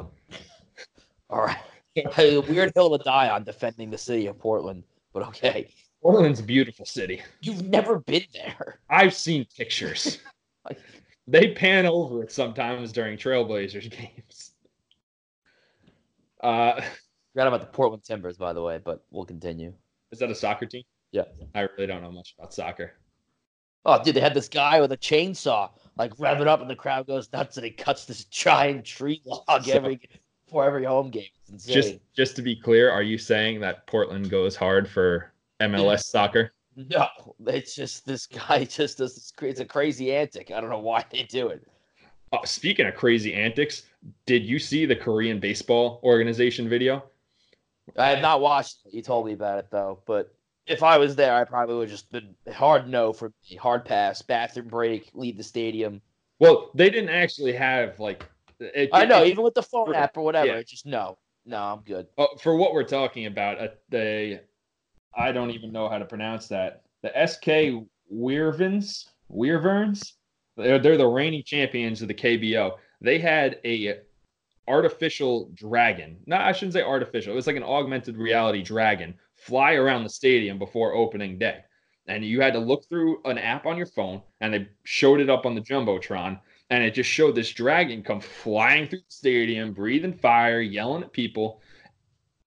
All 1.28 1.42
right, 1.42 1.58
a 2.18 2.38
weird 2.38 2.72
hill 2.74 2.96
to 2.96 3.04
die 3.04 3.28
on 3.28 3.44
defending 3.44 3.90
the 3.90 3.98
city 3.98 4.28
of 4.28 4.38
Portland, 4.38 4.82
but 5.12 5.26
okay. 5.28 5.68
Portland's 6.00 6.40
a 6.40 6.42
beautiful 6.42 6.86
city. 6.86 7.20
You've 7.42 7.68
never 7.68 7.98
been 7.98 8.24
there. 8.32 8.78
I've 8.88 9.14
seen 9.14 9.46
pictures. 9.56 10.20
Like- 10.64 10.80
they 11.26 11.52
pan 11.52 11.86
over 11.86 12.22
it 12.22 12.30
sometimes 12.32 12.92
during 12.92 13.16
Trailblazers 13.18 13.90
games. 13.96 14.52
Uh, 16.42 16.80
Forgot 17.32 17.48
about 17.48 17.60
the 17.60 17.66
Portland 17.66 18.02
Timbers, 18.04 18.36
by 18.36 18.52
the 18.52 18.62
way, 18.62 18.78
but 18.82 19.04
we'll 19.10 19.24
continue. 19.26 19.72
is 20.10 20.18
that 20.20 20.30
a 20.30 20.34
soccer 20.34 20.66
team? 20.66 20.84
Yeah. 21.12 21.24
I 21.54 21.60
really 21.62 21.86
don't 21.86 22.02
know 22.02 22.12
much 22.12 22.34
about 22.38 22.54
soccer. 22.54 22.94
Oh, 23.84 24.02
dude, 24.02 24.16
they 24.16 24.20
had 24.20 24.34
this 24.34 24.48
guy 24.48 24.80
with 24.80 24.90
a 24.92 24.96
chainsaw, 24.96 25.70
like 25.96 26.12
rev 26.18 26.40
it 26.40 26.48
up, 26.48 26.60
and 26.60 26.68
the 26.70 26.74
crowd 26.76 27.06
goes 27.06 27.30
nuts, 27.32 27.56
and 27.56 27.64
he 27.64 27.70
cuts 27.72 28.04
this 28.04 28.24
giant 28.30 28.84
tree 28.84 29.22
log 29.24 29.64
So- 29.64 29.72
every 29.72 30.00
before 30.46 30.64
every 30.64 30.84
home 30.84 31.10
game. 31.10 31.24
Just 31.66 31.96
just 32.16 32.36
to 32.36 32.42
be 32.42 32.54
clear, 32.56 32.90
are 32.90 33.02
you 33.02 33.18
saying 33.18 33.60
that 33.60 33.86
Portland 33.86 34.30
goes 34.30 34.56
hard 34.56 34.88
for 34.88 35.32
MLS 35.60 36.04
soccer? 36.04 36.52
No, 36.76 37.06
it's 37.46 37.74
just 37.74 38.06
this 38.06 38.26
guy 38.26 38.64
just 38.70 38.98
does 38.98 39.14
this. 39.14 39.32
It's 39.42 39.60
a 39.60 39.64
crazy 39.64 40.14
antic. 40.14 40.50
I 40.50 40.60
don't 40.60 40.70
know 40.70 40.78
why 40.78 41.04
they 41.10 41.22
do 41.24 41.48
it. 41.48 41.66
Uh, 42.32 42.44
speaking 42.44 42.86
of 42.86 42.94
crazy 42.94 43.34
antics, 43.34 43.84
did 44.26 44.44
you 44.44 44.58
see 44.58 44.84
the 44.84 44.96
Korean 44.96 45.40
baseball 45.40 46.00
organization 46.02 46.68
video? 46.68 47.04
I 47.96 48.08
have 48.08 48.20
not 48.20 48.40
watched 48.40 48.78
it. 48.84 48.94
You 48.94 49.02
told 49.02 49.26
me 49.26 49.32
about 49.32 49.58
it 49.58 49.68
though, 49.70 50.00
but 50.06 50.34
if 50.66 50.82
I 50.82 50.98
was 50.98 51.14
there, 51.14 51.34
I 51.34 51.44
probably 51.44 51.76
would 51.76 51.88
just 51.88 52.10
been 52.10 52.34
hard 52.52 52.88
no 52.88 53.12
for 53.12 53.32
me, 53.48 53.56
hard 53.56 53.84
pass, 53.84 54.22
bathroom 54.22 54.68
break, 54.68 55.10
leave 55.14 55.36
the 55.36 55.44
stadium. 55.44 56.02
Well, 56.40 56.70
they 56.74 56.90
didn't 56.90 57.10
actually 57.10 57.52
have 57.52 57.98
like. 58.00 58.26
It, 58.58 58.90
I 58.92 59.04
know, 59.04 59.22
it- 59.22 59.28
even 59.28 59.44
with 59.44 59.54
the 59.54 59.62
phone 59.62 59.86
for- 59.86 59.94
app 59.94 60.16
or 60.16 60.22
whatever, 60.22 60.46
yeah. 60.48 60.54
it's 60.54 60.70
just 60.70 60.86
no, 60.86 61.18
no, 61.44 61.58
I'm 61.58 61.80
good. 61.80 62.08
Oh, 62.18 62.28
for 62.42 62.56
what 62.56 62.72
we're 62.74 62.84
talking 62.84 63.26
about, 63.26 63.60
uh, 63.60 63.68
they, 63.88 64.40
I 65.16 65.32
don't 65.32 65.50
even 65.50 65.72
know 65.72 65.88
how 65.88 65.98
to 65.98 66.04
pronounce 66.04 66.48
that. 66.48 66.82
The 67.02 67.26
SK 67.26 67.86
Weirvins, 68.12 69.06
Weirverns, 69.28 70.14
they're, 70.56 70.78
they're 70.78 70.96
the 70.96 71.06
reigning 71.06 71.42
champions 71.44 72.02
of 72.02 72.08
the 72.08 72.14
KBO. 72.14 72.72
They 73.00 73.18
had 73.18 73.58
a 73.64 74.00
artificial 74.68 75.50
dragon. 75.54 76.18
No, 76.26 76.36
I 76.36 76.52
shouldn't 76.52 76.74
say 76.74 76.82
artificial. 76.82 77.32
It 77.32 77.36
was 77.36 77.46
like 77.46 77.56
an 77.56 77.62
augmented 77.62 78.16
reality 78.16 78.62
dragon 78.62 79.14
fly 79.36 79.74
around 79.74 80.02
the 80.02 80.10
stadium 80.10 80.58
before 80.58 80.94
opening 80.94 81.38
day. 81.38 81.60
And 82.08 82.24
you 82.24 82.40
had 82.40 82.52
to 82.54 82.58
look 82.58 82.88
through 82.88 83.20
an 83.24 83.38
app 83.38 83.66
on 83.66 83.76
your 83.76 83.86
phone, 83.86 84.22
and 84.40 84.54
they 84.54 84.68
showed 84.84 85.20
it 85.20 85.28
up 85.28 85.44
on 85.44 85.54
the 85.54 85.60
jumbotron, 85.60 86.40
and 86.70 86.84
it 86.84 86.94
just 86.94 87.10
showed 87.10 87.34
this 87.34 87.50
dragon 87.50 88.02
come 88.02 88.20
flying 88.20 88.88
through 88.88 89.00
the 89.00 89.04
stadium, 89.08 89.72
breathing 89.72 90.12
fire, 90.12 90.60
yelling 90.60 91.02
at 91.02 91.12
people. 91.12 91.60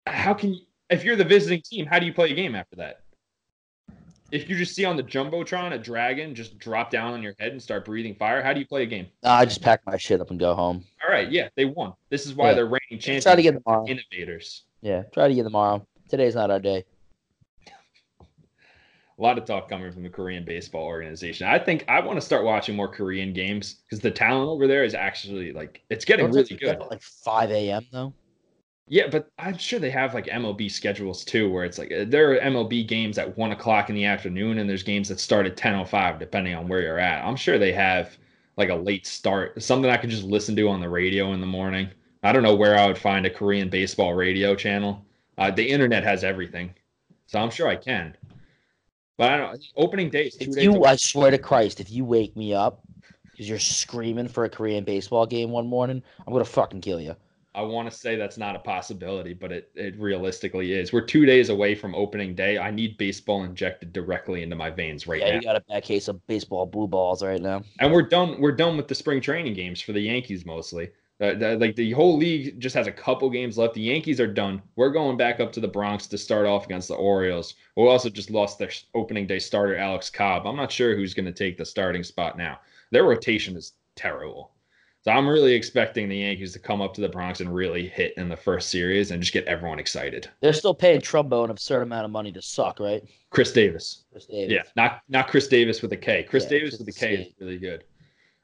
How 0.05 0.33
can 0.33 0.53
you, 0.53 0.61
if 0.89 1.03
you're 1.03 1.15
the 1.15 1.23
visiting 1.23 1.61
team, 1.61 1.85
how 1.85 1.99
do 1.99 2.05
you 2.05 2.13
play 2.13 2.31
a 2.31 2.35
game 2.35 2.55
after 2.55 2.75
that? 2.77 3.01
If 4.31 4.47
you 4.47 4.55
just 4.57 4.75
see 4.75 4.85
on 4.85 4.95
the 4.95 5.03
jumbotron 5.03 5.73
a 5.73 5.77
dragon 5.79 6.35
just 6.35 6.59
drop 6.59 6.91
down 6.91 7.13
on 7.13 7.23
your 7.23 7.33
head 7.39 7.51
and 7.51 7.61
start 7.61 7.85
breathing 7.85 8.13
fire, 8.13 8.43
how 8.43 8.53
do 8.53 8.59
you 8.59 8.65
play 8.67 8.83
a 8.83 8.85
game? 8.85 9.07
I 9.23 9.45
just 9.45 9.61
pack 9.61 9.81
my 9.87 9.97
shit 9.97 10.21
up 10.21 10.29
and 10.29 10.39
go 10.39 10.53
home. 10.53 10.83
All 11.03 11.11
right, 11.11 11.31
yeah, 11.31 11.49
they 11.55 11.65
won. 11.65 11.93
This 12.09 12.25
is 12.27 12.35
why 12.35 12.49
Yeah. 12.49 12.53
they're 12.55 12.65
reigning 12.67 12.99
champions. 12.99 13.23
Try 13.23 13.35
to 13.35 13.41
get 13.41 13.53
tomorrow. 13.63 13.85
innovators. 13.87 14.65
Yeah, 14.81 15.03
try 15.13 15.27
to 15.27 15.33
get 15.33 15.43
tomorrow. 15.43 15.85
Today's 16.09 16.35
not 16.35 16.51
our 16.51 16.59
day. 16.59 16.85
A 17.67 19.21
lot 19.21 19.37
of 19.37 19.43
talk 19.45 19.67
coming 19.67 19.91
from 19.91 20.03
the 20.03 20.09
Korean 20.09 20.45
baseball 20.45 20.85
organization. 20.85 21.45
I 21.47 21.59
think 21.59 21.83
I 21.89 21.99
want 21.99 22.17
to 22.17 22.25
start 22.25 22.45
watching 22.45 22.75
more 22.75 22.87
Korean 22.87 23.33
games 23.33 23.81
because 23.85 23.99
the 23.99 24.11
talent 24.11 24.47
over 24.47 24.65
there 24.65 24.85
is 24.85 24.93
actually 24.93 25.51
like 25.51 25.81
it's 25.89 26.05
getting 26.05 26.27
really 26.31 26.55
good. 26.55 26.69
at, 26.69 26.89
Like 26.89 27.01
5 27.01 27.51
a.m. 27.51 27.85
though. 27.91 28.13
Yeah, 28.91 29.07
but 29.07 29.29
I'm 29.37 29.55
sure 29.57 29.77
they 29.77 29.91
have 29.91 30.15
like 30.15 30.25
MLB 30.25 30.69
schedules 30.71 31.23
too, 31.23 31.49
where 31.51 31.63
it's 31.63 31.77
like 31.77 31.91
uh, 31.91 32.05
there 32.07 32.33
are 32.33 32.39
MLB 32.39 32.87
games 32.87 33.19
at 33.19 33.37
one 33.37 33.51
o'clock 33.51 33.89
in 33.89 33.95
the 33.95 34.05
afternoon, 34.05 34.57
and 34.57 34.67
there's 34.67 34.81
games 34.81 35.07
that 35.09 35.19
start 35.19 35.45
at 35.45 35.55
10:05, 35.55 36.17
depending 36.17 36.55
on 36.55 36.67
where 36.67 36.81
you're 36.81 36.97
at. 36.99 37.23
I'm 37.23 37.35
sure 37.35 37.59
they 37.59 37.71
have 37.71 38.17
like 38.57 38.69
a 38.69 38.75
late 38.75 39.05
start, 39.05 39.61
something 39.61 39.89
I 39.91 39.97
could 39.97 40.09
just 40.09 40.23
listen 40.23 40.55
to 40.55 40.67
on 40.69 40.81
the 40.81 40.89
radio 40.89 41.33
in 41.33 41.39
the 41.39 41.47
morning. 41.47 41.87
I 42.23 42.31
don't 42.33 42.43
know 42.43 42.55
where 42.55 42.77
I 42.77 42.87
would 42.87 42.97
find 42.97 43.25
a 43.27 43.29
Korean 43.29 43.69
baseball 43.69 44.15
radio 44.15 44.55
channel. 44.55 45.05
Uh, 45.37 45.51
the 45.51 45.69
internet 45.69 46.03
has 46.03 46.23
everything, 46.23 46.73
so 47.27 47.39
I'm 47.39 47.51
sure 47.51 47.67
I 47.67 47.75
can. 47.75 48.17
But 49.17 49.31
I 49.31 49.37
don't. 49.37 49.53
know. 49.53 49.59
Opening 49.77 50.09
day 50.09 50.25
is 50.27 50.35
two 50.35 50.49
If 50.49 50.55
days. 50.55 50.63
you, 50.63 50.73
away. 50.73 50.89
I 50.89 50.95
swear 50.95 51.29
to 51.29 51.37
Christ, 51.37 51.79
if 51.79 51.91
you 51.91 52.05
wake 52.05 52.35
me 52.35 52.55
up 52.55 52.81
because 53.31 53.47
you're 53.47 53.59
screaming 53.59 54.27
for 54.27 54.45
a 54.45 54.49
Korean 54.49 54.83
baseball 54.83 55.27
game 55.27 55.51
one 55.51 55.67
morning, 55.67 56.01
I'm 56.25 56.33
gonna 56.33 56.43
fucking 56.43 56.81
kill 56.81 56.99
you. 56.99 57.15
I 57.59 57.61
want 57.63 57.91
to 57.91 57.97
say 57.97 58.15
that's 58.15 58.37
not 58.37 58.55
a 58.55 58.59
possibility, 58.59 59.33
but 59.33 59.51
it, 59.51 59.69
it 59.75 59.99
realistically 59.99 60.71
is. 60.71 60.93
We're 60.93 61.01
two 61.01 61.25
days 61.25 61.49
away 61.49 61.75
from 61.75 61.93
opening 61.93 62.33
day. 62.33 62.57
I 62.57 62.71
need 62.71 62.97
baseball 62.97 63.43
injected 63.43 63.91
directly 63.91 64.43
into 64.43 64.55
my 64.55 64.69
veins 64.69 65.07
right 65.07 65.19
yeah, 65.19 65.31
now. 65.31 65.35
you 65.35 65.41
got 65.41 65.57
a 65.57 65.63
bad 65.67 65.83
case 65.83 66.07
of 66.07 66.25
baseball 66.25 66.65
blue 66.65 66.87
balls 66.87 67.21
right 67.21 67.41
now. 67.41 67.63
and 67.79 67.91
we're 67.91 68.03
done. 68.03 68.39
We're 68.39 68.53
done 68.53 68.77
with 68.77 68.87
the 68.87 68.95
spring 68.95 69.19
training 69.19 69.55
games 69.55 69.81
for 69.81 69.91
the 69.91 69.99
Yankees 69.99 70.45
mostly. 70.45 70.91
Uh, 71.19 71.33
the- 71.33 71.57
like 71.57 71.75
the 71.75 71.91
whole 71.91 72.17
league 72.17 72.61
just 72.61 72.73
has 72.75 72.87
a 72.87 72.93
couple 72.93 73.29
games 73.29 73.57
left. 73.57 73.73
The 73.73 73.81
Yankees 73.81 74.21
are 74.21 74.33
done. 74.33 74.61
We're 74.77 74.91
going 74.91 75.17
back 75.17 75.41
up 75.41 75.51
to 75.51 75.59
the 75.59 75.67
Bronx 75.67 76.07
to 76.07 76.17
start 76.17 76.45
off 76.45 76.63
against 76.63 76.87
the 76.87 76.95
Orioles, 76.95 77.55
who 77.75 77.89
also 77.89 78.09
just 78.09 78.31
lost 78.31 78.57
their 78.57 78.71
opening 78.95 79.27
day 79.27 79.39
starter 79.39 79.75
Alex 79.75 80.09
Cobb. 80.09 80.47
I'm 80.47 80.55
not 80.55 80.71
sure 80.71 80.95
who's 80.95 81.13
going 81.13 81.25
to 81.25 81.33
take 81.33 81.57
the 81.57 81.65
starting 81.65 82.03
spot 82.03 82.37
now. 82.37 82.61
Their 82.91 83.03
rotation 83.03 83.57
is 83.57 83.73
terrible. 83.95 84.53
So 85.01 85.11
I'm 85.11 85.27
really 85.27 85.53
expecting 85.53 86.09
the 86.09 86.17
Yankees 86.17 86.51
to 86.53 86.59
come 86.59 86.81
up 86.81 86.93
to 86.95 87.01
the 87.01 87.07
Bronx 87.07 87.39
and 87.39 87.53
really 87.53 87.87
hit 87.87 88.13
in 88.17 88.27
the 88.27 88.35
first 88.35 88.69
series 88.69 89.11
and 89.11 89.21
just 89.21 89.31
get 89.31 89.45
everyone 89.45 89.79
excited. 89.79 90.29
They're 90.41 90.51
still 90.51 90.73
paying 90.73 90.99
Trumbo 90.99 91.45
an 91.45 91.51
absurd 91.51 91.83
amount 91.83 92.03
of 92.03 92.11
money 92.11 92.33
to 92.33 92.41
suck, 92.41 92.81
right? 92.81 93.01
Chris 93.29 93.53
Davis. 93.53 94.03
Chris 94.11 94.25
Davis. 94.25 94.51
Yeah, 94.51 94.63
not 94.75 95.01
not 95.07 95.29
Chris 95.29 95.47
Davis 95.47 95.81
with 95.81 95.93
a 95.93 95.97
K. 95.97 96.23
Chris 96.23 96.43
Yeah, 96.43 96.49
Davis 96.49 96.79
with 96.79 96.87
a 96.89 96.91
K 96.91 97.15
is 97.15 97.33
really 97.39 97.57
good. 97.57 97.85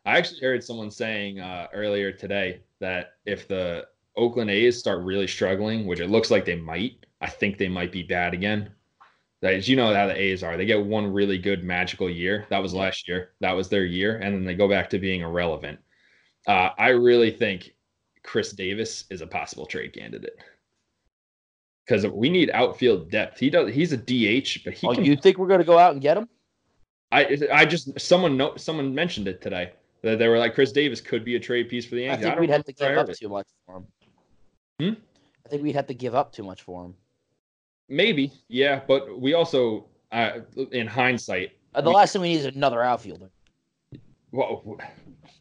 I 0.06 0.18
actually 0.18 0.40
heard 0.40 0.64
someone 0.64 0.92
saying 0.92 1.40
uh, 1.40 1.68
earlier 1.74 2.12
today 2.14 2.62
that 2.80 3.14
if 3.26 3.50
the 3.50 3.88
Oakland 4.16 4.50
A's 4.50 4.78
start 4.80 5.04
really 5.04 5.28
struggling, 5.28 5.86
which 5.86 6.00
it 6.00 6.10
looks 6.10 6.32
like 6.32 6.46
they 6.46 6.56
might, 6.56 7.06
I 7.20 7.28
think 7.28 7.58
they 7.58 7.68
might 7.68 7.92
be 7.92 8.04
bad 8.04 8.34
again. 8.34 8.70
As 9.44 9.68
you 9.68 9.76
know 9.76 9.94
how 9.94 10.08
the 10.08 10.20
A's 10.20 10.42
are. 10.42 10.58
They 10.58 10.66
get 10.66 10.84
one 10.84 11.12
really 11.12 11.38
good 11.38 11.64
magical 11.64 12.10
year. 12.10 12.48
That 12.50 12.62
was 12.62 12.74
last 12.74 13.08
year. 13.08 13.34
That 13.42 13.52
was 13.52 13.68
their 13.68 13.86
year, 13.86 14.18
and 14.18 14.34
then 14.34 14.46
they 14.46 14.56
go 14.56 14.70
back 14.70 14.90
to 14.92 15.00
being 15.00 15.22
irrelevant. 15.22 15.80
Uh, 16.48 16.70
I 16.78 16.90
really 16.90 17.32
think 17.32 17.74
Khris 18.24 18.52
Davis 18.54 19.06
is 19.10 19.22
a 19.22 19.28
possible 19.28 19.66
trade 19.66 19.94
candidate 19.94 20.38
because 21.86 22.06
we 22.08 22.30
need 22.30 22.50
outfield 22.52 23.10
depth. 23.10 23.40
He 23.40 23.50
does. 23.50 23.74
He's 23.74 23.94
a 23.94 23.98
DH, 23.98 24.64
but 24.64 24.74
he 24.74 24.88
Oh, 24.88 24.94
can 24.94 25.06
you 25.06 25.16
think 25.16 25.38
we're 25.38 25.48
gonna 25.48 25.64
go 25.64 25.78
out 25.78 25.94
and 25.94 26.02
get 26.02 26.18
him? 26.18 26.30
I 27.12 27.38
I 27.52 27.66
just 27.66 28.00
someone 28.00 28.38
know 28.38 28.56
someone 28.58 28.94
mentioned 28.94 29.28
it 29.28 29.42
today. 29.42 29.74
That 30.02 30.20
they 30.20 30.28
were 30.28 30.38
like 30.38 30.54
Khris 30.54 30.72
Davis 30.72 31.02
could 31.02 31.26
be 31.26 31.36
a 31.36 31.40
trade 31.40 31.68
piece 31.70 31.86
for 31.86 31.96
the 31.96 32.04
Yankees. 32.04 32.26
I 32.26 32.30
think 32.30 32.36
don't 32.36 32.42
we'd 32.42 32.50
have 32.52 32.66
to 32.66 32.74
give 32.74 32.98
up 32.98 33.10
too 33.14 33.30
much 33.30 33.48
for 33.66 33.78
him. 33.78 33.88
Hmm? 34.80 35.02
I 35.46 35.50
think 35.50 35.64
we'd 35.64 35.76
have 35.76 35.88
to 35.88 35.94
give 35.96 36.14
up 36.14 36.32
too 36.32 36.44
much 36.44 36.62
for 36.62 36.86
him. 36.86 36.96
Maybe, 37.88 38.32
yeah, 38.48 38.82
but 38.88 39.20
we 39.20 39.34
also, 39.36 39.86
uh, 40.12 40.40
in 40.72 40.88
hindsight, 40.88 41.52
Uh, 41.76 41.82
the 41.82 41.90
We- 41.90 41.96
last 41.96 42.14
thing 42.14 42.22
we 42.24 42.30
need 42.30 42.40
is 42.40 42.46
another 42.46 42.82
outfielder. 42.82 43.30
well, 44.32 44.78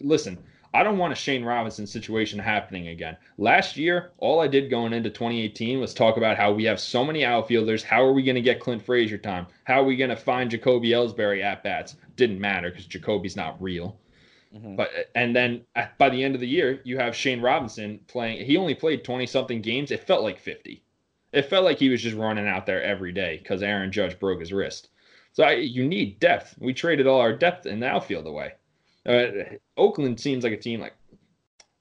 listen, 0.01 0.37
I 0.75 0.83
don't 0.83 0.99
want 0.99 1.13
a 1.13 1.17
Shane 1.17 1.45
Robinson 1.45 1.87
situation 1.87 2.41
happening 2.41 2.89
again. 2.89 3.17
Last 3.39 3.77
year, 3.77 4.11
all 4.19 4.41
I 4.41 4.49
did 4.49 4.69
going 4.69 4.93
into 4.93 5.09
2018 5.09 5.79
was 5.79 5.95
talk 5.95 6.17
about 6.17 6.37
how 6.37 6.53
we 6.53 6.65
have 6.65 6.81
so 6.81 7.05
many 7.05 7.25
outfielders. 7.25 7.85
How 7.85 8.03
are 8.03 8.13
we 8.13 8.25
going 8.25 8.35
to 8.35 8.41
get 8.41 8.59
Clint 8.59 8.83
Frazier 8.83 9.17
time? 9.17 9.47
How 9.63 9.81
are 9.81 9.85
we 9.85 9.97
going 9.97 10.11
to 10.11 10.17
find 10.17 10.51
Jacoby 10.51 10.91
Ellsbury 10.91 11.45
at 11.45 11.63
bats? 11.63 11.95
Didn't 12.17 12.41
matter 12.41 12.71
because 12.71 12.87
Jacoby's 12.87 13.37
not 13.37 13.63
real. 13.63 13.97
Mhm. 14.53 14.77
But 14.77 14.91
and 15.15 15.35
then 15.35 15.65
at, 15.77 15.97
by 15.97 16.11
the 16.11 16.25
end 16.25 16.35
of 16.35 16.41
the 16.41 16.49
year, 16.49 16.81
you 16.83 16.99
have 16.99 17.15
Shane 17.15 17.41
Robinson 17.41 18.01
playing. 18.09 18.45
He 18.45 18.57
only 18.57 18.75
played 18.75 19.05
twenty 19.05 19.27
something 19.27 19.63
games. 19.63 19.93
It 19.93 20.07
felt 20.07 20.25
like 20.25 20.41
fifty. 20.41 20.83
It 21.33 21.43
felt 21.47 21.65
like 21.65 21.79
he 21.79 21.89
was 21.89 22.03
just 22.03 22.17
running 22.17 22.49
out 22.49 22.67
there 22.67 22.83
every 22.83 23.13
day 23.13 23.39
because 23.39 23.63
Aaron 23.63 23.93
Judge 23.93 24.19
broke 24.19 24.41
his 24.41 24.53
wrist. 24.53 24.89
So 25.33 25.45
I, 25.45 25.53
you 25.55 25.87
need 25.87 26.21
depth. 26.21 26.57
We 26.59 26.75
traded 26.75 27.07
all 27.07 27.21
our 27.21 27.33
depth 27.33 27.67
in 27.67 27.79
the 27.81 27.87
outfield 27.89 28.27
away. 28.27 28.55
Uh, 29.07 29.57
Oakland 29.77 30.19
seems 30.19 30.45
like 30.45 30.53
a 30.53 30.57
team 30.57 30.81
like 30.81 30.95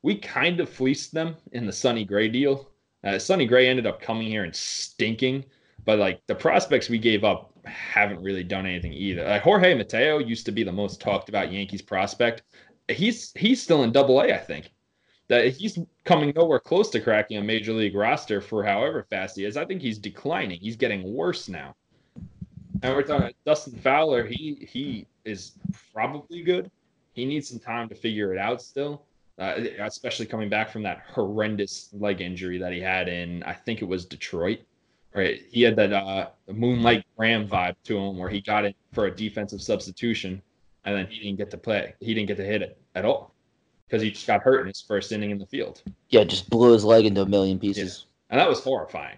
we 0.02 0.18
kind 0.18 0.60
of 0.60 0.70
fleeced 0.70 1.14
them 1.14 1.36
in 1.54 1.66
the 1.66 1.72
Sonny 1.72 2.04
Gray 2.04 2.28
deal. 2.28 2.70
Uh, 3.04 3.18
Sonny 3.18 3.46
Gray 3.46 3.68
ended 3.68 3.88
up 3.88 4.02
coming 4.02 4.28
here 4.28 4.44
and 4.44 4.56
stinking, 4.56 5.46
but 5.86 6.00
like 6.00 6.22
the 6.28 6.36
prospects 6.36 6.90
we 6.90 6.98
gave 6.98 7.24
up 7.24 7.54
haven't 7.66 8.22
really 8.22 8.44
done 8.44 8.66
anything 8.66 8.94
either. 8.94 9.24
Like 9.24 9.42
Jorge 9.42 9.74
Mateo 9.74 10.20
used 10.20 10.46
to 10.46 10.52
be 10.52 10.64
the 10.64 10.72
most 10.72 11.02
talked 11.02 11.30
about 11.30 11.52
Yankees 11.52 11.82
prospect. 11.82 12.44
He's 12.90 13.32
he's 13.36 13.62
still 13.62 13.84
in 13.84 13.92
Double 13.92 14.22
A, 14.22 14.34
I 14.34 14.38
think. 14.38 14.72
That 15.30 15.48
he's 15.48 15.80
coming 16.04 16.34
nowhere 16.36 16.60
close 16.60 16.90
to 16.90 17.00
cracking 17.00 17.38
a 17.38 17.42
major 17.42 17.72
league 17.72 17.96
roster 17.96 18.42
for 18.42 18.64
however 18.64 19.08
fast 19.10 19.38
he 19.38 19.46
is. 19.46 19.56
I 19.56 19.64
think 19.66 19.82
he's 19.82 19.98
declining. 19.98 20.60
He's 20.60 20.76
getting 20.76 21.14
worse 21.14 21.48
now. 21.48 21.76
And 22.82 22.94
we're 22.94 23.04
talking 23.04 23.34
Dustin 23.46 23.80
Fowler. 23.80 24.26
He 24.26 24.68
he 24.70 25.08
is 25.24 25.54
probably 25.94 26.42
good. 26.42 26.70
He 27.14 27.26
needs 27.26 27.50
some 27.50 27.60
time 27.60 27.90
to 27.90 27.96
figure 27.96 28.34
it 28.34 28.40
out 28.40 28.62
still, 28.62 29.04
uh, 29.40 29.56
especially 29.80 30.26
coming 30.26 30.50
back 30.50 30.70
from 30.70 30.84
that 30.84 31.04
horrendous 31.14 31.90
leg 31.94 32.22
injury 32.22 32.58
that 32.58 32.74
he 32.74 32.80
had 32.82 33.08
in 33.08 33.44
I 33.44 33.54
think 33.54 33.82
it 33.82 33.86
was 33.86 34.06
Detroit. 34.06 34.60
Right, 35.16 35.44
he 35.48 35.62
had 35.62 35.76
that 35.76 35.94
uh, 35.94 36.30
Moonlight 36.52 37.06
Graham 37.16 37.48
vibe 37.48 37.76
to 37.84 37.96
him 37.96 38.18
where 38.18 38.30
he 38.30 38.42
got 38.42 38.66
it 38.66 38.76
for 38.94 39.06
a 39.06 39.16
defensive 39.16 39.62
substitution, 39.62 40.42
and 40.86 40.98
then 40.98 41.06
he 41.06 41.20
didn't 41.20 41.38
get 41.38 41.52
to 41.52 41.58
play. 41.58 41.94
He 42.00 42.16
didn't 42.16 42.30
get 42.30 42.38
to 42.38 42.44
hit 42.44 42.64
it 42.64 42.82
at 42.96 43.06
all 43.06 43.32
because 43.86 44.02
he 44.02 44.10
just 44.10 44.26
got 44.26 44.42
hurt 44.42 44.62
in 44.62 44.68
his 44.68 44.82
first 44.82 45.12
inning 45.12 45.30
in 45.30 45.38
the 45.38 45.46
field, 45.46 45.84
Yeah, 46.10 46.24
just 46.24 46.50
blew 46.50 46.74
his 46.74 46.84
leg 46.84 47.06
into 47.06 47.22
a 47.22 47.28
million 47.28 47.60
pieces. 47.60 48.08
and 48.32 48.40
that 48.40 48.50
was 48.50 48.64
horrifying. 48.64 49.18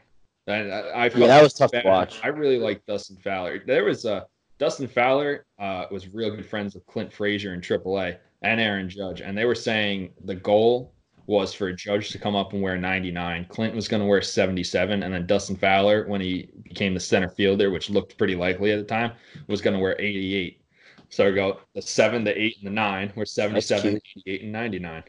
I, 0.50 0.54
I 0.54 1.06
Yeah, 1.06 1.28
that 1.28 1.42
was 1.44 1.54
tough 1.54 1.72
to 1.72 1.82
watch. 1.86 2.20
I 2.22 2.28
really 2.28 2.60
like 2.60 2.86
Dustin 2.86 3.16
Fowler. 3.16 3.64
There 3.66 3.86
was 3.86 4.04
a 4.04 4.28
Dustin 4.58 4.88
Fowler 4.88 5.46
uh, 5.60 5.86
was 5.92 6.14
real 6.14 6.34
good 6.34 6.46
friends 6.46 6.76
with 6.76 6.86
Clint 6.86 7.12
Frazier 7.12 7.54
in 7.54 7.62
AAA 7.62 8.18
and 8.42 8.60
Aaron 8.60 8.90
Judge, 8.90 9.22
and 9.22 9.38
they 9.38 9.46
were 9.46 9.56
saying 9.56 10.14
the 10.24 10.36
goal 10.36 10.94
was 11.28 11.54
for 11.54 11.72
Judge 11.74 12.10
to 12.10 12.20
come 12.20 12.36
up 12.36 12.54
and 12.54 12.62
wear 12.62 12.78
99. 12.78 13.48
Clinton 13.50 13.76
was 13.76 13.88
going 13.88 14.02
to 14.02 14.08
wear 14.08 14.22
77, 14.22 15.04
and 15.04 15.14
then 15.14 15.26
Dustin 15.26 15.56
Fowler, 15.56 16.08
when 16.08 16.22
he 16.22 16.50
became 16.64 16.94
the 16.94 17.00
center 17.00 17.30
fielder, 17.30 17.72
which 17.72 17.90
looked 17.90 18.18
pretty 18.18 18.36
likely 18.36 18.72
at 18.72 18.78
the 18.78 18.84
time, 18.84 19.12
was 19.48 19.62
going 19.62 19.74
to 19.74 19.80
wear 19.80 20.00
88. 20.00 20.62
So 21.10 21.26
we 21.26 21.34
go 21.34 21.60
the 21.74 21.82
seven, 21.82 22.24
the 22.24 22.40
eight, 22.40 22.58
and 22.60 22.68
the 22.68 22.72
nine. 22.72 23.12
We're 23.16 23.26
77, 23.26 24.00
88, 24.26 24.44
and 24.44 24.52
99. 24.52 25.04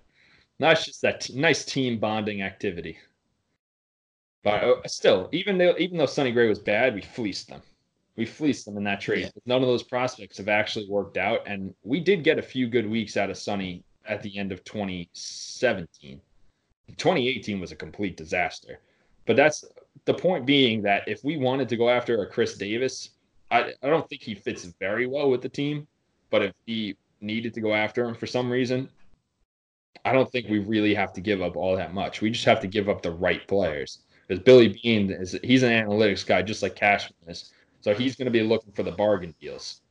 That's 0.58 0.84
just 0.86 1.02
that 1.02 1.20
t- 1.20 1.38
nice 1.38 1.64
team 1.64 1.98
bonding 1.98 2.42
activity. 2.42 2.98
But 4.42 4.64
uh, 4.64 4.86
still, 4.86 5.28
even 5.32 5.58
though 5.58 5.74
even 5.78 5.98
though 5.98 6.06
Sonny 6.06 6.32
Gray 6.32 6.48
was 6.48 6.60
bad, 6.60 6.94
we 6.94 7.02
fleeced 7.02 7.48
them. 7.48 7.60
We 8.16 8.24
fleeced 8.26 8.64
them 8.64 8.76
in 8.76 8.84
that 8.84 9.00
trade. 9.00 9.24
Yeah. 9.24 9.42
None 9.46 9.62
of 9.62 9.68
those 9.68 9.82
prospects 9.82 10.38
have 10.38 10.48
actually 10.48 10.88
worked 10.88 11.16
out, 11.16 11.40
and 11.46 11.74
we 11.82 12.00
did 12.00 12.24
get 12.24 12.38
a 12.38 12.42
few 12.42 12.66
good 12.66 12.88
weeks 12.88 13.16
out 13.16 13.30
of 13.30 13.36
Sonny 13.36 13.84
at 14.08 14.22
the 14.22 14.36
end 14.38 14.52
of 14.52 14.64
2017. 14.64 16.20
2018 16.96 17.60
was 17.60 17.72
a 17.72 17.76
complete 17.76 18.16
disaster. 18.16 18.80
But 19.26 19.36
that's 19.36 19.64
the 20.04 20.14
point 20.14 20.46
being 20.46 20.82
that 20.82 21.06
if 21.08 21.24
we 21.24 21.36
wanted 21.36 21.68
to 21.68 21.76
go 21.76 21.90
after 21.90 22.22
a 22.22 22.26
Khris 22.26 22.56
Davis, 22.56 23.10
I, 23.50 23.72
I 23.82 23.88
don't 23.88 24.08
think 24.08 24.22
he 24.22 24.34
fits 24.34 24.64
very 24.80 25.06
well 25.06 25.30
with 25.30 25.42
the 25.42 25.48
team. 25.48 25.86
But 26.30 26.42
if 26.42 26.52
he 26.64 26.96
needed 27.20 27.54
to 27.54 27.60
go 27.60 27.74
after 27.74 28.04
him 28.04 28.14
for 28.14 28.26
some 28.26 28.50
reason, 28.50 28.88
I 30.04 30.12
don't 30.12 30.30
think 30.30 30.48
we 30.48 30.60
really 30.60 30.94
have 30.94 31.12
to 31.14 31.20
give 31.20 31.42
up 31.42 31.56
all 31.56 31.76
that 31.76 31.94
much. 31.94 32.20
We 32.20 32.30
just 32.30 32.44
have 32.44 32.60
to 32.60 32.68
give 32.68 32.88
up 32.88 33.02
the 33.02 33.10
right 33.10 33.46
players. 33.48 34.00
Because 34.26 34.42
Billy 34.42 34.68
Beane 34.68 35.10
is 35.10 35.38
he's 35.42 35.62
an 35.62 35.72
analytics 35.72 36.26
guy 36.26 36.42
just 36.42 36.62
like 36.62 36.76
Cashman 36.76 37.16
is. 37.28 37.52
So 37.86 37.94
he's 37.94 38.16
going 38.16 38.24
to 38.24 38.32
be 38.32 38.42
looking 38.42 38.72
for 38.72 38.82
the 38.82 38.90
bargain 38.90 39.32
deals. 39.40 39.82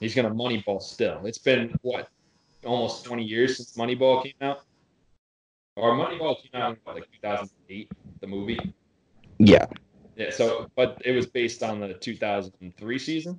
He's 0.00 0.16
going 0.16 0.26
to 0.26 0.34
moneyball 0.34 0.82
still. 0.82 1.24
It's 1.24 1.38
been 1.38 1.72
what 1.82 2.08
almost 2.64 3.04
20 3.04 3.22
years 3.22 3.56
since 3.56 3.76
Moneyball 3.76 4.24
came 4.24 4.32
out. 4.40 4.62
Or 5.76 5.92
Moneyball 5.92 6.42
came 6.42 6.60
out 6.60 6.72
in 6.72 6.78
what, 6.82 6.96
like 6.96 7.08
2008, 7.12 7.92
the 8.20 8.26
movie. 8.26 8.74
Yeah. 9.38 9.64
Yeah. 10.16 10.32
So, 10.32 10.68
but 10.74 11.00
it 11.04 11.12
was 11.12 11.26
based 11.26 11.62
on 11.62 11.78
the 11.78 11.94
2003 11.94 12.98
season. 12.98 13.38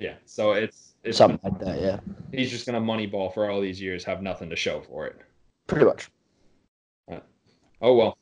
Yeah. 0.00 0.14
So 0.24 0.52
it's 0.52 0.94
it's 1.02 1.18
Something 1.18 1.40
like 1.44 1.60
that, 1.60 1.82
yeah. 1.82 2.00
he's 2.32 2.50
just 2.50 2.64
going 2.64 2.82
to 2.82 2.92
moneyball 2.92 3.34
for 3.34 3.50
all 3.50 3.60
these 3.60 3.78
years, 3.78 4.04
have 4.04 4.22
nothing 4.22 4.48
to 4.48 4.56
show 4.56 4.80
for 4.80 5.06
it. 5.06 5.20
Pretty 5.66 5.84
much. 5.84 6.08
Oh 7.82 7.94
well, 7.94 8.16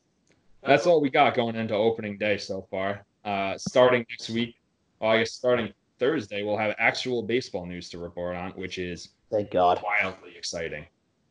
that's 0.61 0.85
all 0.85 0.99
we 0.99 1.09
got 1.09 1.33
going 1.33 1.55
into 1.55 1.75
opening 1.75 2.17
day 2.17 2.37
so 2.37 2.67
far. 2.69 3.05
Uh, 3.25 3.57
starting 3.57 4.05
next 4.09 4.29
week, 4.29 4.55
well, 4.99 5.11
I 5.11 5.19
guess 5.19 5.31
starting 5.31 5.71
Thursday, 5.99 6.43
we'll 6.43 6.57
have 6.57 6.75
actual 6.77 7.21
baseball 7.21 7.65
news 7.65 7.89
to 7.89 7.97
report 7.97 8.35
on, 8.35 8.51
which 8.51 8.77
is 8.77 9.09
Thank 9.31 9.51
God. 9.51 9.81
wildly 9.83 10.35
exciting 10.37 10.85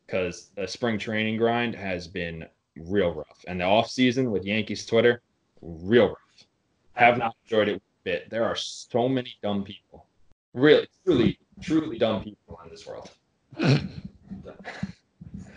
because 0.05 0.49
the 0.55 0.67
spring 0.67 0.97
training 0.97 1.37
grind 1.37 1.75
has 1.75 2.07
been 2.07 2.45
real 2.77 3.13
rough, 3.13 3.45
and 3.47 3.59
the 3.59 3.63
off 3.63 3.89
season 3.89 4.31
with 4.31 4.43
Yankees 4.45 4.85
Twitter, 4.85 5.21
real 5.61 6.07
rough. 6.07 6.47
Have 6.93 7.17
not 7.17 7.35
enjoyed 7.45 7.69
it 7.69 7.77
a 7.77 7.81
bit. 8.03 8.29
There 8.29 8.43
are 8.43 8.55
so 8.55 9.09
many 9.09 9.35
dumb 9.41 9.63
people, 9.63 10.05
really, 10.53 10.87
truly, 11.03 11.39
truly 11.61 11.97
dumb 11.97 12.23
people 12.23 12.59
in 12.63 12.69
this 12.69 12.85
world. 12.85 13.09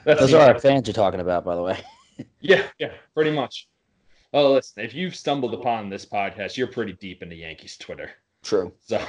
That's 0.05 0.21
Those 0.21 0.35
are 0.35 0.53
our 0.53 0.59
fans 0.59 0.87
you're 0.87 0.95
talking 0.95 1.21
about, 1.21 1.45
by 1.45 1.57
the 1.57 1.63
way. 1.63 1.79
yeah, 2.41 2.63
yeah, 2.79 2.93
pretty 3.13 3.33
much. 3.33 3.69
Oh, 4.37 4.53
listen, 4.53 4.85
if 4.85 4.93
you've 4.93 5.17
stumbled 5.17 5.55
upon 5.55 5.89
this 5.89 6.05
podcast, 6.05 6.59
you're 6.59 6.67
pretty 6.67 6.93
deep 6.93 7.23
into 7.23 7.35
Yankees 7.35 7.79
Twitter. 7.79 8.11
True. 8.43 8.71
So 8.83 9.01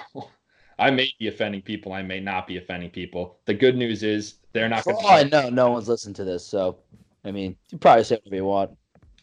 I 0.79 0.89
may 0.89 1.11
be 1.19 1.27
offending 1.27 1.61
people, 1.63 1.91
I 1.91 2.01
may 2.01 2.21
not 2.21 2.47
be 2.47 2.57
offending 2.57 2.91
people. 2.91 3.39
The 3.45 3.53
good 3.53 3.75
news 3.75 4.03
is 4.03 4.35
they're 4.53 4.69
not 4.69 4.85
going 4.85 4.95
all 4.95 5.09
I 5.09 5.23
know, 5.23 5.49
no 5.49 5.71
one's 5.71 5.89
listened 5.89 6.15
to 6.17 6.23
this, 6.23 6.45
so 6.45 6.77
I 7.25 7.31
mean, 7.31 7.57
you 7.71 7.77
probably 7.77 8.05
say 8.05 8.15
whatever 8.15 8.35
you 8.35 8.45
want. 8.45 8.71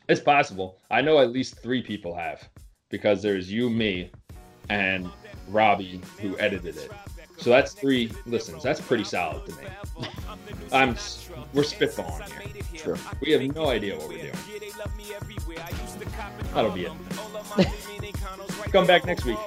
It's 0.09 0.21
possible. 0.21 0.79
I 0.91 1.01
know 1.01 1.21
at 1.21 1.31
least 1.31 1.63
three 1.63 1.81
people 1.81 2.15
have 2.15 2.47
because 2.91 3.23
there's 3.23 3.51
you, 3.51 3.71
me, 3.71 4.11
and 4.69 5.09
Robbie 5.49 6.03
who 6.21 6.37
edited 6.39 6.77
it. 6.77 6.91
So 7.37 7.51
that's 7.51 7.73
three 7.73 8.11
listens. 8.27 8.63
That's 8.63 8.81
pretty 8.81 9.05
solid 9.05 9.45
to 9.47 9.53
me. 9.53 10.09
I'm 10.73 10.97
we're 11.53 11.63
spitballing 11.63 12.29
here. 12.31 12.63
True. 12.81 12.97
We 13.21 13.33
have 13.33 13.55
no 13.55 13.69
idea 13.69 13.97
what 13.97 14.09
we're 14.09 14.19
doing. 14.19 14.35
That'll 16.53 16.71
be 16.71 16.87
it. 16.87 16.93
Come 18.73 18.87
back 18.87 19.05
next 19.05 19.25
week. 19.25 19.39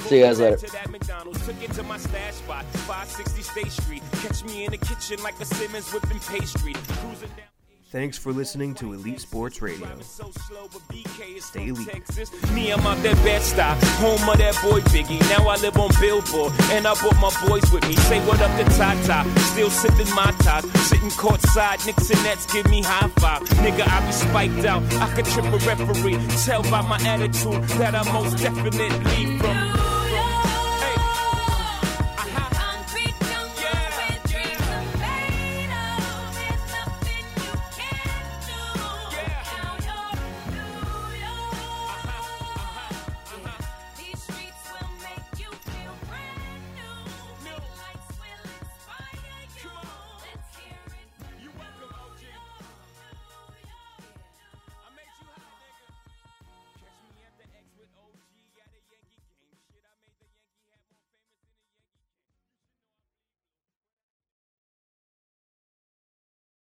See 0.00 0.18
you 0.18 0.24
guys 0.24 0.40
later. 0.40 0.56
That 0.56 0.90
McDonald's, 0.90 1.44
took 1.46 1.62
it 1.62 1.72
to 1.72 1.82
my 1.84 1.96
stash 1.96 2.34
spot, 2.34 2.64
560 2.64 3.42
State 3.42 3.72
Street. 3.72 4.02
Catch 4.12 4.44
me 4.44 4.64
in 4.64 4.72
the 4.72 4.78
kitchen 4.78 5.22
like 5.22 5.38
a 5.40 5.44
Simmons 5.44 5.90
whipping 5.92 6.20
pastry. 6.20 6.74
Cruising 6.74 7.28
down. 7.30 7.53
Thanks 7.94 8.18
for 8.18 8.32
listening 8.32 8.74
to 8.74 8.92
Elite 8.92 9.20
Sports 9.20 9.62
Radio. 9.62 9.86
Stay 10.00 11.68
elite. 11.68 12.52
Me, 12.52 12.72
I'm 12.72 12.84
out 12.84 13.00
that 13.04 13.14
Bed-Stuy, 13.22 13.72
home 14.02 14.28
of 14.28 14.36
that 14.38 14.58
boy 14.64 14.80
Biggie. 14.90 15.20
Now 15.30 15.46
I 15.46 15.54
live 15.58 15.78
on 15.78 15.90
Billboard, 16.00 16.52
and 16.72 16.88
I 16.88 16.94
brought 16.96 17.14
my 17.20 17.30
boys 17.46 17.70
with 17.70 17.86
me. 17.86 17.94
Say 17.94 18.18
what 18.26 18.40
up 18.40 18.50
to 18.58 18.64
Tata, 18.76 19.30
still 19.42 19.70
sipping 19.70 20.12
my 20.12 20.34
top. 20.40 20.64
Sitting 20.90 21.10
courtside, 21.10 21.86
Knicks 21.86 22.10
and 22.10 22.20
Nets 22.24 22.52
give 22.52 22.68
me 22.68 22.82
high 22.82 23.06
five. 23.20 23.42
Nigga, 23.62 23.86
I 23.86 24.04
be 24.04 24.10
spiked 24.12 24.64
out, 24.64 24.82
I 24.94 25.14
could 25.14 25.26
trip 25.26 25.44
a 25.44 25.58
referee. 25.58 26.18
Tell 26.44 26.64
by 26.64 26.82
my 26.82 26.98
attitude 27.06 27.62
that 27.78 27.94
I 27.94 28.02
most 28.12 28.38
definitely 28.38 29.38
from. 29.38 29.93